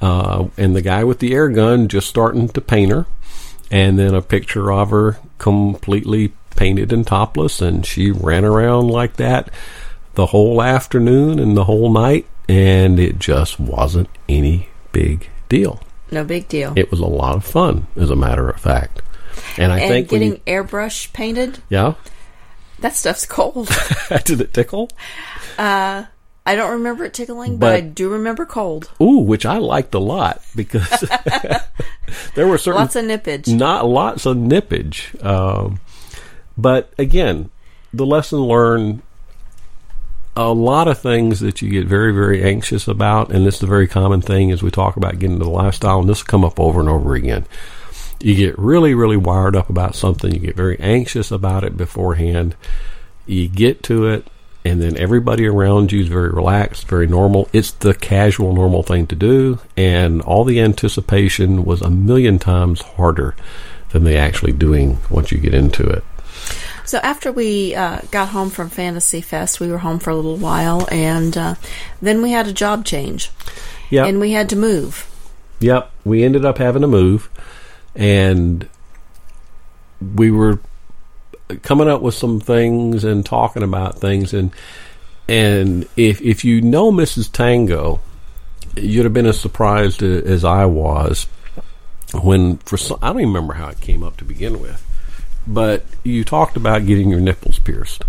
uh, 0.00 0.46
and 0.56 0.74
the 0.74 0.82
guy 0.82 1.04
with 1.04 1.18
the 1.18 1.34
air 1.34 1.48
gun 1.48 1.88
just 1.88 2.08
starting 2.08 2.48
to 2.48 2.60
paint 2.60 2.90
her 2.90 3.06
and 3.70 3.98
then 3.98 4.14
a 4.14 4.22
picture 4.22 4.72
of 4.72 4.90
her 4.90 5.18
completely 5.38 6.32
painted 6.56 6.92
and 6.92 7.06
topless 7.06 7.60
and 7.60 7.86
she 7.86 8.10
ran 8.10 8.44
around 8.44 8.88
like 8.88 9.16
that 9.16 9.48
the 10.14 10.26
whole 10.26 10.60
afternoon 10.62 11.38
and 11.38 11.56
the 11.56 11.64
whole 11.64 11.92
night 11.92 12.26
and 12.48 12.98
it 12.98 13.18
just 13.18 13.60
wasn't 13.60 14.08
any 14.28 14.68
big 14.90 15.28
deal 15.48 15.80
No 16.10 16.24
big 16.24 16.48
deal. 16.48 16.72
it 16.76 16.90
was 16.90 16.98
a 17.00 17.06
lot 17.06 17.36
of 17.36 17.44
fun 17.44 17.86
as 17.96 18.10
a 18.10 18.16
matter 18.16 18.48
of 18.48 18.60
fact 18.60 19.02
and 19.56 19.70
i 19.72 19.78
and 19.78 19.88
think 19.88 20.08
getting 20.08 20.32
you, 20.32 20.40
airbrush 20.46 21.12
painted, 21.12 21.60
yeah 21.68 21.94
That 22.80 22.94
stuff's 22.96 23.26
cold. 23.26 23.68
Did 24.24 24.40
it 24.40 24.52
tickle? 24.54 24.88
Uh, 25.58 26.04
I 26.48 26.56
don't 26.56 26.72
remember 26.72 27.04
it 27.04 27.14
tickling, 27.14 27.58
but, 27.58 27.66
But- 27.66 27.74
I 27.74 27.80
do 27.80 28.08
remember 28.08 28.46
cold. 28.46 28.90
Ooh, 29.00 29.18
which 29.18 29.44
I 29.44 29.58
liked 29.58 29.94
a 29.94 29.98
lot 29.98 30.40
because 30.56 30.88
there 32.34 32.46
were 32.46 32.58
certain 32.58 32.80
Lots 32.80 32.96
of 32.96 33.04
nippage. 33.04 33.54
not 33.54 33.86
lots 33.86 34.24
of 34.26 34.36
nippage. 34.36 35.22
Um, 35.24 35.80
but 36.56 36.92
again, 36.98 37.50
the 37.92 38.06
lesson 38.06 38.38
learned 38.40 39.02
a 40.36 40.52
lot 40.52 40.88
of 40.88 40.98
things 40.98 41.40
that 41.40 41.60
you 41.62 41.68
get 41.68 41.86
very, 41.86 42.12
very 42.12 42.42
anxious 42.42 42.86
about, 42.88 43.30
and 43.32 43.44
this 43.46 43.56
is 43.56 43.62
a 43.64 43.66
very 43.66 43.88
common 43.88 44.20
thing 44.20 44.52
as 44.52 44.62
we 44.62 44.70
talk 44.70 44.96
about 44.96 45.18
getting 45.18 45.32
into 45.32 45.44
the 45.44 45.50
lifestyle, 45.50 46.00
and 46.00 46.08
this 46.08 46.22
will 46.22 46.28
come 46.28 46.44
up 46.44 46.58
over 46.60 46.80
and 46.80 46.88
over 46.88 47.14
again. 47.14 47.44
You 48.20 48.34
get 48.34 48.58
really, 48.58 48.94
really 48.94 49.16
wired 49.16 49.54
up 49.56 49.68
about 49.68 49.94
something, 49.96 50.32
you 50.32 50.40
get 50.40 50.56
very 50.56 50.78
anxious 50.80 51.30
about 51.30 51.64
it 51.64 51.76
beforehand, 51.76 52.54
you 53.26 53.48
get 53.48 53.82
to 53.84 54.06
it, 54.06 54.26
and 54.68 54.82
then 54.82 54.96
everybody 54.96 55.46
around 55.46 55.90
you 55.92 56.00
is 56.00 56.08
very 56.08 56.28
relaxed, 56.28 56.86
very 56.86 57.06
normal. 57.06 57.48
It's 57.52 57.70
the 57.70 57.94
casual, 57.94 58.54
normal 58.54 58.82
thing 58.82 59.06
to 59.06 59.16
do, 59.16 59.58
and 59.76 60.20
all 60.22 60.44
the 60.44 60.60
anticipation 60.60 61.64
was 61.64 61.80
a 61.80 61.90
million 61.90 62.38
times 62.38 62.82
harder 62.82 63.34
than 63.90 64.04
the 64.04 64.16
actually 64.16 64.52
doing 64.52 64.98
once 65.08 65.32
you 65.32 65.38
get 65.38 65.54
into 65.54 65.88
it. 65.88 66.04
So 66.84 66.98
after 66.98 67.32
we 67.32 67.74
uh, 67.74 68.00
got 68.10 68.28
home 68.28 68.50
from 68.50 68.68
Fantasy 68.68 69.20
Fest, 69.20 69.60
we 69.60 69.68
were 69.68 69.78
home 69.78 69.98
for 69.98 70.10
a 70.10 70.16
little 70.16 70.36
while, 70.36 70.86
and 70.90 71.36
uh, 71.36 71.54
then 72.00 72.22
we 72.22 72.32
had 72.32 72.46
a 72.46 72.52
job 72.52 72.84
change, 72.84 73.30
Yeah, 73.90 74.06
and 74.06 74.20
we 74.20 74.32
had 74.32 74.48
to 74.50 74.56
move. 74.56 75.06
Yep, 75.60 75.90
we 76.04 76.24
ended 76.24 76.44
up 76.44 76.58
having 76.58 76.82
to 76.82 76.88
move, 76.88 77.30
and 77.94 78.68
we 80.14 80.30
were 80.30 80.60
coming 81.62 81.88
up 81.88 82.02
with 82.02 82.14
some 82.14 82.40
things 82.40 83.04
and 83.04 83.24
talking 83.24 83.62
about 83.62 83.98
things, 83.98 84.32
and 84.34 84.50
and 85.28 85.86
if 85.96 86.20
if 86.20 86.44
you 86.44 86.60
know 86.60 86.90
Mrs. 86.90 87.30
Tango, 87.30 88.00
you'd 88.76 89.04
have 89.04 89.14
been 89.14 89.26
as 89.26 89.40
surprised 89.40 90.02
as 90.02 90.44
I 90.44 90.64
was 90.66 91.26
when 92.12 92.58
for 92.58 92.76
some, 92.76 92.98
I 93.02 93.08
don't 93.08 93.20
even 93.20 93.34
remember 93.34 93.54
how 93.54 93.68
it 93.68 93.80
came 93.80 94.02
up 94.02 94.16
to 94.18 94.24
begin 94.24 94.60
with, 94.60 94.84
but 95.46 95.84
you 96.04 96.24
talked 96.24 96.56
about 96.56 96.86
getting 96.86 97.10
your 97.10 97.20
nipples 97.20 97.58
pierced. 97.58 98.04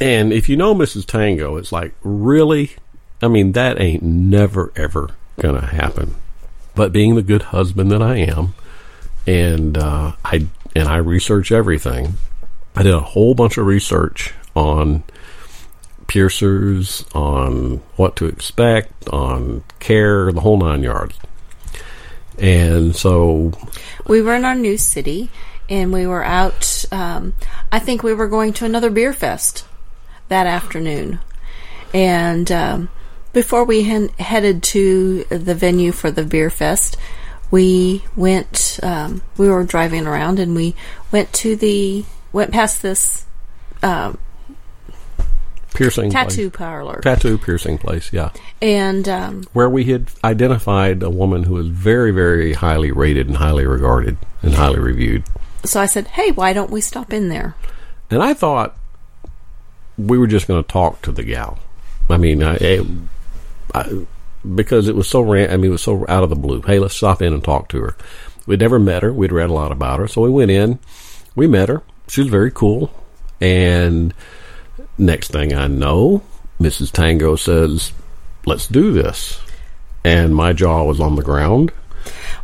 And 0.00 0.32
if 0.32 0.48
you 0.48 0.56
know 0.56 0.74
Mrs. 0.74 1.06
Tango, 1.06 1.56
it's 1.56 1.70
like, 1.70 1.94
really? 2.02 2.72
I 3.22 3.28
mean, 3.28 3.52
that 3.52 3.80
ain't 3.80 4.02
never, 4.02 4.72
ever 4.74 5.10
to 5.38 5.60
happen. 5.60 6.16
But 6.74 6.92
being 6.92 7.14
the 7.14 7.22
good 7.22 7.42
husband 7.42 7.92
that 7.92 8.02
I 8.02 8.16
am, 8.16 8.54
and 9.26 9.78
uh, 9.78 10.12
I 10.24 10.46
and 10.74 10.88
I 10.88 10.96
research 10.96 11.52
everything. 11.52 12.14
I 12.76 12.82
did 12.82 12.94
a 12.94 13.00
whole 13.00 13.34
bunch 13.34 13.56
of 13.56 13.66
research 13.66 14.34
on 14.56 15.04
piercers, 16.06 17.04
on 17.14 17.80
what 17.96 18.16
to 18.16 18.26
expect, 18.26 19.08
on 19.08 19.64
care, 19.78 20.32
the 20.32 20.40
whole 20.40 20.58
nine 20.58 20.82
yards. 20.82 21.18
And 22.38 22.94
so, 22.96 23.52
We 24.06 24.20
were 24.20 24.34
in 24.34 24.44
our 24.44 24.56
new 24.56 24.76
city, 24.76 25.30
and 25.68 25.92
we 25.92 26.06
were 26.06 26.24
out. 26.24 26.84
Um, 26.90 27.34
I 27.70 27.78
think 27.78 28.02
we 28.02 28.12
were 28.12 28.28
going 28.28 28.52
to 28.54 28.64
another 28.64 28.90
beer 28.90 29.12
fest 29.12 29.64
that 30.28 30.46
afternoon, 30.46 31.20
and 31.92 32.50
um, 32.50 32.88
before 33.32 33.64
we 33.64 33.84
hen- 33.84 34.08
headed 34.18 34.62
to 34.64 35.24
the 35.24 35.54
venue 35.54 35.92
for 35.92 36.10
the 36.10 36.24
beer 36.24 36.50
fest, 36.50 36.96
we 37.50 38.04
went. 38.16 38.78
Um, 38.82 39.22
we 39.36 39.48
were 39.48 39.64
driving 39.64 40.06
around, 40.06 40.38
and 40.38 40.54
we 40.54 40.74
went 41.12 41.32
to 41.34 41.56
the 41.56 42.04
went 42.32 42.50
past 42.52 42.82
this 42.82 43.24
um, 43.82 44.18
piercing 45.74 46.10
tattoo 46.10 46.50
place, 46.50 46.58
parlor, 46.58 47.00
tattoo 47.00 47.38
piercing 47.38 47.78
place, 47.78 48.12
yeah, 48.12 48.30
and 48.60 49.08
um, 49.08 49.44
where 49.52 49.68
we 49.68 49.84
had 49.84 50.08
identified 50.22 51.02
a 51.02 51.10
woman 51.10 51.44
who 51.44 51.54
was 51.54 51.68
very, 51.68 52.10
very 52.10 52.54
highly 52.54 52.90
rated 52.90 53.28
and 53.28 53.36
highly 53.36 53.66
regarded 53.66 54.16
and 54.42 54.54
highly 54.54 54.80
reviewed. 54.80 55.24
so 55.64 55.80
I 55.80 55.86
said, 55.86 56.08
"Hey, 56.08 56.30
why 56.30 56.52
don't 56.52 56.70
we 56.70 56.80
stop 56.80 57.12
in 57.12 57.28
there?" 57.28 57.54
And 58.10 58.22
I 58.22 58.34
thought 58.34 58.76
we 59.96 60.18
were 60.18 60.26
just 60.26 60.48
going 60.48 60.62
to 60.62 60.68
talk 60.68 61.02
to 61.02 61.12
the 61.12 61.22
gal. 61.22 61.58
I 62.10 62.16
mean, 62.16 62.42
I, 62.42 62.56
I, 62.56 62.86
I 63.74 64.06
because 64.54 64.88
it 64.88 64.96
was 64.96 65.08
so 65.08 65.20
ran. 65.20 65.50
I 65.50 65.56
mean, 65.56 65.66
it 65.66 65.70
was 65.70 65.82
so 65.82 66.04
out 66.08 66.22
of 66.22 66.30
the 66.30 66.36
blue. 66.36 66.62
Hey, 66.62 66.78
let's 66.78 66.96
stop 66.96 67.22
in 67.22 67.32
and 67.32 67.42
talk 67.42 67.68
to 67.68 67.80
her. 67.80 67.96
We'd 68.46 68.60
never 68.60 68.78
met 68.78 69.02
her. 69.02 69.12
We'd 69.12 69.32
read 69.32 69.50
a 69.50 69.54
lot 69.54 69.72
about 69.72 69.98
her, 70.00 70.08
so 70.08 70.22
we 70.22 70.30
went 70.30 70.50
in. 70.50 70.78
We 71.34 71.46
met 71.46 71.68
her. 71.68 71.82
She 72.08 72.20
was 72.20 72.30
very 72.30 72.50
cool. 72.50 72.92
And 73.40 74.12
next 74.98 75.30
thing 75.30 75.54
I 75.54 75.66
know, 75.66 76.22
Mrs. 76.60 76.92
Tango 76.92 77.36
says, 77.36 77.92
"Let's 78.46 78.66
do 78.66 78.92
this." 78.92 79.40
And 80.04 80.34
my 80.34 80.52
jaw 80.52 80.84
was 80.84 81.00
on 81.00 81.16
the 81.16 81.22
ground. 81.22 81.72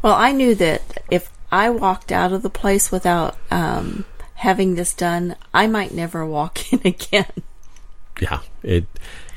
Well, 0.02 0.14
I 0.14 0.32
knew 0.32 0.54
that 0.54 1.02
if 1.10 1.30
I 1.52 1.68
walked 1.68 2.10
out 2.10 2.32
of 2.32 2.42
the 2.42 2.48
place 2.48 2.90
without 2.90 3.36
um, 3.50 4.06
having 4.34 4.74
this 4.74 4.94
done, 4.94 5.36
I 5.52 5.66
might 5.66 5.92
never 5.92 6.24
walk 6.24 6.72
in 6.72 6.80
again. 6.84 7.26
yeah 8.20 8.40
it 8.62 8.84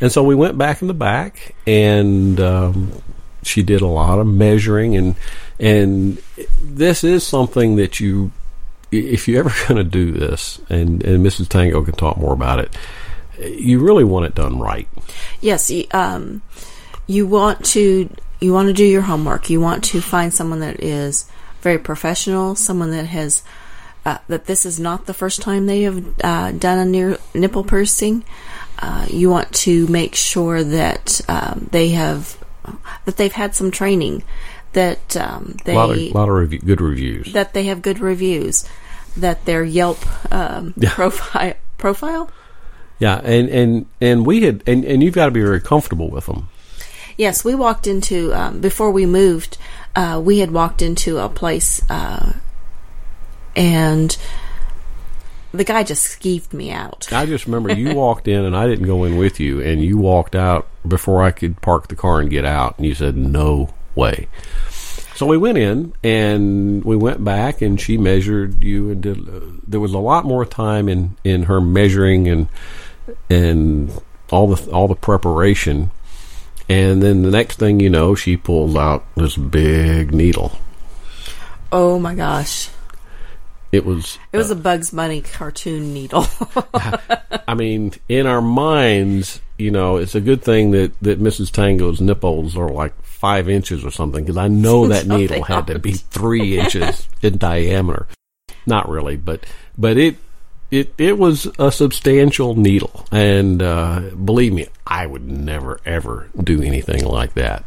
and 0.02 0.12
so 0.12 0.24
we 0.24 0.36
went 0.36 0.58
back 0.58 0.82
in 0.82 0.88
the 0.88 0.94
back 0.94 1.56
and 1.66 2.40
um, 2.40 3.02
she 3.44 3.64
did 3.64 3.82
a 3.82 3.88
lot 3.88 4.20
of 4.20 4.28
measuring 4.28 4.96
and 4.96 5.16
and 5.60 6.22
this 6.62 7.04
is 7.04 7.26
something 7.26 7.76
that 7.76 8.00
you 8.00 8.32
if 8.92 9.28
you're 9.28 9.40
ever 9.40 9.54
going 9.68 9.78
to 9.78 9.90
do 9.90 10.12
this 10.12 10.60
and 10.70 11.04
and 11.04 11.26
mrs 11.26 11.48
tango 11.48 11.84
can 11.84 11.96
talk 11.96 12.18
more 12.18 12.34
about 12.34 12.60
it 12.60 12.76
you 13.40 13.80
really 13.80 14.04
want 14.04 14.26
it 14.26 14.36
done 14.36 14.60
right 14.60 14.88
Yes, 15.42 15.72
um, 15.92 16.42
you 17.08 17.28
want 17.28 17.66
to 17.66 18.10
you 18.40 18.54
want 18.54 18.68
to 18.68 18.74
do 18.74 18.86
your 18.86 19.02
homework. 19.02 19.50
You 19.50 19.60
want 19.60 19.84
to 19.86 20.02
find 20.02 20.34
someone 20.34 20.60
that 20.60 20.82
is 20.82 21.30
very 21.62 21.78
professional, 21.78 22.56
someone 22.56 22.92
that 22.92 23.08
has 23.08 23.44
uh, 24.06 24.20
that 24.28 24.46
this 24.46 24.66
is 24.66 24.80
not 24.80 25.06
the 25.06 25.14
first 25.14 25.42
time 25.42 25.66
they 25.66 25.82
have 25.84 26.04
uh, 26.24 26.52
done 26.52 26.80
a 26.80 26.86
near 26.86 27.18
nipple 27.34 27.64
piercing. 27.64 28.24
Uh, 28.84 29.06
you 29.10 29.30
want 29.30 29.50
to 29.54 29.88
make 29.88 30.14
sure 30.14 30.62
that 30.62 31.22
um, 31.30 31.70
they 31.72 31.90
have 31.96 32.36
that 33.06 33.16
they've 33.16 33.32
had 33.44 33.56
some 33.56 33.72
training, 33.72 34.24
that 34.74 35.16
um, 35.16 35.56
they 35.64 35.72
a 35.74 35.78
lot 35.78 35.90
of, 35.92 35.98
lot 36.14 36.28
of 36.30 36.36
review, 36.36 36.60
good 36.60 36.82
reviews 36.82 37.32
that 37.32 37.54
they 37.54 37.64
have 37.72 37.82
good 37.82 38.00
reviews, 38.00 38.66
that 39.16 39.46
their 39.46 39.64
Yelp 39.64 40.00
um, 40.32 40.74
Yeah. 40.76 40.92
profile 40.94 41.54
profile. 41.78 42.28
yeah 43.00 43.22
and 43.24 43.48
and 43.50 43.86
and 44.02 44.26
we 44.26 44.42
had 44.44 44.64
and 44.68 44.84
and 44.86 45.02
you've 45.02 45.16
got 45.16 45.26
to 45.28 45.32
be 45.32 45.42
very 45.42 45.62
comfortable 45.62 46.10
with 46.12 46.26
them 46.26 46.50
Yes, 47.16 47.46
we 47.46 47.54
walked 47.56 47.86
into 47.86 48.34
um, 48.34 48.60
before 48.60 48.90
we 48.92 49.06
moved. 49.06 49.58
Uh, 49.96 50.20
we 50.24 50.40
had 50.40 50.50
walked 50.50 50.82
into 50.82 51.20
a 51.20 51.30
place, 51.30 51.80
uh, 51.88 52.34
and 53.56 54.18
the 55.54 55.64
guy 55.64 55.84
just 55.84 56.20
skeeved 56.20 56.52
me 56.52 56.72
out. 56.72 57.08
I 57.14 57.26
just 57.26 57.46
remember 57.46 57.74
you 57.74 57.96
walked 57.96 58.28
in 58.28 58.44
and 58.44 58.56
I 58.56 58.68
didn't 58.68 58.88
go 58.88 59.04
in 59.04 59.18
with 59.18 59.40
you, 59.40 59.62
and 59.62 59.82
you 59.82 59.98
walked 59.98 60.36
out 60.36 60.68
before 60.88 61.22
I 61.22 61.32
could 61.32 61.62
park 61.62 61.88
the 61.88 61.96
car 61.96 62.20
and 62.20 62.30
get 62.30 62.44
out, 62.44 62.78
and 62.78 62.86
you 62.86 62.96
said, 62.96 63.16
No 63.16 63.74
way. 63.96 64.28
So 65.16 65.28
we 65.28 65.38
went 65.38 65.60
in 65.60 65.94
and 66.04 66.84
we 66.84 66.96
went 66.96 67.24
back, 67.24 67.62
and 67.62 67.80
she 67.80 67.98
measured 67.98 68.64
you, 68.64 68.90
and 68.90 69.02
did, 69.02 69.30
uh, 69.30 69.42
there 69.68 69.80
was 69.80 69.94
a 69.94 70.00
lot 70.00 70.26
more 70.26 70.46
time 70.46 70.90
in, 70.90 71.16
in 71.24 71.44
her 71.44 71.62
measuring 71.62 72.28
and 72.28 72.50
and 73.30 73.92
all 74.32 74.48
the 74.48 74.72
all 74.72 74.88
the 74.88 74.96
preparation. 74.96 75.92
And 76.70 77.04
then 77.04 77.22
the 77.22 77.30
next 77.30 77.60
thing 77.60 77.80
you 77.80 77.90
know, 77.90 78.16
she 78.16 78.38
pulls 78.38 78.76
out 78.76 79.06
this 79.16 79.36
big 79.36 80.14
needle. 80.14 80.58
Oh 81.72 82.00
my 82.00 82.16
gosh! 82.16 82.70
It 83.74 83.86
was 83.86 84.20
It 84.32 84.38
was 84.38 84.52
a 84.52 84.56
Bugs 84.56 84.92
Bunny 84.92 85.22
cartoon 85.22 85.96
needle. 85.96 86.28
I 87.48 87.56
mean, 87.56 87.94
in 88.08 88.28
our 88.28 88.42
minds, 88.42 89.42
you 89.58 89.72
know, 89.72 89.98
it's 89.98 90.14
a 90.14 90.22
good 90.22 90.44
thing 90.44 90.72
that, 90.72 90.92
that 91.02 91.20
Mrs. 91.20 91.52
Tango's 91.52 92.00
nipples 92.00 92.56
are 92.56 92.70
like 92.70 92.94
five 93.04 93.50
inches 93.50 93.84
or 93.84 93.90
something, 93.90 94.24
because 94.24 94.38
I 94.38 94.48
know 94.48 94.88
that 94.90 95.08
No, 95.08 95.18
needle 95.18 95.44
had 95.44 95.68
to 95.68 95.80
be 95.80 95.94
three 95.94 96.60
inches 96.60 97.08
in 97.24 97.40
diameter. 97.40 98.08
Not 98.68 98.88
really, 98.88 99.18
but 99.18 99.44
but 99.76 99.98
it 99.98 100.18
it 100.70 100.94
it 101.00 101.18
was 101.18 101.48
a 101.58 101.72
substantial 101.72 102.56
needle, 102.56 103.06
and 103.12 103.62
uh, 103.62 104.02
believe 104.24 104.54
me, 104.54 104.68
I 104.86 105.08
would 105.08 105.28
never 105.28 105.82
ever 105.84 106.30
do 106.42 106.62
anything 106.62 107.04
like 107.06 107.34
that. 107.34 107.66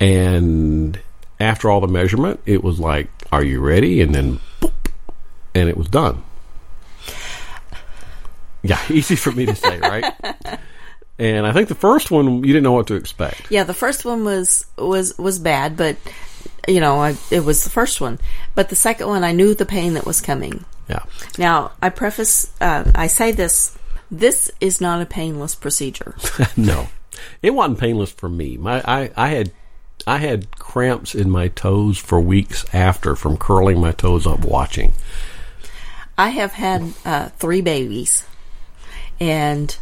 And 0.00 0.98
after 1.38 1.70
all 1.70 1.80
the 1.80 1.86
measurement, 1.86 2.40
it 2.46 2.64
was 2.64 2.80
like, 2.80 3.08
"Are 3.30 3.44
you 3.44 3.60
ready?" 3.60 4.00
And 4.00 4.14
then, 4.14 4.40
and 5.54 5.68
it 5.68 5.76
was 5.76 5.88
done. 5.88 6.22
Yeah, 8.62 8.80
easy 8.90 9.16
for 9.16 9.32
me 9.32 9.46
to 9.46 9.54
say, 9.54 9.78
right? 9.78 10.12
and 11.18 11.46
I 11.46 11.52
think 11.52 11.68
the 11.68 11.74
first 11.74 12.10
one 12.10 12.44
you 12.44 12.52
didn't 12.52 12.64
know 12.64 12.72
what 12.72 12.86
to 12.88 12.94
expect. 12.94 13.50
yeah, 13.50 13.64
the 13.64 13.74
first 13.74 14.04
one 14.04 14.24
was 14.24 14.66
was 14.76 15.16
was 15.18 15.38
bad, 15.38 15.76
but 15.76 15.96
you 16.68 16.80
know, 16.80 17.00
I, 17.00 17.16
it 17.30 17.44
was 17.44 17.64
the 17.64 17.70
first 17.70 18.00
one. 18.00 18.18
But 18.54 18.68
the 18.68 18.76
second 18.76 19.08
one, 19.08 19.24
I 19.24 19.32
knew 19.32 19.54
the 19.54 19.66
pain 19.66 19.94
that 19.94 20.06
was 20.06 20.20
coming. 20.20 20.64
Yeah. 20.88 21.04
Now, 21.38 21.72
I 21.82 21.90
preface, 21.90 22.52
uh, 22.60 22.90
I 22.94 23.06
say 23.06 23.32
this, 23.32 23.76
this 24.10 24.50
is 24.60 24.80
not 24.80 25.02
a 25.02 25.06
painless 25.06 25.54
procedure. 25.54 26.16
no, 26.56 26.88
it 27.42 27.50
wasn't 27.50 27.80
painless 27.80 28.12
for 28.12 28.28
me. 28.28 28.56
My 28.56 28.82
I, 28.84 29.10
I 29.16 29.28
had 29.28 29.52
I 30.06 30.18
had 30.18 30.58
cramps 30.58 31.14
in 31.14 31.30
my 31.30 31.48
toes 31.48 31.98
for 31.98 32.20
weeks 32.20 32.64
after 32.74 33.16
from 33.16 33.36
curling 33.36 33.80
my 33.80 33.92
toes 33.92 34.26
up 34.26 34.44
watching. 34.44 34.92
I 36.16 36.28
have 36.28 36.52
had 36.52 36.92
uh, 37.04 37.28
three 37.30 37.60
babies, 37.60 38.24
and 39.20 39.76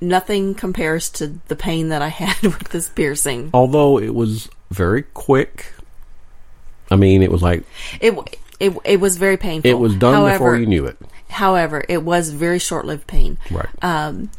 nothing 0.00 0.54
compares 0.54 1.08
to 1.10 1.38
the 1.48 1.56
pain 1.56 1.88
that 1.88 2.02
I 2.02 2.08
had 2.22 2.40
with 2.42 2.68
this 2.70 2.88
piercing. 2.88 3.50
Although 3.54 3.98
it 3.98 4.14
was 4.14 4.48
very 4.70 5.02
quick. 5.02 5.72
I 6.90 6.96
mean, 6.96 7.22
it 7.22 7.30
was 7.32 7.42
like 7.42 7.64
It 8.00 8.14
it 8.60 8.76
it 8.84 9.00
was 9.00 9.16
very 9.16 9.36
painful. 9.36 9.70
it 9.70 9.74
was 9.78 9.94
done 9.96 10.14
however, 10.14 10.34
before 10.38 10.56
you 10.56 10.66
knew 10.66 10.86
it. 10.86 10.96
However, 11.28 11.84
it 11.88 12.02
was 12.02 12.30
very 12.30 12.58
short-lived 12.60 13.06
pain. 13.06 13.38
Right. 13.50 13.66
Um, 13.82 14.30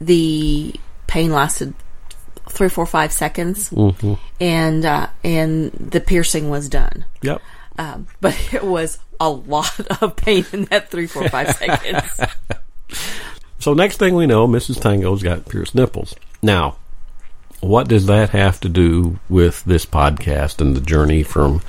the 0.00 0.74
pain 1.08 1.32
lasted 1.32 1.74
three, 2.48 2.68
four, 2.68 2.86
five 2.86 3.12
seconds, 3.12 3.70
Mm-hmm. 3.70 4.14
and 4.40 4.84
uh, 4.84 5.08
and 5.24 5.72
the 5.72 6.00
piercing 6.00 6.48
was 6.50 6.68
done. 6.68 7.04
Yep. 7.22 7.42
Um, 7.78 8.06
but 8.20 8.36
it 8.54 8.64
was 8.64 8.98
a 9.20 9.28
lot 9.28 9.78
of 10.02 10.16
pain 10.16 10.44
in 10.52 10.64
that 10.66 10.90
three, 10.90 11.06
four, 11.06 11.28
five 11.28 11.54
seconds. 11.56 12.20
So 13.60 13.74
next 13.74 13.96
thing 13.98 14.14
we 14.14 14.26
know, 14.26 14.46
Mrs. 14.46 14.80
Tango's 14.80 15.22
got 15.22 15.48
pierced 15.48 15.74
nipples. 15.74 16.14
Now, 16.40 16.76
what 17.60 17.88
does 17.88 18.06
that 18.06 18.30
have 18.30 18.60
to 18.60 18.68
do 18.68 19.18
with 19.28 19.64
this 19.64 19.84
podcast 19.84 20.60
and 20.60 20.76
the 20.76 20.80
journey 20.80 21.24
from 21.24 21.60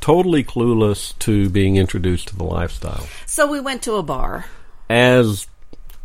totally 0.00 0.44
clueless 0.44 1.18
to 1.18 1.50
being 1.50 1.74
introduced 1.76 2.28
to 2.28 2.36
the 2.36 2.44
lifestyle? 2.44 3.06
So 3.26 3.50
we 3.50 3.58
went 3.58 3.82
to 3.82 3.94
a 3.94 4.02
bar. 4.02 4.46
As 4.88 5.48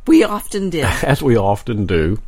We 0.07 0.23
often 0.23 0.71
did. 0.71 0.85
as 1.03 1.21
we 1.21 1.37
often 1.37 1.85
do. 1.85 2.19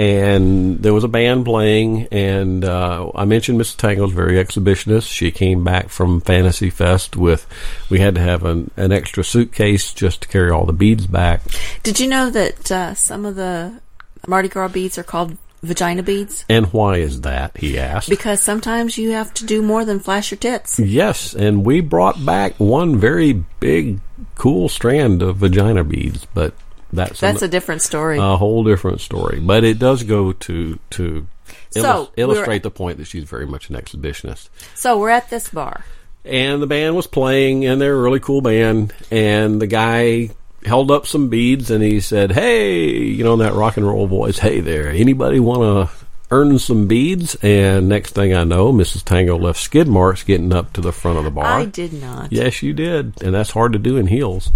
And 0.00 0.82
there 0.82 0.94
was 0.94 1.04
a 1.04 1.08
band 1.08 1.44
playing, 1.44 2.06
and 2.06 2.64
uh, 2.64 3.10
I 3.14 3.26
mentioned 3.26 3.60
Mrs. 3.60 3.76
Tango's 3.76 4.12
very 4.12 4.42
exhibitionist. 4.42 5.12
She 5.12 5.30
came 5.30 5.62
back 5.62 5.90
from 5.90 6.22
Fantasy 6.22 6.70
Fest 6.70 7.16
with, 7.16 7.46
we 7.90 7.98
had 7.98 8.14
to 8.14 8.20
have 8.22 8.42
an, 8.46 8.70
an 8.78 8.92
extra 8.92 9.22
suitcase 9.22 9.92
just 9.92 10.22
to 10.22 10.28
carry 10.28 10.50
all 10.50 10.64
the 10.64 10.72
beads 10.72 11.06
back. 11.06 11.42
Did 11.82 12.00
you 12.00 12.06
know 12.06 12.30
that 12.30 12.72
uh, 12.72 12.94
some 12.94 13.26
of 13.26 13.36
the 13.36 13.78
Mardi 14.26 14.48
Gras 14.48 14.68
beads 14.68 14.96
are 14.96 15.02
called 15.02 15.36
vagina 15.62 16.02
beads? 16.02 16.46
And 16.48 16.72
why 16.72 16.96
is 16.96 17.20
that? 17.20 17.58
He 17.58 17.78
asked. 17.78 18.08
Because 18.08 18.40
sometimes 18.40 18.96
you 18.96 19.10
have 19.10 19.34
to 19.34 19.44
do 19.44 19.60
more 19.60 19.84
than 19.84 20.00
flash 20.00 20.30
your 20.30 20.38
tits. 20.38 20.78
Yes, 20.78 21.34
and 21.34 21.62
we 21.62 21.82
brought 21.82 22.24
back 22.24 22.54
one 22.56 22.96
very 22.98 23.34
big, 23.34 24.00
cool 24.36 24.70
strand 24.70 25.20
of 25.20 25.36
vagina 25.36 25.84
beads, 25.84 26.26
but 26.32 26.54
that's 26.92 27.20
That's 27.20 27.42
an- 27.42 27.48
a 27.48 27.50
different 27.50 27.82
story. 27.82 28.18
a 28.18 28.36
whole 28.36 28.64
different 28.64 29.00
story. 29.00 29.40
But 29.40 29.64
it 29.64 29.78
does 29.78 30.02
go 30.02 30.32
to 30.32 30.78
to 30.90 31.26
So, 31.70 31.80
illus- 31.82 32.08
illustrate 32.16 32.62
the 32.62 32.70
point 32.70 32.98
that 32.98 33.06
she's 33.06 33.24
very 33.24 33.46
much 33.46 33.70
an 33.70 33.76
exhibitionist. 33.76 34.48
so 34.74 34.98
we're 34.98 35.10
at 35.10 35.30
this 35.30 35.48
bar. 35.48 35.84
And 36.24 36.60
the 36.60 36.66
band 36.66 36.96
was 36.96 37.06
playing, 37.06 37.64
and 37.64 37.80
they're 37.80 37.96
a 37.96 38.02
really 38.02 38.20
cool 38.20 38.40
band. 38.42 38.92
And 39.10 39.60
the 39.62 39.66
guy 39.66 40.30
held 40.66 40.90
up 40.90 41.06
some 41.06 41.28
beads, 41.28 41.70
and 41.70 41.82
he 41.82 42.00
said, 42.00 42.32
"Hey, 42.32 42.88
you 42.90 43.24
know 43.24 43.32
in 43.32 43.38
that 43.38 43.54
rock 43.54 43.76
and 43.78 43.86
roll 43.86 44.06
voice, 44.06 44.38
hey 44.38 44.60
there, 44.60 44.90
anybody 44.90 45.40
want 45.40 45.62
to?" 45.88 45.94
Earn 46.32 46.60
some 46.60 46.86
beads, 46.86 47.34
and 47.42 47.88
next 47.88 48.14
thing 48.14 48.32
I 48.32 48.44
know, 48.44 48.72
Mrs. 48.72 49.02
Tango 49.02 49.36
left 49.36 49.58
skid 49.58 49.88
marks 49.88 50.22
getting 50.22 50.52
up 50.52 50.72
to 50.74 50.80
the 50.80 50.92
front 50.92 51.18
of 51.18 51.24
the 51.24 51.30
bar. 51.32 51.44
I 51.44 51.64
did 51.64 51.92
not. 51.92 52.30
Yes, 52.30 52.62
you 52.62 52.72
did, 52.72 53.14
and 53.20 53.34
that's 53.34 53.50
hard 53.50 53.72
to 53.72 53.80
do 53.80 53.96
in 53.96 54.06
heels. 54.06 54.52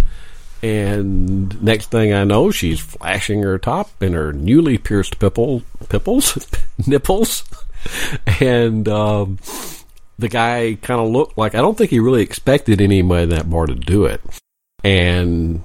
And 0.65 1.61
next 1.61 1.91
thing 1.91 2.11
I 2.11 2.23
know, 2.23 2.49
she's 2.49 2.79
flashing 2.79 3.43
her 3.43 3.59
top 3.59 4.01
and 4.01 4.15
her 4.15 4.33
newly 4.33 4.79
pierced 4.79 5.19
pipple, 5.19 5.61
pipples, 5.89 6.49
nipples, 6.87 7.43
and 8.41 8.89
um, 8.89 9.37
the 10.17 10.27
guy 10.27 10.75
kind 10.81 10.99
of 10.99 11.09
looked 11.09 11.37
like 11.37 11.53
I 11.53 11.59
don't 11.59 11.77
think 11.77 11.91
he 11.91 11.99
really 11.99 12.23
expected 12.23 12.81
anybody 12.81 13.21
in 13.21 13.29
that 13.29 13.47
bar 13.47 13.67
to 13.67 13.75
do 13.75 14.05
it. 14.05 14.21
And 14.83 15.63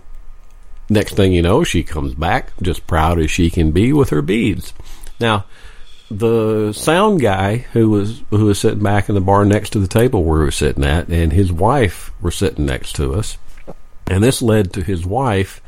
next 0.91 1.15
thing 1.15 1.33
you 1.33 1.41
know, 1.41 1.65
she 1.65 1.83
comes 1.83 2.13
back 2.13 2.53
just 2.61 2.87
proud 2.87 3.19
as 3.19 3.31
she 3.31 3.49
can 3.49 3.71
be 3.71 3.95
with 3.95 4.11
her 4.11 4.21
beads. 4.21 4.75
Now, 5.19 5.47
the 6.11 6.75
sound 6.75 7.23
guy 7.23 7.65
who 7.73 7.89
was 7.89 8.23
who 8.29 8.45
was 8.45 8.61
sitting 8.61 8.83
back 8.83 9.09
in 9.09 9.15
the 9.15 9.23
bar 9.23 9.47
next 9.47 9.71
to 9.71 9.79
the 9.79 9.89
table 9.89 10.25
where 10.25 10.41
we 10.41 10.45
were 10.45 10.51
sitting 10.51 10.85
at, 10.85 11.09
and 11.09 11.33
his 11.33 11.51
wife 11.51 12.11
were 12.21 12.31
sitting 12.31 12.67
next 12.67 12.97
to 12.97 13.15
us, 13.15 13.39
and 14.11 14.23
this 14.23 14.43
led 14.43 14.73
to 14.75 14.83
his 14.83 15.07
wife 15.07 15.63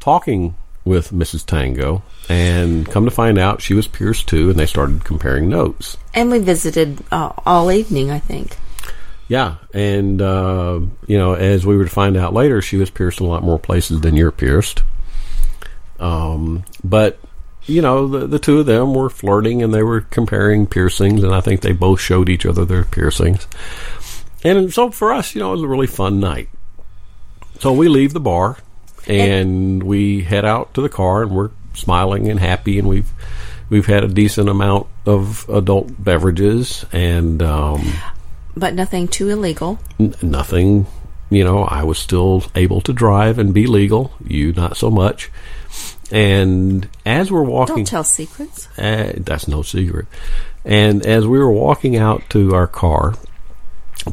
talking 0.00 0.56
with 0.84 1.10
Mrs. 1.10 1.46
Tango, 1.46 2.02
and 2.28 2.88
come 2.90 3.04
to 3.04 3.10
find 3.10 3.38
out 3.38 3.62
she 3.62 3.74
was 3.74 3.86
pierced 3.86 4.26
too, 4.28 4.50
and 4.50 4.58
they 4.58 4.66
started 4.66 5.04
comparing 5.04 5.48
notes. 5.48 5.96
And 6.12 6.30
we 6.30 6.40
visited 6.40 7.04
uh, 7.12 7.32
all 7.46 7.70
evening, 7.70 8.10
I 8.10 8.18
think. 8.18 8.56
Yeah, 9.28 9.56
and 9.72 10.20
uh, 10.20 10.80
you 11.06 11.18
know, 11.18 11.34
as 11.34 11.64
we 11.64 11.76
were 11.76 11.84
to 11.84 11.90
find 11.90 12.16
out 12.16 12.34
later, 12.34 12.60
she 12.60 12.76
was 12.76 12.90
pierced 12.90 13.20
in 13.20 13.26
a 13.26 13.28
lot 13.28 13.44
more 13.44 13.58
places 13.58 14.00
than 14.00 14.16
you're 14.16 14.32
pierced. 14.32 14.82
Um, 16.00 16.64
but 16.82 17.20
you 17.66 17.80
know, 17.80 18.08
the 18.08 18.26
the 18.26 18.38
two 18.40 18.58
of 18.58 18.66
them 18.66 18.92
were 18.92 19.08
flirting 19.08 19.62
and 19.62 19.72
they 19.72 19.82
were 19.82 20.00
comparing 20.00 20.66
piercings, 20.66 21.22
and 21.22 21.32
I 21.32 21.40
think 21.40 21.60
they 21.60 21.72
both 21.72 22.00
showed 22.00 22.28
each 22.28 22.44
other 22.44 22.64
their 22.64 22.84
piercings. 22.84 23.46
And 24.44 24.74
so 24.74 24.90
for 24.90 25.12
us, 25.12 25.34
you 25.34 25.40
know, 25.40 25.50
it 25.50 25.52
was 25.52 25.62
a 25.62 25.68
really 25.68 25.86
fun 25.86 26.18
night. 26.18 26.48
So 27.62 27.72
we 27.72 27.88
leave 27.88 28.12
the 28.12 28.20
bar 28.20 28.58
and 29.06 29.82
we 29.82 30.22
head 30.22 30.44
out 30.44 30.74
to 30.74 30.82
the 30.82 30.88
car, 30.88 31.22
and 31.22 31.30
we're 31.30 31.50
smiling 31.74 32.28
and 32.28 32.38
happy, 32.40 32.78
and 32.78 32.88
we've 32.88 33.10
we've 33.70 33.86
had 33.86 34.02
a 34.04 34.08
decent 34.08 34.48
amount 34.48 34.88
of 35.06 35.48
adult 35.48 35.92
beverages 36.02 36.84
and. 36.92 37.40
Um, 37.42 37.92
But 38.56 38.74
nothing 38.74 39.08
too 39.08 39.28
illegal. 39.30 39.78
N- 40.00 40.14
nothing 40.22 40.86
you 41.30 41.42
know 41.44 41.64
i 41.64 41.82
was 41.82 41.98
still 41.98 42.44
able 42.54 42.82
to 42.82 42.92
drive 42.92 43.38
and 43.38 43.54
be 43.54 43.66
legal 43.66 44.12
you 44.26 44.52
not 44.52 44.76
so 44.76 44.90
much 44.90 45.30
and 46.10 46.86
as 47.06 47.32
we're 47.32 47.42
walking 47.42 47.76
Don't 47.76 47.86
tell 47.86 48.04
secrets. 48.04 48.68
uh, 48.78 49.14
that's 49.16 49.48
no 49.48 49.62
secret 49.62 50.06
and 50.66 51.06
as 51.06 51.26
we 51.26 51.38
were 51.38 51.50
walking 51.50 51.96
out 51.96 52.22
to 52.30 52.54
our 52.54 52.66
car 52.66 53.14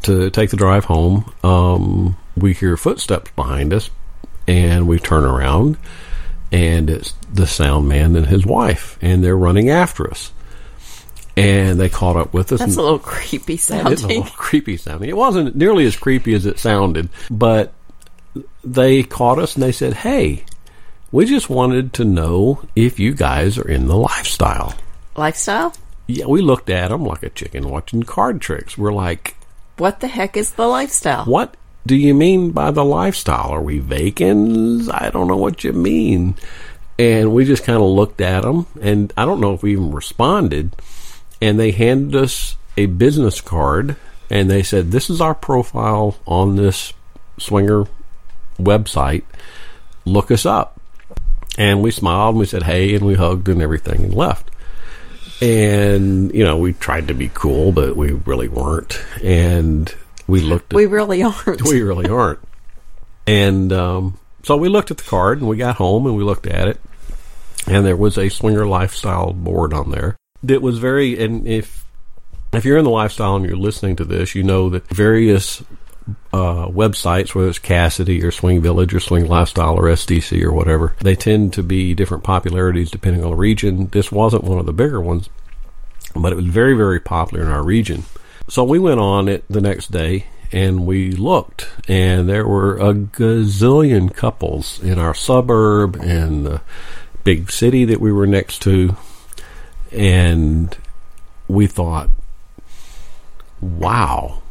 to 0.03 0.29
take 0.29 0.49
the 0.51 0.55
drive 0.55 0.85
home 0.85 1.29
um, 1.43 2.15
we 2.41 2.53
hear 2.53 2.75
footsteps 2.77 3.31
behind 3.35 3.73
us 3.73 3.89
and 4.47 4.87
we 4.87 4.99
turn 4.99 5.23
around 5.23 5.77
and 6.51 6.89
it's 6.89 7.13
the 7.33 7.45
sound 7.47 7.87
man 7.87 8.15
and 8.15 8.27
his 8.27 8.45
wife 8.45 8.97
and 9.01 9.23
they're 9.23 9.37
running 9.37 9.69
after 9.69 10.09
us 10.09 10.31
and 11.37 11.79
they 11.79 11.87
caught 11.89 12.15
up 12.17 12.33
with 12.33 12.51
us 12.51 12.59
That's 12.59 12.75
a 12.75 12.81
little 12.81 12.99
creepy 12.99 13.53
it 13.53 13.59
is 13.59 13.69
a 13.69 13.73
sounding. 13.73 14.07
little 14.07 14.23
creepy 14.35 14.75
sounding. 14.77 15.09
It 15.09 15.15
wasn't 15.15 15.55
nearly 15.55 15.85
as 15.85 15.95
creepy 15.95 16.33
as 16.33 16.45
it 16.45 16.59
sounded, 16.59 17.07
but 17.31 17.71
they 18.63 19.03
caught 19.03 19.39
us 19.39 19.55
and 19.55 19.63
they 19.63 19.71
said, 19.71 19.93
"Hey, 19.93 20.43
we 21.11 21.25
just 21.25 21.49
wanted 21.49 21.93
to 21.93 22.03
know 22.03 22.61
if 22.75 22.99
you 22.99 23.13
guys 23.13 23.57
are 23.57 23.67
in 23.69 23.87
the 23.87 23.95
lifestyle." 23.95 24.73
Lifestyle? 25.15 25.73
Yeah, 26.07 26.25
we 26.25 26.41
looked 26.41 26.69
at 26.69 26.89
them 26.89 27.05
like 27.05 27.23
a 27.23 27.29
chicken 27.29 27.69
watching 27.69 28.03
card 28.03 28.41
tricks. 28.41 28.77
We're 28.77 28.91
like, 28.93 29.35
What 29.77 30.01
the 30.01 30.07
heck 30.07 30.35
is 30.35 30.51
the 30.51 30.67
lifestyle? 30.67 31.23
"What 31.25 31.55
do 31.85 31.95
you 31.95 32.13
mean 32.13 32.51
by 32.51 32.71
the 32.71 32.85
lifestyle? 32.85 33.49
Are 33.49 33.61
we 33.61 33.79
vacants? 33.79 34.89
I 34.89 35.09
don't 35.09 35.27
know 35.27 35.37
what 35.37 35.63
you 35.63 35.73
mean." 35.73 36.35
And 36.97 37.33
we 37.33 37.45
just 37.45 37.63
kind 37.63 37.81
of 37.81 37.89
looked 37.89 38.19
at 38.19 38.41
them, 38.41 38.65
and 38.81 39.13
I 39.15 39.23
don't 39.23 39.39
know 39.39 39.53
if 39.53 39.63
we 39.63 39.71
even 39.71 39.91
responded. 39.91 40.75
And 41.41 41.57
they 41.57 41.71
handed 41.71 42.13
us 42.21 42.57
a 42.75 42.87
business 42.87 43.39
card, 43.39 43.95
and 44.29 44.49
they 44.49 44.63
said, 44.63 44.91
"This 44.91 45.09
is 45.09 45.21
our 45.21 45.33
profile 45.33 46.17
on 46.25 46.57
this 46.57 46.91
swinger 47.37 47.85
website. 48.59 49.23
Look 50.03 50.29
us 50.29 50.45
up." 50.45 50.79
And 51.57 51.81
we 51.81 51.91
smiled, 51.91 52.35
and 52.35 52.39
we 52.39 52.45
said, 52.45 52.63
"Hey," 52.63 52.93
and 52.93 53.05
we 53.05 53.15
hugged 53.15 53.47
and 53.47 53.61
everything, 53.61 54.03
and 54.03 54.13
left. 54.13 54.51
And 55.41 56.33
you 56.33 56.43
know, 56.43 56.57
we 56.57 56.73
tried 56.73 57.07
to 57.07 57.13
be 57.13 57.31
cool, 57.33 57.71
but 57.71 57.95
we 57.95 58.11
really 58.11 58.49
weren't. 58.49 58.99
And 59.23 59.93
we 60.29 60.41
looked. 60.41 60.73
At, 60.73 60.77
We 60.77 60.85
really 60.85 61.23
aren't. 61.23 61.63
we 61.63 61.81
really 61.81 62.09
aren't. 62.09 62.39
And 63.27 63.71
um, 63.71 64.19
so 64.43 64.57
we 64.57 64.69
looked 64.69 64.91
at 64.91 64.97
the 64.97 65.03
card 65.03 65.39
and 65.39 65.47
we 65.47 65.57
got 65.57 65.75
home 65.75 66.05
and 66.05 66.15
we 66.15 66.23
looked 66.23 66.47
at 66.47 66.67
it. 66.67 66.79
And 67.67 67.85
there 67.85 67.97
was 67.97 68.17
a 68.17 68.29
swinger 68.29 68.65
lifestyle 68.65 69.33
board 69.33 69.73
on 69.73 69.91
there 69.91 70.15
that 70.43 70.61
was 70.61 70.79
very, 70.79 71.21
and 71.23 71.47
if 71.47 71.85
if 72.53 72.65
you're 72.65 72.77
in 72.77 72.83
the 72.85 72.89
lifestyle 72.89 73.35
and 73.35 73.45
you're 73.45 73.55
listening 73.55 73.95
to 73.97 74.05
this, 74.05 74.33
you 74.33 74.43
know 74.43 74.69
that 74.69 74.87
various 74.87 75.61
uh, 76.33 76.65
websites, 76.67 77.35
whether 77.35 77.49
it's 77.49 77.59
Kasidie 77.59 78.23
or 78.23 78.31
Swing 78.31 78.61
Village 78.61 78.93
or 78.93 78.99
Swing 78.99 79.27
Lifestyle 79.27 79.75
or 79.75 79.83
SDC 79.83 80.41
or 80.43 80.51
whatever, 80.51 80.95
they 80.99 81.15
tend 81.15 81.53
to 81.53 81.63
be 81.63 81.93
different 81.93 82.23
popularities 82.23 82.89
depending 82.89 83.23
on 83.23 83.31
the 83.31 83.35
region. 83.35 83.87
This 83.87 84.11
wasn't 84.11 84.43
one 84.43 84.57
of 84.57 84.65
the 84.65 84.73
bigger 84.73 84.99
ones, 84.99 85.29
but 86.15 86.31
it 86.31 86.35
was 86.35 86.45
very, 86.45 86.75
very 86.75 86.99
popular 86.99 87.43
in 87.43 87.51
our 87.51 87.63
region. 87.63 88.05
So 88.49 88.63
we 88.63 88.79
went 88.79 88.99
on 88.99 89.27
it 89.27 89.45
the 89.47 89.61
next 89.61 89.91
day 89.91 90.25
and 90.51 90.87
we 90.87 91.11
looked, 91.11 91.69
and 91.87 92.27
there 92.27 92.47
were 92.47 92.77
a 92.77 92.95
gazillion 92.95 94.11
couples 94.11 94.81
in 94.81 94.97
our 94.97 95.13
suburb 95.13 95.95
and 95.97 96.47
the 96.47 96.61
big 97.23 97.51
city 97.51 97.85
that 97.85 98.01
we 98.01 98.11
were 98.11 98.25
next 98.25 98.63
to, 98.63 98.97
and 99.91 100.75
we 101.47 101.67
thought, 101.67 102.09
wow, 103.61 104.41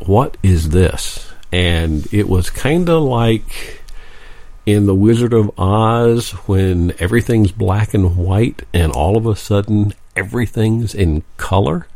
what 0.00 0.36
is 0.42 0.68
this? 0.68 1.32
And 1.50 2.06
it 2.12 2.28
was 2.28 2.50
kind 2.50 2.90
of 2.90 3.02
like 3.02 3.80
in 4.66 4.84
The 4.84 4.94
Wizard 4.94 5.32
of 5.32 5.58
Oz 5.58 6.32
when 6.46 6.92
everything's 6.98 7.52
black 7.52 7.94
and 7.94 8.18
white 8.18 8.64
and 8.74 8.92
all 8.92 9.16
of 9.16 9.24
a 9.24 9.34
sudden 9.34 9.94
everything's 10.14 10.94
in 10.94 11.22
color. 11.38 11.86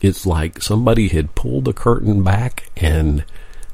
It's 0.00 0.24
like 0.24 0.62
somebody 0.62 1.08
had 1.08 1.34
pulled 1.34 1.66
the 1.66 1.72
curtain 1.72 2.22
back 2.22 2.70
and 2.76 3.24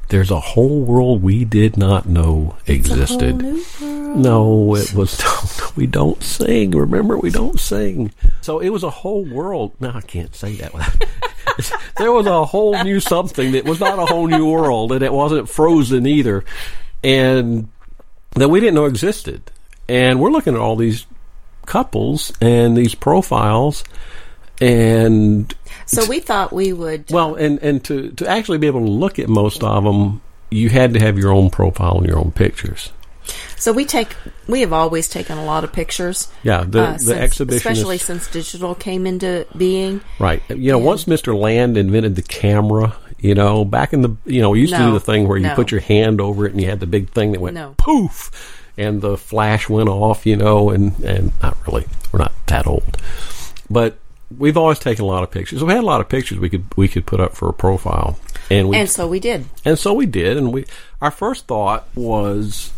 there's 0.09 0.31
a 0.31 0.39
whole 0.39 0.81
world 0.81 1.21
we 1.21 1.43
did 1.43 1.77
not 1.77 2.05
know 2.05 2.55
existed. 2.65 3.41
No, 3.81 4.75
it 4.75 4.93
was 4.93 5.21
we 5.75 5.85
don't 5.85 6.23
sing. 6.23 6.71
Remember, 6.71 7.17
we 7.17 7.29
don't 7.29 7.59
sing. 7.59 8.13
So 8.41 8.59
it 8.59 8.69
was 8.69 8.83
a 8.83 8.89
whole 8.89 9.25
world. 9.25 9.73
No, 9.79 9.91
I 9.91 10.01
can't 10.01 10.33
say 10.33 10.55
that. 10.55 10.71
there 11.97 12.11
was 12.11 12.25
a 12.25 12.45
whole 12.45 12.81
new 12.83 12.99
something 12.99 13.51
that 13.51 13.65
was 13.65 13.79
not 13.79 13.99
a 13.99 14.05
whole 14.05 14.27
new 14.27 14.49
world, 14.49 14.93
and 14.93 15.03
it 15.03 15.11
wasn't 15.11 15.49
frozen 15.49 16.07
either, 16.07 16.45
and 17.03 17.67
that 18.31 18.49
we 18.49 18.59
didn't 18.59 18.75
know 18.75 18.85
existed. 18.85 19.51
And 19.89 20.19
we're 20.19 20.31
looking 20.31 20.55
at 20.55 20.59
all 20.59 20.75
these 20.77 21.05
couples 21.65 22.31
and 22.39 22.77
these 22.77 22.95
profiles, 22.95 23.83
and 24.61 25.53
So 25.87 26.05
we 26.05 26.19
thought 26.19 26.51
we 26.53 26.73
would. 26.73 27.09
well, 27.11 27.35
and 27.35 27.59
and 27.63 27.83
to 27.85 28.11
to 28.11 28.27
actually 28.27 28.57
be 28.59 28.67
able 28.67 28.81
to 28.81 28.91
look 28.91 29.17
at 29.19 29.27
most 29.29 29.63
of 29.63 29.83
them, 29.83 30.21
you 30.51 30.69
had 30.69 30.93
to 30.93 30.99
have 30.99 31.17
your 31.17 31.31
own 31.31 31.49
profile 31.49 31.97
and 31.97 32.05
your 32.07 32.19
own 32.19 32.31
pictures. 32.31 32.91
So 33.57 33.73
we 33.73 33.83
take. 33.85 34.15
We 34.47 34.61
have 34.61 34.71
always 34.71 35.09
taken 35.09 35.37
a 35.37 35.43
lot 35.45 35.63
of 35.63 35.73
pictures. 35.73 36.29
Yeah, 36.43 36.63
the 36.67 36.81
uh, 36.83 36.91
the 36.93 36.99
since- 36.99 37.11
exhibition 37.19 37.57
especially 37.57 37.97
since 37.97 38.27
digital 38.31 38.75
came 38.75 39.05
into 39.07 39.45
being. 39.57 40.01
right. 40.19 40.41
You 40.49 40.71
know, 40.71 40.77
once 40.79 41.05
Mr. 41.05 41.37
Land 41.37 41.75
invented 41.77 42.15
the 42.15 42.21
camera, 42.21 42.95
you 43.19 43.35
know, 43.35 43.65
back 43.65 43.91
in 43.93 44.01
the 44.01 44.15
you 44.25 44.41
know, 44.41 44.51
we 44.51 44.61
used 44.61 44.73
to 44.73 44.79
do 44.79 44.91
the 44.93 44.99
thing 45.01 45.27
where 45.27 45.37
you 45.37 45.47
no. 45.47 45.55
put 45.55 45.71
your 45.71 45.81
hand 45.81 46.21
over 46.21 46.45
it 46.45 46.53
and 46.53 46.61
you 46.61 46.69
had 46.69 46.79
the 46.79 46.87
big 46.87 47.09
thing 47.11 47.31
that 47.33 47.41
went 47.41 47.55
No. 47.55 47.75
poof, 47.77 48.31
and 48.77 49.01
the 49.01 49.17
flash 49.17 49.67
went 49.67 49.89
off. 49.89 50.25
You 50.25 50.37
know, 50.37 50.69
and 50.69 50.97
and 51.03 51.31
not 51.41 51.57
really, 51.67 51.85
we're 52.13 52.19
not 52.19 52.33
that 52.47 52.65
old, 52.67 52.97
but 53.69 53.97
we've 54.35 54.57
always 54.57 54.79
taken 54.79 55.03
a 55.05 55.07
lot 55.07 55.23
of 55.23 55.31
pictures. 55.31 55.63
We 55.63 55.73
had 55.73 55.83
a 55.83 55.85
lot 55.85 56.01
of 56.01 56.09
pictures 56.09 56.39
we 56.39 56.49
could 56.49 56.65
we 56.75 56.87
could 56.87 57.05
put 57.05 57.19
up 57.19 57.35
for 57.35 57.49
a 57.49 57.53
profile, 57.53 58.19
and 58.49 58.69
we 58.69 58.77
And 58.77 58.89
so 58.89 59.07
we 59.07 59.19
did. 59.19 59.45
And 59.63 59.77
so 59.77 59.93
we 59.93 60.05
did, 60.05 60.37
and 60.37 60.51
we 60.51 60.65
our 61.01 61.11
first 61.11 61.47
thought 61.47 61.87
was 61.95 62.71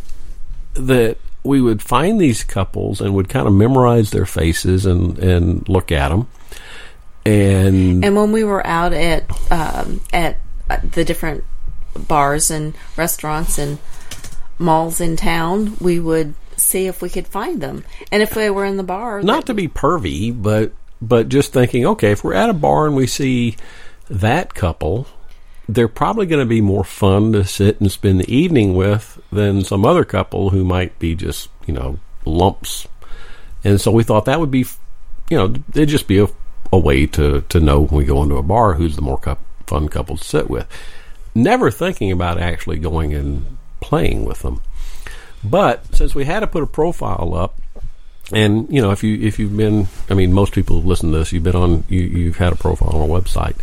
that 0.74 1.18
we 1.43 1.62
would 1.62 1.82
find 1.82 2.20
these 2.20 2.43
couples 2.43 3.02
and 3.02 3.16
would 3.16 3.30
kind 3.30 3.47
of 3.47 3.54
memorize 3.54 4.12
their 4.12 4.26
faces 4.26 4.86
and 4.86 5.18
and 5.20 5.68
look 5.68 5.91
at 5.91 6.10
them. 6.10 6.28
And, 7.26 8.04
And 8.04 8.16
when 8.16 8.32
we 8.32 8.43
were 8.43 8.66
out 8.66 8.93
at 8.93 9.30
um, 9.52 10.02
at 10.14 10.38
uh, 10.70 10.78
the 10.91 11.04
different 11.04 11.43
bars 12.08 12.50
and 12.50 12.76
restaurants 12.95 13.58
and 13.58 13.78
malls 14.58 15.02
in 15.02 15.16
town, 15.16 15.78
we 15.80 16.00
would 16.00 16.34
see 16.56 16.88
if 16.88 17.02
we 17.02 17.10
could 17.10 17.28
find 17.28 17.62
them. 17.62 17.84
And 18.12 18.22
if 18.22 18.32
they 18.32 18.50
were 18.50 18.66
in 18.66 18.78
the 18.78 18.84
bar, 18.84 19.22
not 19.22 19.45
to 19.47 19.54
be 19.54 19.68
pervy, 19.68 20.32
but 20.32 20.74
but 21.02 21.30
just 21.30 21.54
thinking, 21.54 21.86
okay, 21.86 22.12
if 22.12 22.24
we're 22.24 22.34
at 22.34 22.50
a 22.50 22.54
bar 22.54 22.86
and 22.86 22.95
we 22.95 23.08
see 23.08 23.56
that 24.10 24.54
couple, 24.54 25.08
they're 25.68 25.88
probably 25.88 26.26
going 26.26 26.41
to 26.41 26.50
be 26.50 26.62
more 26.62 26.84
fun 26.84 27.32
to 27.34 27.45
sit 27.45 27.80
and 27.80 27.91
spend 27.91 28.20
the 28.20 28.34
evening 28.34 28.76
with 28.76 29.22
than 29.32 29.64
some 29.64 29.86
other 29.86 30.04
couple 30.04 30.50
who 30.50 30.64
might 30.64 30.97
be 31.00 31.16
just 31.16 31.50
you 31.68 31.74
know 31.74 32.00
lumps. 32.26 32.88
And 33.64 33.80
so 33.80 33.91
we 33.91 34.04
thought 34.04 34.26
that 34.26 34.39
would 34.39 34.52
be, 34.52 34.66
you 35.30 35.38
know, 35.38 35.54
it'd 35.74 35.89
just 35.89 36.08
be 36.08 36.20
a, 36.20 36.28
a 36.72 36.80
way 36.80 37.06
to 37.08 37.41
to 37.41 37.60
know 37.60 37.82
when 37.82 37.97
we 37.97 38.06
go 38.06 38.24
into 38.24 38.38
a 38.38 38.43
bar 38.43 38.74
who's 38.74 38.95
the 38.95 39.02
more 39.02 39.18
cou- 39.18 39.38
fun 39.68 39.88
couple 39.89 40.18
to 40.18 40.24
sit 40.24 40.50
with. 40.50 40.68
Never 41.36 41.70
thinking 41.70 42.12
about 42.12 42.39
actually 42.39 42.80
going 42.80 43.14
and 43.14 43.58
playing 43.80 44.26
with 44.26 44.41
them. 44.41 44.62
But 45.43 45.95
since 45.95 46.16
we 46.16 46.26
had 46.26 46.41
to 46.41 46.47
put 46.47 46.64
a 46.64 46.68
profile 46.68 47.34
up, 47.36 47.59
and 48.32 48.68
you 48.70 48.82
know, 48.82 48.92
if 48.92 49.04
you 49.04 49.20
if 49.20 49.40
you've 49.40 49.56
been, 49.56 49.88
I 50.10 50.14
mean, 50.14 50.34
most 50.34 50.54
people 50.54 50.82
who 50.82 50.88
listen 50.88 51.12
to 51.12 51.20
this, 51.20 51.32
you've 51.32 51.44
been 51.44 51.56
on, 51.56 51.84
you, 51.90 52.02
you've 52.02 52.38
had 52.38 52.54
a 52.54 52.56
profile 52.56 52.90
on 52.90 53.02
our 53.02 53.22
website. 53.22 53.56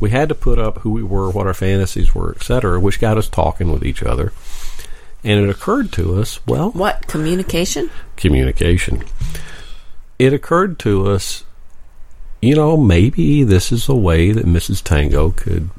We 0.00 0.10
had 0.10 0.28
to 0.30 0.34
put 0.34 0.58
up 0.58 0.78
who 0.78 0.90
we 0.90 1.02
were, 1.02 1.30
what 1.30 1.46
our 1.46 1.54
fantasies 1.54 2.14
were, 2.14 2.32
etc., 2.34 2.80
which 2.80 3.00
got 3.00 3.18
us 3.18 3.28
talking 3.28 3.70
with 3.72 3.84
each 3.84 4.02
other. 4.02 4.32
And 5.24 5.38
it 5.38 5.48
occurred 5.48 5.92
to 5.92 6.16
us, 6.20 6.44
well, 6.46 6.70
what 6.72 7.06
communication? 7.06 7.90
communication. 8.16 9.04
It 10.18 10.32
occurred 10.32 10.78
to 10.80 11.08
us, 11.08 11.44
you 12.40 12.56
know, 12.56 12.76
maybe 12.76 13.44
this 13.44 13.70
is 13.70 13.88
a 13.88 13.94
way 13.94 14.32
that 14.32 14.46
Mrs. 14.46 14.82
Tango 14.82 15.30
could 15.30 15.70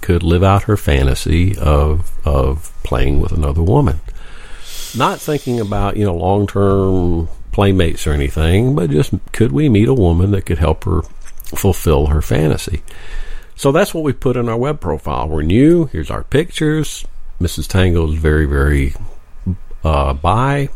could 0.00 0.22
live 0.22 0.42
out 0.42 0.64
her 0.64 0.76
fantasy 0.76 1.56
of 1.56 2.12
of 2.24 2.72
playing 2.84 3.20
with 3.20 3.32
another 3.32 3.62
woman. 3.62 4.00
Not 4.96 5.20
thinking 5.20 5.58
about, 5.58 5.96
you 5.96 6.04
know, 6.04 6.14
long 6.14 6.46
term 6.46 7.28
playmates 7.54 8.04
or 8.04 8.12
anything, 8.12 8.74
but 8.74 8.90
just 8.90 9.14
could 9.30 9.52
we 9.52 9.68
meet 9.68 9.86
a 9.86 9.94
woman 9.94 10.32
that 10.32 10.42
could 10.42 10.58
help 10.58 10.82
her 10.82 11.02
fulfill 11.44 12.06
her 12.06 12.20
fantasy? 12.20 12.82
So 13.54 13.70
that's 13.70 13.94
what 13.94 14.02
we 14.02 14.12
put 14.12 14.36
in 14.36 14.48
our 14.48 14.56
web 14.56 14.80
profile. 14.80 15.28
We're 15.28 15.42
new. 15.42 15.86
Here's 15.86 16.10
our 16.10 16.24
pictures. 16.24 17.04
Mrs. 17.40 17.68
Tango 17.68 18.08
is 18.10 18.18
very, 18.18 18.46
very 18.46 18.94
uh, 19.84 20.14
bi, 20.14 20.68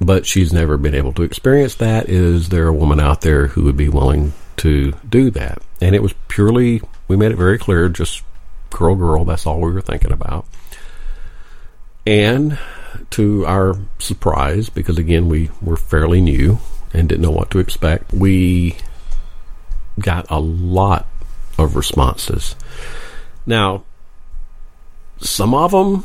but 0.00 0.24
she's 0.24 0.54
never 0.54 0.78
been 0.78 0.94
able 0.94 1.12
to 1.12 1.22
experience 1.22 1.74
that. 1.76 2.08
Is 2.08 2.48
there 2.48 2.68
a 2.68 2.72
woman 2.72 2.98
out 2.98 3.20
there 3.20 3.48
who 3.48 3.64
would 3.64 3.76
be 3.76 3.90
willing 3.90 4.32
to 4.56 4.92
do 5.06 5.30
that? 5.32 5.62
And 5.82 5.94
it 5.94 6.02
was 6.02 6.14
purely, 6.28 6.80
we 7.08 7.16
made 7.18 7.32
it 7.32 7.36
very 7.36 7.58
clear, 7.58 7.90
just 7.90 8.22
girl, 8.70 8.94
girl. 8.94 9.26
That's 9.26 9.46
all 9.46 9.60
we 9.60 9.70
were 9.70 9.82
thinking 9.82 10.12
about. 10.12 10.46
And 12.06 12.58
to 13.10 13.44
our 13.46 13.76
surprise, 13.98 14.68
because 14.68 14.98
again, 14.98 15.28
we 15.28 15.50
were 15.62 15.76
fairly 15.76 16.20
new 16.20 16.58
and 16.92 17.08
didn't 17.08 17.22
know 17.22 17.30
what 17.30 17.50
to 17.52 17.58
expect, 17.58 18.12
we 18.12 18.76
got 19.98 20.26
a 20.30 20.40
lot 20.40 21.06
of 21.58 21.76
responses. 21.76 22.56
Now, 23.46 23.84
some 25.18 25.54
of 25.54 25.70
them, 25.72 26.04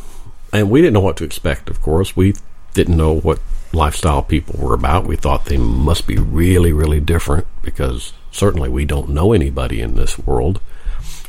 and 0.54 0.70
we 0.70 0.82
didn't 0.82 0.94
know 0.94 1.00
what 1.02 1.18
to 1.18 1.24
expect, 1.24 1.70
of 1.70 1.82
course. 1.82 2.16
We 2.16 2.36
didn't 2.74 2.98
know 2.98 3.14
what 3.14 3.40
lifestyle 3.74 4.22
people 4.22 4.60
were 4.60 4.74
about. 4.74 5.06
We 5.06 5.16
thought 5.16 5.46
they 5.46 5.58
must 5.58 6.08
be 6.08 6.18
really, 6.18 6.72
really 6.74 7.00
different 7.00 7.48
because 7.62 8.14
certainly 8.32 8.70
we 8.70 8.86
don't 8.86 9.10
know 9.10 9.34
anybody 9.34 9.82
in 9.82 9.96
this 9.96 10.20
world, 10.20 10.60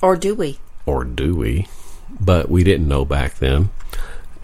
Or 0.03 0.17
do 0.17 0.35
we? 0.35 0.59
or 0.85 1.05
do 1.05 1.35
we? 1.35 1.67
But 2.21 2.49
we 2.51 2.63
didn't 2.65 2.89
know 2.89 3.05
back 3.05 3.39
then. 3.39 3.71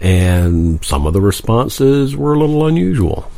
And 0.01 0.83
some 0.83 1.07
of 1.07 1.13
the 1.13 1.21
responses 1.21 2.15
were 2.15 2.33
a 2.33 2.39
little 2.39 2.65
unusual. 2.67 3.29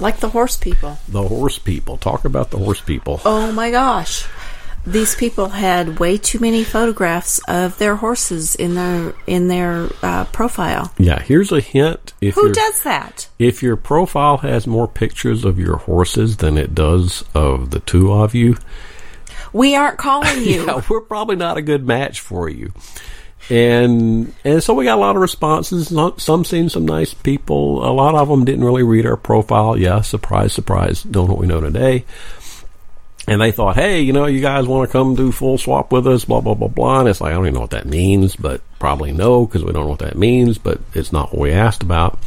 Like 0.00 0.18
the 0.18 0.28
horse 0.30 0.56
people. 0.56 0.98
The 1.08 1.22
horse 1.22 1.58
people. 1.58 1.96
Talk 1.96 2.24
about 2.24 2.50
the 2.50 2.58
horse 2.58 2.80
people. 2.80 3.20
Oh 3.24 3.52
my 3.52 3.70
gosh. 3.70 4.26
These 4.86 5.14
people 5.14 5.48
had 5.48 5.98
way 5.98 6.18
too 6.18 6.38
many 6.40 6.62
photographs 6.62 7.40
of 7.48 7.78
their 7.78 7.96
horses 7.96 8.54
in 8.54 8.74
their 8.74 9.14
in 9.26 9.48
their 9.48 9.88
uh, 10.02 10.24
profile. 10.26 10.92
Yeah, 10.98 11.22
here's 11.22 11.52
a 11.52 11.60
hint. 11.60 12.12
If 12.20 12.34
Who 12.34 12.52
does 12.52 12.82
that? 12.82 13.28
If 13.38 13.62
your 13.62 13.76
profile 13.76 14.38
has 14.38 14.66
more 14.66 14.86
pictures 14.86 15.44
of 15.46 15.58
your 15.58 15.76
horses 15.78 16.36
than 16.38 16.58
it 16.58 16.74
does 16.74 17.24
of 17.34 17.70
the 17.70 17.80
two 17.80 18.12
of 18.12 18.34
you, 18.34 18.58
We 19.54 19.74
aren't 19.74 19.96
calling 19.96 20.42
you. 20.42 20.66
yeah, 20.66 20.82
we're 20.90 21.00
probably 21.00 21.36
not 21.36 21.56
a 21.56 21.62
good 21.62 21.86
match 21.86 22.20
for 22.20 22.50
you. 22.50 22.72
And 23.50 24.34
and 24.42 24.62
so 24.62 24.72
we 24.72 24.84
got 24.84 24.96
a 24.96 25.00
lot 25.00 25.16
of 25.16 25.22
responses. 25.22 25.92
Some 26.16 26.44
seemed 26.44 26.72
some 26.72 26.86
nice 26.86 27.12
people. 27.12 27.84
A 27.84 27.92
lot 27.92 28.14
of 28.14 28.28
them 28.28 28.44
didn't 28.44 28.64
really 28.64 28.82
read 28.82 29.04
our 29.04 29.18
profile. 29.18 29.76
Yeah, 29.76 30.00
surprise, 30.00 30.52
surprise. 30.52 31.02
Don't 31.02 31.28
what 31.28 31.38
we 31.38 31.46
know 31.46 31.60
today. 31.60 32.04
And 33.26 33.40
they 33.40 33.52
thought, 33.52 33.76
hey, 33.76 34.02
you 34.02 34.12
know, 34.12 34.26
you 34.26 34.40
guys 34.40 34.66
want 34.66 34.88
to 34.88 34.92
come 34.92 35.14
do 35.14 35.32
full 35.32 35.56
swap 35.56 35.92
with 35.92 36.06
us, 36.06 36.26
blah, 36.26 36.42
blah, 36.42 36.54
blah, 36.54 36.68
blah. 36.68 37.00
And 37.00 37.08
it's 37.08 37.22
like, 37.22 37.32
I 37.32 37.34
don't 37.34 37.46
even 37.46 37.54
know 37.54 37.60
what 37.60 37.70
that 37.70 37.86
means, 37.86 38.36
but 38.36 38.60
probably 38.78 39.12
no, 39.12 39.46
because 39.46 39.64
we 39.64 39.72
don't 39.72 39.84
know 39.84 39.90
what 39.90 40.00
that 40.00 40.18
means, 40.18 40.58
but 40.58 40.78
it's 40.92 41.10
not 41.10 41.32
what 41.32 41.40
we 41.40 41.52
asked 41.52 41.82
about. 41.82 42.18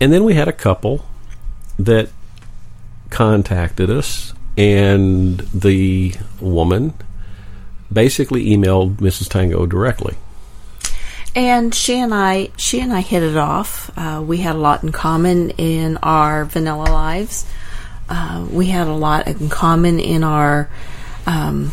And 0.00 0.12
then 0.12 0.24
we 0.24 0.34
had 0.34 0.48
a 0.48 0.52
couple 0.52 1.04
that 1.78 2.08
contacted 3.08 3.88
us, 3.88 4.34
and 4.56 5.38
the 5.54 6.14
woman 6.40 6.94
basically 7.92 8.46
emailed 8.46 8.96
Mrs. 8.96 9.28
Tango 9.28 9.66
directly. 9.66 10.16
And 11.34 11.74
she 11.74 11.98
and 11.98 12.12
I, 12.12 12.50
she 12.56 12.80
and 12.80 12.92
I 12.92 13.00
hit 13.00 13.22
it 13.22 13.36
off. 13.36 13.90
Uh, 13.96 14.22
we 14.24 14.38
had 14.38 14.54
a 14.54 14.58
lot 14.58 14.82
in 14.82 14.92
common 14.92 15.50
in 15.50 15.96
our 15.98 16.44
vanilla 16.44 16.84
lives. 16.84 17.46
Uh, 18.08 18.46
we 18.50 18.66
had 18.66 18.86
a 18.86 18.92
lot 18.92 19.26
in 19.26 19.48
common 19.48 19.98
in 19.98 20.24
our 20.24 20.68
um, 21.26 21.70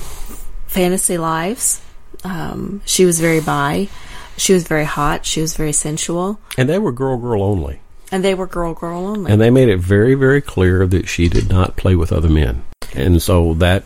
fantasy 0.67 1.17
lives. 1.17 1.81
Um, 2.23 2.81
she 2.85 3.03
was 3.03 3.19
very 3.19 3.41
bi. 3.41 3.89
She 4.37 4.53
was 4.53 4.65
very 4.65 4.85
hot. 4.85 5.25
She 5.25 5.41
was 5.41 5.57
very 5.57 5.73
sensual. 5.73 6.39
And 6.57 6.69
they 6.69 6.79
were 6.79 6.93
girl 6.93 7.17
girl 7.17 7.43
only. 7.43 7.81
And 8.11 8.23
they 8.23 8.33
were 8.33 8.47
girl 8.47 8.73
girl 8.73 9.05
only. 9.05 9.31
And 9.31 9.41
they 9.41 9.49
made 9.49 9.67
it 9.67 9.77
very, 9.77 10.15
very 10.15 10.41
clear 10.41 10.87
that 10.87 11.07
she 11.09 11.27
did 11.27 11.49
not 11.49 11.75
play 11.75 11.95
with 11.95 12.13
other 12.13 12.29
men. 12.29 12.63
And 12.95 13.21
so 13.21 13.53
that 13.55 13.85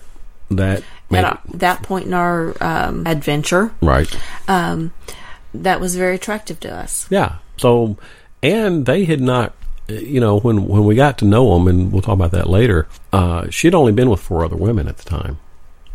that 0.51 0.83
made 1.13 1.23
At 1.25 1.41
that 1.59 1.83
point 1.83 2.05
in 2.07 2.13
our 2.13 2.55
um, 2.61 3.05
adventure, 3.07 3.71
right. 3.81 4.09
that 4.47 5.79
was 5.79 5.95
very 5.95 6.15
attractive 6.15 6.59
to 6.61 6.75
us. 6.75 7.07
Yeah. 7.09 7.37
So, 7.57 7.97
and 8.41 8.85
they 8.85 9.05
had 9.05 9.21
not, 9.21 9.53
you 9.87 10.19
know, 10.19 10.39
when 10.39 10.67
when 10.67 10.83
we 10.85 10.95
got 10.95 11.17
to 11.19 11.25
know 11.25 11.53
them, 11.53 11.67
and 11.67 11.91
we'll 11.91 12.01
talk 12.01 12.13
about 12.15 12.31
that 12.31 12.49
later. 12.49 12.87
Uh, 13.11 13.49
she'd 13.49 13.75
only 13.75 13.91
been 13.91 14.09
with 14.09 14.19
four 14.19 14.43
other 14.43 14.55
women 14.55 14.87
at 14.87 14.97
the 14.97 15.09
time. 15.09 15.37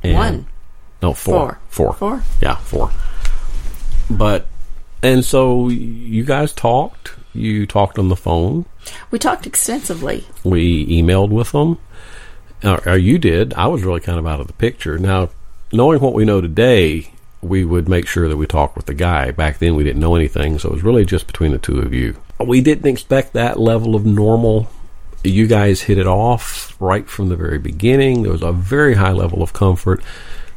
And- 0.03 0.14
One. 0.14 0.47
No, 1.03 1.12
four. 1.12 1.61
Four. 1.69 1.93
Four. 1.93 2.19
Four. 2.19 2.23
Yeah, 2.43 2.57
four. 2.57 2.91
But, 4.11 4.47
and 5.03 5.25
so 5.25 5.69
you 5.69 6.25
guys 6.25 6.53
talked. 6.53 7.12
You 7.35 7.66
talked 7.66 7.99
on 7.99 8.09
the 8.09 8.16
phone. 8.16 8.64
We 9.12 9.19
talked 9.21 9.47
extensively. 9.47 10.27
We 10.43 10.87
emailed 10.87 11.29
with 11.29 11.53
them. 11.53 11.79
Or, 12.65 12.89
or 12.89 12.97
you 12.97 13.19
did. 13.19 13.55
I 13.55 13.67
was 13.67 13.83
really 13.83 14.01
kind 14.01 14.19
of 14.19 14.27
out 14.27 14.41
of 14.41 14.47
the 14.47 14.53
picture. 14.55 14.99
Now, 14.99 15.31
knowing 15.73 16.01
what 16.01 16.15
we 16.15 16.25
know 16.25 16.41
today, 16.41 17.11
we 17.41 17.65
would 17.65 17.89
make 17.89 18.07
sure 18.07 18.29
that 18.29 18.37
we 18.37 18.47
talked 18.47 18.77
with 18.77 18.87
the 18.87 18.95
guy. 18.95 19.31
Back 19.31 19.59
then, 19.59 19.77
we 19.77 19.85
didn't 19.85 20.01
know 20.01 20.17
anything, 20.17 20.59
so 20.59 20.71
it 20.71 20.75
was 20.75 20.83
really 20.83 21.05
just 21.05 21.27
between 21.27 21.53
the 21.53 21.59
two 21.59 21.79
of 21.79 21.95
you. 21.95 22.17
We 22.41 22.61
didn't 22.61 22.91
expect 22.91 23.33
that 23.33 23.59
level 23.59 23.95
of 23.95 24.05
normal. 24.05 24.69
You 25.25 25.47
guys 25.47 25.83
hit 25.83 25.99
it 25.99 26.07
off 26.07 26.77
right 26.81 27.09
from 27.09 27.29
the 27.29 27.37
very 27.37 27.59
beginning. 27.59 28.23
There 28.23 28.33
was 28.33 28.43
a 28.43 28.53
very 28.53 28.95
high 28.95 29.13
level 29.13 29.43
of 29.43 29.53
comfort. 29.53 30.03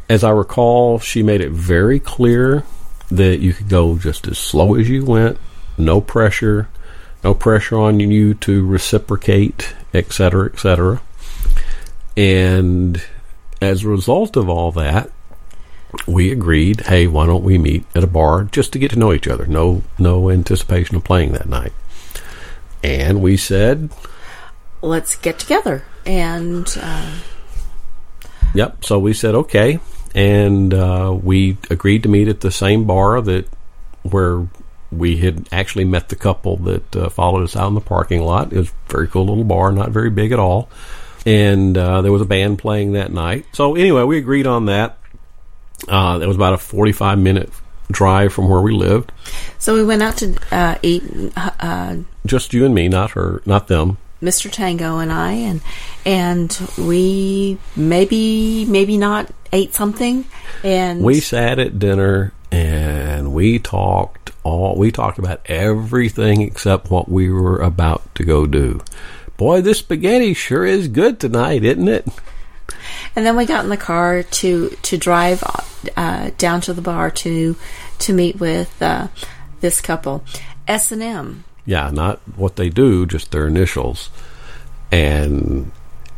As 0.09 0.23
I 0.23 0.29
recall, 0.31 0.99
she 0.99 1.23
made 1.23 1.41
it 1.41 1.51
very 1.51 1.99
clear 1.99 2.63
that 3.09 3.39
you 3.39 3.53
could 3.53 3.69
go 3.69 3.97
just 3.97 4.27
as 4.27 4.37
slow 4.37 4.75
as 4.75 4.89
you 4.89 5.05
went, 5.05 5.37
no 5.77 5.99
pressure, 5.99 6.69
no 7.23 7.33
pressure 7.33 7.77
on 7.77 7.99
you 7.99 8.33
to 8.35 8.65
reciprocate, 8.65 9.73
etc., 9.93 10.47
etc. 10.47 11.01
And 12.15 13.03
as 13.61 13.83
a 13.83 13.89
result 13.89 14.35
of 14.35 14.49
all 14.49 14.71
that, 14.73 15.11
we 16.07 16.31
agreed, 16.31 16.81
hey, 16.81 17.07
why 17.07 17.25
don't 17.25 17.43
we 17.43 17.57
meet 17.57 17.85
at 17.95 18.03
a 18.03 18.07
bar 18.07 18.45
just 18.45 18.73
to 18.73 18.79
get 18.79 18.91
to 18.91 18.99
know 18.99 19.13
each 19.13 19.27
other? 19.27 19.45
No, 19.45 19.83
no 19.99 20.29
anticipation 20.29 20.95
of 20.95 21.03
playing 21.03 21.33
that 21.33 21.49
night. 21.49 21.73
And 22.83 23.21
we 23.21 23.37
said, 23.37 23.91
Let's 24.81 25.15
get 25.15 25.37
together. 25.37 25.83
And 26.05 26.67
uh, 26.81 27.11
Yep. 28.53 28.85
So 28.85 28.99
we 28.99 29.13
said 29.13 29.35
okay, 29.35 29.79
and 30.13 30.73
uh, 30.73 31.17
we 31.21 31.57
agreed 31.69 32.03
to 32.03 32.09
meet 32.09 32.27
at 32.27 32.41
the 32.41 32.51
same 32.51 32.85
bar 32.85 33.21
that 33.21 33.47
where 34.03 34.47
we 34.91 35.17
had 35.17 35.47
actually 35.51 35.85
met 35.85 36.09
the 36.09 36.15
couple 36.15 36.57
that 36.57 36.95
uh, 36.95 37.09
followed 37.09 37.43
us 37.43 37.55
out 37.55 37.69
in 37.69 37.75
the 37.75 37.81
parking 37.81 38.21
lot. 38.21 38.51
It 38.51 38.57
was 38.57 38.69
a 38.69 38.91
very 38.91 39.07
cool 39.07 39.25
little 39.25 39.45
bar, 39.45 39.71
not 39.71 39.91
very 39.91 40.09
big 40.09 40.33
at 40.33 40.39
all, 40.39 40.69
and 41.25 41.77
uh, 41.77 42.01
there 42.01 42.11
was 42.11 42.21
a 42.21 42.25
band 42.25 42.59
playing 42.59 42.93
that 42.93 43.11
night. 43.11 43.45
So 43.53 43.75
anyway, 43.75 44.03
we 44.03 44.17
agreed 44.17 44.47
on 44.47 44.65
that. 44.65 44.97
Uh, 45.87 46.19
that 46.19 46.27
was 46.27 46.35
about 46.37 46.53
a 46.53 46.57
forty-five 46.57 47.17
minute 47.19 47.49
drive 47.91 48.31
from 48.31 48.47
where 48.47 48.61
we 48.61 48.71
lived. 48.71 49.11
so 49.59 49.73
we 49.73 49.83
went 49.83 50.01
out 50.01 50.17
to 50.17 50.35
uh, 50.51 50.75
eat. 50.81 51.03
Uh, 51.35 51.97
Just 52.25 52.53
you 52.53 52.65
and 52.65 52.73
me, 52.73 52.87
not 52.87 53.11
her, 53.11 53.41
not 53.45 53.67
them. 53.67 53.97
Mr. 54.21 54.51
Tango 54.51 54.99
and 54.99 55.11
I, 55.11 55.31
and 55.31 55.61
and 56.05 56.69
we 56.77 57.57
maybe 57.75 58.65
maybe 58.65 58.97
not 58.97 59.31
ate 59.51 59.73
something, 59.73 60.25
and 60.63 61.01
We 61.01 61.19
sat 61.19 61.57
at 61.57 61.79
dinner 61.79 62.31
and 62.51 63.33
we 63.33 63.57
talked 63.57 64.31
all 64.43 64.75
we 64.75 64.91
talked 64.91 65.17
about 65.17 65.41
everything 65.47 66.41
except 66.41 66.91
what 66.91 67.09
we 67.09 67.31
were 67.31 67.59
about 67.59 68.13
to 68.15 68.23
go 68.23 68.45
do. 68.45 68.81
Boy, 69.41 69.61
this 69.61 69.79
spaghetti 69.79 70.35
sure 70.35 70.67
is 70.67 70.87
good 70.87 71.19
tonight, 71.19 71.63
isn't 71.63 71.87
it? 71.87 72.07
and 73.15 73.25
then 73.25 73.35
we 73.35 73.47
got 73.47 73.63
in 73.63 73.71
the 73.71 73.75
car 73.75 74.21
to 74.21 74.69
to 74.83 74.97
drive 74.99 75.43
uh, 75.97 76.29
down 76.37 76.61
to 76.61 76.73
the 76.73 76.81
bar 76.83 77.09
to 77.09 77.55
to 77.97 78.13
meet 78.13 78.39
with 78.39 78.79
uh, 78.83 79.07
this 79.59 79.81
couple, 79.81 80.23
S 80.67 80.91
and 80.91 81.01
M. 81.01 81.43
Yeah, 81.65 81.89
not 81.89 82.19
what 82.35 82.55
they 82.55 82.69
do, 82.69 83.07
just 83.07 83.31
their 83.31 83.47
initials. 83.47 84.11
And 84.91 85.71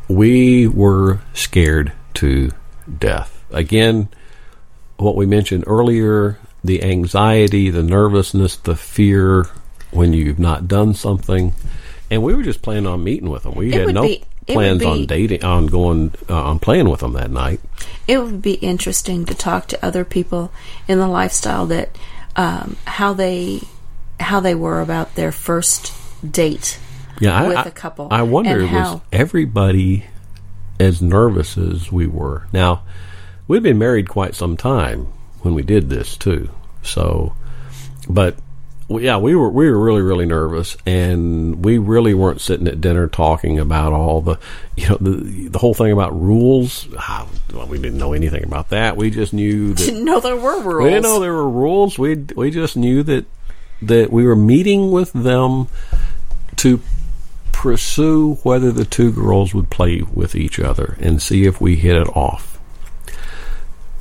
we 0.09 0.67
were 0.67 1.21
scared 1.33 1.93
to 2.15 2.51
death. 2.99 3.41
Again, 3.51 4.09
what 4.97 5.15
we 5.15 5.25
mentioned 5.25 5.63
earlier 5.65 6.39
the 6.61 6.83
anxiety, 6.83 7.69
the 7.69 7.83
nervousness, 7.83 8.57
the 8.57 8.75
fear 8.75 9.47
when 9.91 10.11
you've 10.11 10.39
not 10.39 10.67
done 10.67 10.93
something. 10.93 11.53
And 12.11 12.21
we 12.23 12.35
were 12.35 12.43
just 12.43 12.61
planning 12.61 12.85
on 12.87 13.03
meeting 13.03 13.29
with 13.29 13.43
them. 13.43 13.55
We 13.55 13.73
It 13.73 13.87
had 13.87 13.95
no 13.95 14.03
be- 14.03 14.23
plans 14.47 14.83
on 14.83 15.05
dating, 15.05 15.43
on 15.43 15.67
going, 15.67 16.11
uh, 16.29 16.43
on 16.43 16.59
playing 16.59 16.89
with 16.89 16.99
them 16.99 17.13
that 17.13 17.31
night. 17.31 17.59
It 18.07 18.19
would 18.21 18.41
be 18.41 18.53
interesting 18.55 19.25
to 19.25 19.33
talk 19.33 19.67
to 19.67 19.85
other 19.85 20.03
people 20.05 20.51
in 20.87 20.99
the 20.99 21.07
lifestyle 21.07 21.65
that 21.67 21.97
um, 22.35 22.75
how 22.85 23.13
they 23.13 23.61
how 24.19 24.39
they 24.39 24.55
were 24.55 24.81
about 24.81 25.15
their 25.15 25.31
first 25.31 25.91
date. 26.29 26.77
Yeah, 27.19 27.47
with 27.47 27.57
I- 27.57 27.63
a 27.63 27.71
couple, 27.71 28.07
I 28.11 28.21
wonder 28.23 28.61
was 28.61 28.69
how- 28.69 29.01
everybody 29.11 30.05
as 30.79 31.01
nervous 31.01 31.57
as 31.57 31.91
we 31.91 32.07
were. 32.07 32.47
Now, 32.51 32.81
we'd 33.47 33.63
been 33.63 33.77
married 33.77 34.09
quite 34.09 34.35
some 34.35 34.57
time 34.57 35.07
when 35.41 35.53
we 35.53 35.61
did 35.61 35.89
this 35.89 36.17
too. 36.17 36.49
So, 36.81 37.33
but 38.09 38.35
yeah, 38.99 39.17
we 39.17 39.35
were 39.35 39.49
we 39.49 39.69
were 39.69 39.79
really 39.79 40.01
really 40.01 40.25
nervous, 40.25 40.75
and 40.85 41.63
we 41.63 41.77
really 41.77 42.13
weren't 42.13 42.41
sitting 42.41 42.67
at 42.67 42.81
dinner 42.81 43.07
talking 43.07 43.59
about 43.59 43.93
all 43.93 44.21
the 44.21 44.37
you 44.75 44.89
know 44.89 44.97
the 44.99 45.47
the 45.49 45.59
whole 45.59 45.73
thing 45.73 45.91
about 45.91 46.19
rules. 46.19 46.87
Ah, 46.97 47.27
Well, 47.53 47.67
we 47.67 47.77
didn't 47.79 47.97
know 47.97 48.13
anything 48.13 48.43
about 48.43 48.69
that. 48.69 48.97
We 48.97 49.09
just 49.09 49.33
knew 49.33 49.73
that 49.73 49.83
Didn't 49.85 50.05
know 50.05 50.19
there 50.19 50.35
were 50.35 50.59
rules. 50.61 50.83
we 50.83 50.89
didn't 50.89 51.03
know 51.03 51.19
there 51.19 51.33
were 51.33 51.49
rules. 51.49 51.97
We 51.99 52.15
we 52.35 52.51
just 52.51 52.75
knew 52.77 53.03
that 53.03 53.25
that 53.81 54.11
we 54.11 54.25
were 54.25 54.35
meeting 54.35 54.91
with 54.91 55.11
them 55.13 55.67
to 56.57 56.79
pursue 57.51 58.35
whether 58.43 58.71
the 58.71 58.85
two 58.85 59.11
girls 59.11 59.53
would 59.53 59.69
play 59.69 60.01
with 60.01 60.35
each 60.35 60.59
other 60.59 60.97
and 60.99 61.21
see 61.21 61.45
if 61.45 61.61
we 61.61 61.75
hit 61.75 61.95
it 61.95 62.07
off. 62.15 62.59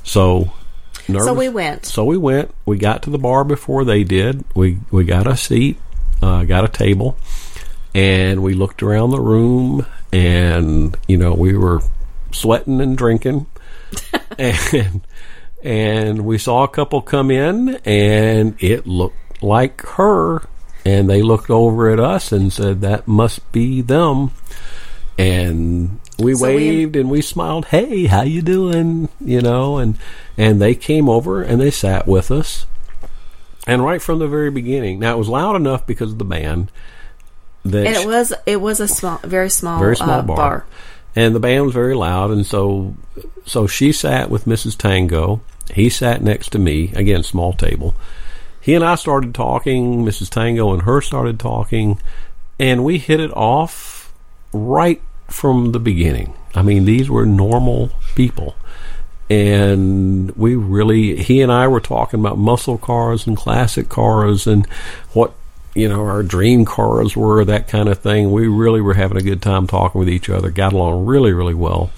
So, 0.04 0.52
nervous, 1.08 1.26
So 1.26 1.34
we 1.34 1.48
went. 1.48 1.86
So 1.86 2.04
we 2.04 2.16
went. 2.16 2.54
We 2.66 2.78
got 2.78 3.02
to 3.04 3.10
the 3.10 3.18
bar 3.18 3.44
before 3.44 3.84
they 3.84 4.04
did. 4.04 4.44
We 4.54 4.78
we 4.90 5.04
got 5.04 5.26
a 5.26 5.36
seat, 5.36 5.78
uh, 6.22 6.44
got 6.44 6.64
a 6.64 6.68
table, 6.68 7.16
and 7.94 8.42
we 8.42 8.54
looked 8.54 8.82
around 8.82 9.10
the 9.10 9.20
room, 9.20 9.86
and 10.12 10.96
you 11.08 11.16
know 11.16 11.34
we 11.34 11.56
were 11.56 11.80
sweating 12.32 12.80
and 12.80 12.96
drinking, 12.96 13.46
and 14.38 15.00
and 15.62 16.24
we 16.24 16.38
saw 16.38 16.64
a 16.64 16.68
couple 16.68 17.02
come 17.02 17.30
in, 17.30 17.80
and 17.84 18.56
it 18.62 18.86
looked 18.86 19.42
like 19.42 19.82
her, 19.82 20.42
and 20.84 21.08
they 21.08 21.22
looked 21.22 21.50
over 21.50 21.90
at 21.90 22.00
us 22.00 22.32
and 22.32 22.52
said 22.52 22.80
that 22.80 23.06
must 23.06 23.50
be 23.52 23.80
them, 23.80 24.30
and 25.18 26.00
we 26.22 26.34
So 26.34 26.46
we- 26.48 26.54
waved 26.56 26.96
and 26.96 27.10
we 27.10 27.20
smiled. 27.22 27.66
Hey, 27.66 28.06
how 28.06 28.22
you 28.22 28.42
doing? 28.42 29.08
You 29.20 29.40
know, 29.42 29.78
and 29.78 29.98
and 30.36 30.60
they 30.60 30.74
came 30.74 31.08
over 31.08 31.42
and 31.42 31.60
they 31.60 31.70
sat 31.70 32.06
with 32.06 32.30
us. 32.30 32.66
And 33.66 33.84
right 33.84 34.02
from 34.02 34.18
the 34.18 34.26
very 34.28 34.50
beginning, 34.50 34.98
now 34.98 35.14
it 35.14 35.18
was 35.18 35.28
loud 35.28 35.54
enough 35.56 35.86
because 35.86 36.10
of 36.12 36.18
the 36.18 36.24
band. 36.24 36.70
That 37.64 37.86
and 37.86 37.96
it 37.96 38.06
was 38.06 38.32
it 38.44 38.60
was 38.60 38.80
a 38.80 38.88
small, 38.88 39.18
very 39.22 39.48
small, 39.50 39.78
very 39.78 39.96
small 39.96 40.10
uh, 40.10 40.22
bar. 40.22 40.36
bar. 40.36 40.64
and 41.14 41.32
the 41.34 41.38
band 41.40 41.64
was 41.66 41.74
very 41.74 41.94
loud 41.94 42.32
and 42.32 42.44
so 42.44 42.96
so 43.46 43.68
she 43.68 43.92
sat 43.92 44.30
with 44.30 44.46
mrs 44.46 44.76
tango 44.76 45.40
he 45.72 45.88
sat 45.88 46.22
next 46.22 46.48
to 46.50 46.58
me 46.58 46.90
again 46.96 47.22
small 47.22 47.52
table 47.52 47.94
he 48.60 48.74
and 48.74 48.84
i 48.84 48.96
started 48.96 49.32
talking 49.32 50.04
mrs 50.04 50.28
tango 50.28 50.72
and 50.72 50.82
her 50.82 51.00
started 51.00 51.38
talking 51.38 52.00
and 52.58 52.82
we 52.82 52.98
hit 52.98 53.20
it 53.20 53.30
off 53.36 54.12
right 54.52 55.00
from 55.32 55.72
the 55.72 55.80
beginning 55.80 56.34
i 56.54 56.62
mean 56.62 56.84
these 56.84 57.08
were 57.10 57.24
normal 57.26 57.90
people 58.14 58.54
and 59.30 60.30
we 60.32 60.54
really 60.54 61.16
he 61.22 61.40
and 61.40 61.50
i 61.50 61.66
were 61.66 61.80
talking 61.80 62.20
about 62.20 62.36
muscle 62.38 62.78
cars 62.78 63.26
and 63.26 63.36
classic 63.36 63.88
cars 63.88 64.46
and 64.46 64.66
what 65.12 65.32
you 65.74 65.88
know 65.88 66.02
our 66.02 66.22
dream 66.22 66.64
cars 66.64 67.16
were 67.16 67.44
that 67.44 67.66
kind 67.68 67.88
of 67.88 67.98
thing 67.98 68.30
we 68.30 68.46
really 68.46 68.80
were 68.80 68.94
having 68.94 69.16
a 69.16 69.22
good 69.22 69.40
time 69.40 69.66
talking 69.66 69.98
with 69.98 70.08
each 70.08 70.28
other 70.28 70.50
got 70.50 70.72
along 70.72 71.06
really 71.06 71.32
really 71.32 71.54
well 71.54 71.90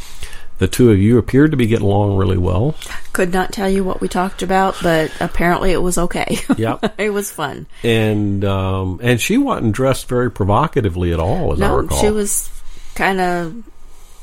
the 0.58 0.68
two 0.68 0.92
of 0.92 0.98
you 1.00 1.18
appeared 1.18 1.50
to 1.50 1.56
be 1.56 1.66
getting 1.66 1.84
along 1.84 2.16
really 2.16 2.38
well 2.38 2.76
Could 3.12 3.32
not 3.32 3.52
tell 3.52 3.68
you 3.68 3.82
what 3.82 4.00
we 4.00 4.06
talked 4.06 4.40
about, 4.40 4.76
but 4.84 5.10
apparently 5.20 5.72
it 5.72 5.82
was 5.82 5.98
okay. 5.98 6.38
Yep. 6.56 6.94
it 6.96 7.10
was 7.10 7.28
fun. 7.32 7.66
and 7.82 8.44
um 8.44 9.00
and 9.02 9.20
she 9.20 9.36
wasn't 9.36 9.74
dressed 9.74 10.08
very 10.08 10.30
provocatively 10.30 11.12
at 11.12 11.18
all 11.18 11.52
as 11.52 11.60
i 11.60 11.66
No, 11.66 11.78
recall 11.78 12.00
she 12.00 12.08
was 12.10 12.48
kind 12.94 13.20
of 13.20 13.54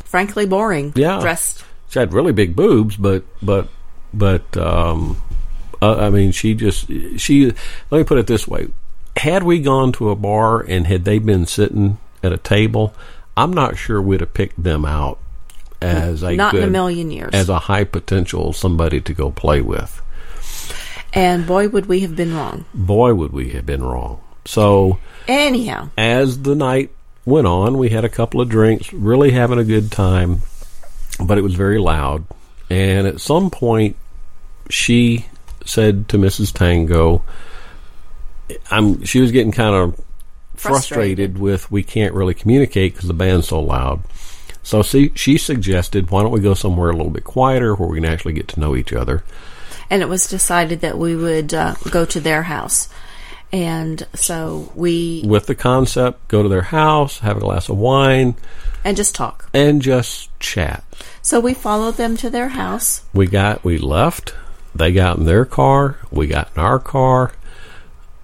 frankly 0.06 0.46
boring. 0.46 0.94
Yeah. 0.96 1.20
dressed. 1.20 1.64
she 1.90 2.00
had 2.00 2.14
really 2.14 2.32
big 2.34 2.56
boobs 2.56 2.98
but 2.98 3.24
but 3.42 3.68
but 4.14 4.58
um, 4.58 5.22
uh, 5.82 5.96
I 5.98 6.10
mean, 6.10 6.32
she 6.32 6.54
just 6.54 6.88
she. 7.18 7.54
Let 7.90 7.98
me 7.98 8.04
put 8.04 8.18
it 8.20 8.28
this 8.28 8.48
way: 8.48 8.68
had 9.16 9.44
we 9.44 9.60
gone 9.60 9.92
to 9.94 10.10
a 10.10 10.16
bar 10.16 10.62
and 10.62 10.86
had 10.86 11.06
they 11.06 11.18
been 11.18 11.46
sitting 11.46 11.98
at 12.22 12.32
a 12.32 12.38
table, 12.38 12.94
I'm 13.36 13.52
not 13.54 13.78
sure 13.78 14.02
we'd 14.02 14.20
have 14.20 14.34
picked 14.34 14.62
them 14.62 14.86
out 14.86 15.18
as 15.82 16.22
a 16.24 16.36
Not 16.36 16.54
in 16.54 16.64
a 16.64 16.68
million 16.68 17.10
years. 17.10 17.34
as 17.34 17.50
a 17.50 17.58
high 17.58 17.86
potential 17.86 18.54
somebody 18.54 19.02
to 19.02 19.14
go 19.14 19.32
play 19.32 19.62
with. 19.62 20.02
and 21.14 21.48
boy, 21.48 21.68
would 21.70 21.88
we 21.88 22.02
have 22.02 22.16
been 22.16 22.36
wrong. 22.36 22.66
Boy, 22.74 23.14
would 23.14 23.34
we 23.34 23.50
have 23.52 23.66
been 23.66 23.84
wrong. 23.84 24.22
So 24.46 25.00
Anyhow, 25.28 25.90
as 25.98 26.42
the 26.44 26.54
night 26.54 26.92
went 27.26 27.48
on, 27.48 27.78
we 27.78 27.90
had 27.90 28.06
a 28.06 28.10
couple 28.10 28.42
of 28.42 28.50
drinks, 28.50 28.92
really 28.94 29.32
having 29.32 29.60
a 29.60 29.64
good 29.64 29.92
time, 29.92 30.42
but 31.20 31.38
it 31.38 31.42
was 31.42 31.56
very 31.56 31.80
loud. 31.80 32.26
And 32.70 33.08
at 33.08 33.22
some 33.22 33.50
point, 33.50 33.96
she 34.70 35.26
said 35.66 36.08
to 36.10 36.18
Mrs. 36.18 36.54
Tango, 36.54 37.24
"I'm." 38.70 39.04
She 39.04 39.20
was 39.20 39.32
getting 39.32 39.52
kind 39.52 39.76
of 39.76 40.00
frustrated, 40.56 41.34
Frustrated. 41.34 41.38
with 41.40 41.72
we 41.72 41.84
can't 41.84 42.14
really 42.14 42.34
communicate 42.34 42.94
because 42.94 43.08
the 43.08 43.14
band's 43.14 43.50
so 43.50 43.60
loud. 43.60 44.02
So 44.64 44.84
she, 44.84 45.12
she 45.16 45.38
suggested, 45.40 46.12
why 46.12 46.22
don't 46.22 46.32
we 46.32 46.40
go 46.40 46.54
somewhere 46.54 46.92
a 46.92 46.96
little 46.96 47.10
bit 47.10 47.24
quieter 47.24 47.74
where 47.74 47.90
we 47.90 47.98
can 48.00 48.06
actually 48.06 48.34
get 48.34 48.48
to 48.50 48.60
know 48.60 48.76
each 48.76 48.94
other? 48.94 49.24
and 49.92 50.02
it 50.02 50.08
was 50.08 50.30
decided 50.30 50.80
that 50.80 50.98
we 50.98 51.18
would 51.18 51.54
uh, 51.54 51.76
go 51.92 52.06
to 52.06 52.22
their 52.22 52.44
house. 52.44 52.88
And 53.54 54.06
so 54.14 54.72
we 54.76 55.24
With 55.26 55.46
the 55.48 55.56
concept, 55.56 56.28
go 56.30 56.42
to 56.44 56.50
their 56.50 56.62
house, 56.62 57.20
have 57.20 57.38
a 57.38 57.42
glass 57.42 57.68
of 57.70 57.78
wine, 57.78 58.36
and 58.84 58.96
just 58.96 59.14
talk. 59.14 59.50
and 59.54 59.82
just 59.82 60.30
chat. 60.40 60.84
So 61.22 61.40
we 61.40 61.54
followed 61.54 61.96
them 61.96 62.16
to 62.18 62.30
their 62.30 62.50
house. 62.50 63.04
we 63.14 63.28
got 63.28 63.64
we 63.64 63.78
left 63.78 64.34
they 64.74 64.92
got 64.92 65.18
in 65.18 65.26
their 65.26 65.46
car 65.46 65.98
we 66.12 66.28
got 66.28 66.50
in 66.56 66.62
our 66.62 66.80
car 66.80 67.34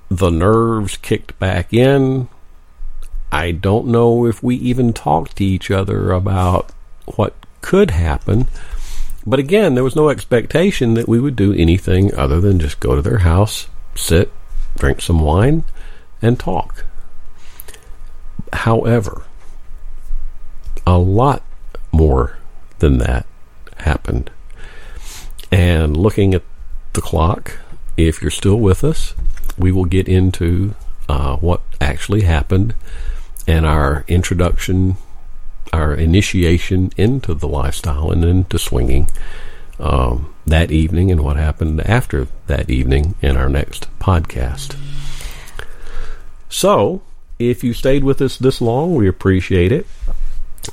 the 0.10 0.30
nerves 0.30 0.96
kicked 0.98 1.38
back 1.40 1.74
in 1.74 2.28
i 3.32 3.52
don't 3.52 3.86
know 3.86 4.26
if 4.26 4.42
we 4.42 4.56
even 4.56 4.94
talked 4.94 5.36
to 5.36 5.44
each 5.44 5.70
other 5.70 6.12
about 6.12 6.72
what 7.16 7.34
could 7.62 7.92
happen 7.92 8.48
but 9.26 9.40
again 9.40 9.76
there 9.76 9.84
was 9.84 9.96
no 9.96 10.08
expectation 10.10 10.94
that 10.94 11.10
we 11.10 11.20
would 11.20 11.36
do 11.36 11.52
anything 11.54 12.14
other 12.16 12.40
than 12.40 12.60
just 12.60 12.80
go 12.80 12.96
to 12.96 13.02
their 13.02 13.20
house 13.20 13.68
sit 13.94 14.32
drink 14.78 15.02
some 15.02 15.20
wine 15.20 15.64
and 16.22 16.40
talk. 16.40 16.86
However 18.54 19.24
a 20.88 20.98
lot 20.98 21.44
more 21.92 22.38
than 22.80 22.98
that 22.98 23.26
happened. 23.76 24.32
And 25.52 25.98
looking 25.98 26.34
at 26.34 26.44
the 26.94 27.02
clock, 27.02 27.58
if 27.98 28.22
you're 28.22 28.32
still 28.32 28.60
with 28.60 28.86
us, 28.86 29.14
we 29.58 29.72
will 29.72 29.86
get 29.86 30.08
into 30.08 30.76
uh, 31.10 31.36
what 31.38 31.62
actually 31.82 32.22
happened 32.22 32.74
and 33.46 33.66
our 33.66 34.06
introduction, 34.08 34.96
our 35.74 35.94
initiation 35.94 36.92
into 36.96 37.34
the 37.34 37.48
lifestyle 37.50 38.10
and 38.10 38.24
into 38.24 38.58
swinging. 38.58 39.10
Um, 39.80 40.34
that 40.48 40.72
evening 40.72 41.12
and 41.12 41.22
what 41.22 41.38
happened 41.38 41.82
after 41.82 42.28
that 42.48 42.70
evening 42.70 43.16
in 43.22 43.38
our 43.38 43.50
next 43.50 43.88
podcast. 44.00 44.76
So, 46.50 47.02
if 47.38 47.64
you 47.64 47.74
stayed 47.74 48.04
with 48.04 48.22
us 48.22 48.38
this 48.38 48.62
long, 48.62 48.96
we 48.96 49.08
appreciate 49.08 49.72
it. 49.72 49.86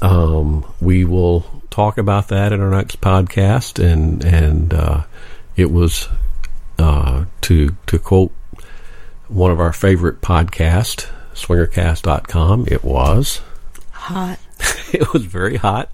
Um, 0.00 0.64
we 0.80 1.04
will 1.04 1.44
talk 1.70 1.98
about 1.98 2.28
that 2.28 2.52
in 2.52 2.60
our 2.60 2.70
next 2.70 3.00
podcast, 3.00 3.82
and 3.84 4.24
and 4.24 4.72
uh, 4.72 5.02
it 5.56 5.70
was 5.70 6.08
uh, 6.78 7.26
to 7.42 7.76
to 7.86 7.98
quote 7.98 8.32
one 9.28 9.50
of 9.50 9.60
our 9.60 9.72
favorite 9.72 10.20
podcast, 10.20 11.08
swingercast.com. 11.34 12.66
It 12.68 12.84
was 12.84 13.40
Hot. 13.90 14.38
it 14.92 15.12
was 15.12 15.24
very 15.24 15.56
hot. 15.56 15.90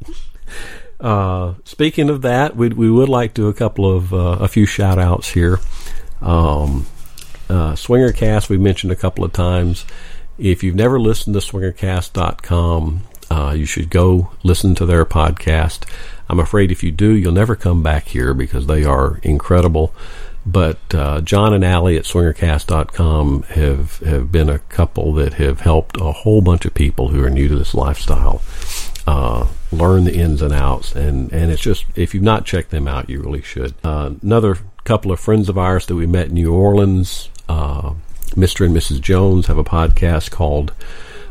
Uh, 1.00 1.54
speaking 1.64 2.10
of 2.10 2.22
that, 2.22 2.56
we 2.56 2.68
we 2.68 2.90
would 2.90 3.08
like 3.08 3.34
to 3.34 3.42
do 3.42 3.48
a 3.48 3.54
couple 3.54 3.90
of 3.90 4.12
uh, 4.12 4.36
a 4.40 4.48
few 4.48 4.66
shout 4.66 4.98
outs 4.98 5.30
here. 5.30 5.58
Um, 6.20 6.86
uh, 7.48 7.72
Swingercast 7.72 8.48
we 8.48 8.58
mentioned 8.58 8.92
a 8.92 8.96
couple 8.96 9.24
of 9.24 9.32
times. 9.32 9.86
If 10.38 10.62
you've 10.62 10.74
never 10.74 10.98
listened 11.00 11.34
to 11.34 11.40
swingercast.com, 11.40 13.02
uh, 13.30 13.54
you 13.56 13.66
should 13.66 13.90
go 13.90 14.30
listen 14.42 14.74
to 14.76 14.86
their 14.86 15.04
podcast. 15.04 15.88
I'm 16.28 16.38
afraid 16.38 16.70
if 16.70 16.82
you 16.82 16.90
do, 16.90 17.12
you'll 17.12 17.32
never 17.32 17.56
come 17.56 17.82
back 17.82 18.08
here 18.08 18.32
because 18.32 18.66
they 18.66 18.84
are 18.84 19.18
incredible. 19.22 19.94
But 20.46 20.78
uh, 20.94 21.20
John 21.20 21.52
and 21.52 21.64
Allie 21.64 21.96
at 21.96 22.04
swingercast.com 22.04 23.42
have, 23.42 23.98
have 23.98 24.32
been 24.32 24.48
a 24.48 24.58
couple 24.58 25.12
that 25.14 25.34
have 25.34 25.60
helped 25.60 26.00
a 26.00 26.12
whole 26.12 26.40
bunch 26.40 26.64
of 26.64 26.72
people 26.72 27.08
who 27.08 27.22
are 27.22 27.30
new 27.30 27.48
to 27.48 27.56
this 27.56 27.74
lifestyle 27.74 28.40
uh, 29.10 29.44
learn 29.72 30.04
the 30.04 30.14
ins 30.14 30.40
and 30.40 30.54
outs. 30.54 30.94
And, 30.94 31.32
and 31.32 31.50
it's 31.50 31.60
just, 31.60 31.84
if 31.96 32.14
you've 32.14 32.22
not 32.22 32.46
checked 32.46 32.70
them 32.70 32.86
out, 32.86 33.10
you 33.10 33.20
really 33.20 33.42
should. 33.42 33.74
Uh, 33.82 34.12
another 34.22 34.58
couple 34.84 35.10
of 35.10 35.18
friends 35.18 35.48
of 35.48 35.58
ours 35.58 35.86
that 35.86 35.96
we 35.96 36.06
met 36.06 36.28
in 36.28 36.34
New 36.34 36.54
Orleans, 36.54 37.28
uh, 37.48 37.94
Mr. 38.30 38.64
and 38.64 38.76
Mrs. 38.76 39.00
Jones, 39.00 39.48
have 39.48 39.58
a 39.58 39.64
podcast 39.64 40.30
called 40.30 40.72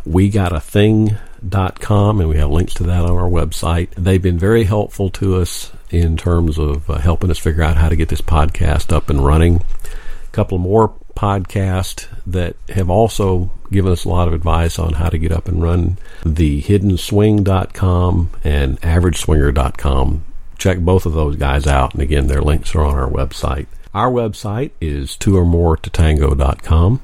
We 0.05 0.29
Gotta 0.29 0.59
Thing.com, 0.59 2.19
and 2.19 2.27
we 2.27 2.37
have 2.37 2.51
links 2.51 2.73
to 2.75 2.83
that 2.83 3.05
on 3.05 3.11
our 3.11 3.29
website. 3.29 3.91
They've 3.91 4.21
been 4.21 4.39
very 4.39 4.65
helpful 4.65 5.09
to 5.11 5.37
us 5.37 5.71
in 5.89 6.17
terms 6.17 6.57
of 6.57 6.89
uh, 6.89 6.97
helping 6.97 7.31
us 7.31 7.39
figure 7.39 7.63
out 7.63 7.77
how 7.77 7.87
to 7.87 7.95
get 7.95 8.09
this 8.09 8.21
podcast 8.21 8.91
up 8.91 9.09
and 9.09 9.25
running. 9.25 9.63
A 9.85 10.31
couple 10.33 10.57
more 10.57 10.93
podcasts 11.15 12.07
that 12.27 12.57
have 12.67 12.89
also 12.89 13.51
given 13.71 13.91
us 13.91 14.05
a 14.05 14.09
lot 14.09 14.27
of 14.27 14.33
advice 14.33 14.79
on 14.79 14.93
how 14.93 15.09
to 15.09 15.17
get 15.17 15.31
up 15.31 15.47
and 15.47 15.61
run 15.61 15.97
the 16.25 16.61
hiddenswing.com 16.61 18.29
and 18.43 18.81
averageswinger.com. 18.81 20.23
Check 20.57 20.79
both 20.79 21.05
of 21.05 21.13
those 21.13 21.35
guys 21.35 21.67
out. 21.67 21.93
And 21.93 22.01
again, 22.03 22.27
their 22.27 22.41
links 22.41 22.75
are 22.75 22.81
on 22.81 22.95
our 22.97 23.09
website. 23.09 23.67
Our 23.93 24.11
website 24.11 24.71
is 24.81 25.15
two 25.15 25.37
or 25.37 25.45
more 25.45 25.77
to 25.77 25.89
tango.com. 25.89 27.01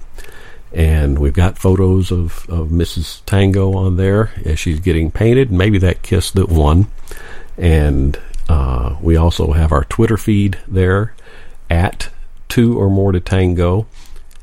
And 0.73 1.19
we've 1.19 1.33
got 1.33 1.57
photos 1.57 2.11
of, 2.11 2.49
of 2.49 2.67
Mrs. 2.67 3.23
Tango 3.25 3.73
on 3.73 3.95
there 3.95 4.33
as 4.43 4.59
she's 4.59 4.81
getting 4.81 5.09
painted. 5.09 5.51
Maybe 5.51 5.77
that 5.77 6.01
kiss 6.01 6.31
that 6.31 6.49
won. 6.49 6.87
And 7.57 8.19
uh, 8.49 8.97
we 9.01 9.15
also 9.15 9.53
have 9.53 9.71
our 9.71 9.85
Twitter 9.85 10.17
feed 10.17 10.59
there 10.67 11.13
at 11.69 12.09
two 12.49 12.77
or 12.77 12.89
more 12.89 13.13
to 13.13 13.19
tango. 13.19 13.87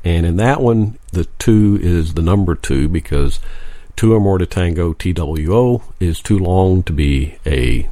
And 0.03 0.25
in 0.25 0.37
that 0.37 0.61
one, 0.61 0.97
the 1.11 1.25
two 1.39 1.79
is 1.81 2.13
the 2.13 2.21
number 2.21 2.55
two 2.55 2.87
because 2.89 3.39
two 3.95 4.13
or 4.13 4.19
more 4.19 4.37
to 4.37 4.45
tango 4.45 4.93
TWO 4.93 5.81
is 5.99 6.21
too 6.21 6.37
long 6.37 6.83
to 6.83 6.93
be 6.93 7.37
a 7.45 7.89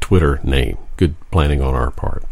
Twitter 0.00 0.40
name. 0.42 0.78
Good 0.96 1.14
planning 1.30 1.62
on 1.62 1.74
our 1.74 1.90
part. 1.90 2.24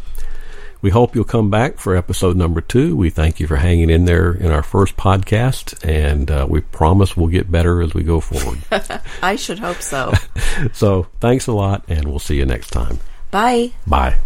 We 0.82 0.90
hope 0.90 1.14
you'll 1.14 1.24
come 1.24 1.50
back 1.50 1.78
for 1.78 1.96
episode 1.96 2.36
number 2.36 2.60
two. 2.60 2.94
We 2.94 3.10
thank 3.10 3.40
you 3.40 3.46
for 3.46 3.56
hanging 3.56 3.90
in 3.90 4.04
there 4.04 4.32
in 4.32 4.50
our 4.52 4.62
first 4.62 4.96
podcast, 4.96 5.84
and 5.84 6.30
uh, 6.30 6.46
we 6.48 6.60
promise 6.60 7.16
we'll 7.16 7.28
get 7.28 7.50
better 7.50 7.80
as 7.80 7.94
we 7.94 8.02
go 8.02 8.20
forward. 8.20 8.60
I 9.22 9.36
should 9.36 9.58
hope 9.58 9.80
so. 9.82 10.12
so, 10.72 11.08
thanks 11.20 11.46
a 11.46 11.52
lot, 11.52 11.84
and 11.88 12.06
we'll 12.06 12.18
see 12.18 12.36
you 12.36 12.46
next 12.46 12.70
time. 12.70 13.00
Bye. 13.30 13.72
Bye. 13.86 14.16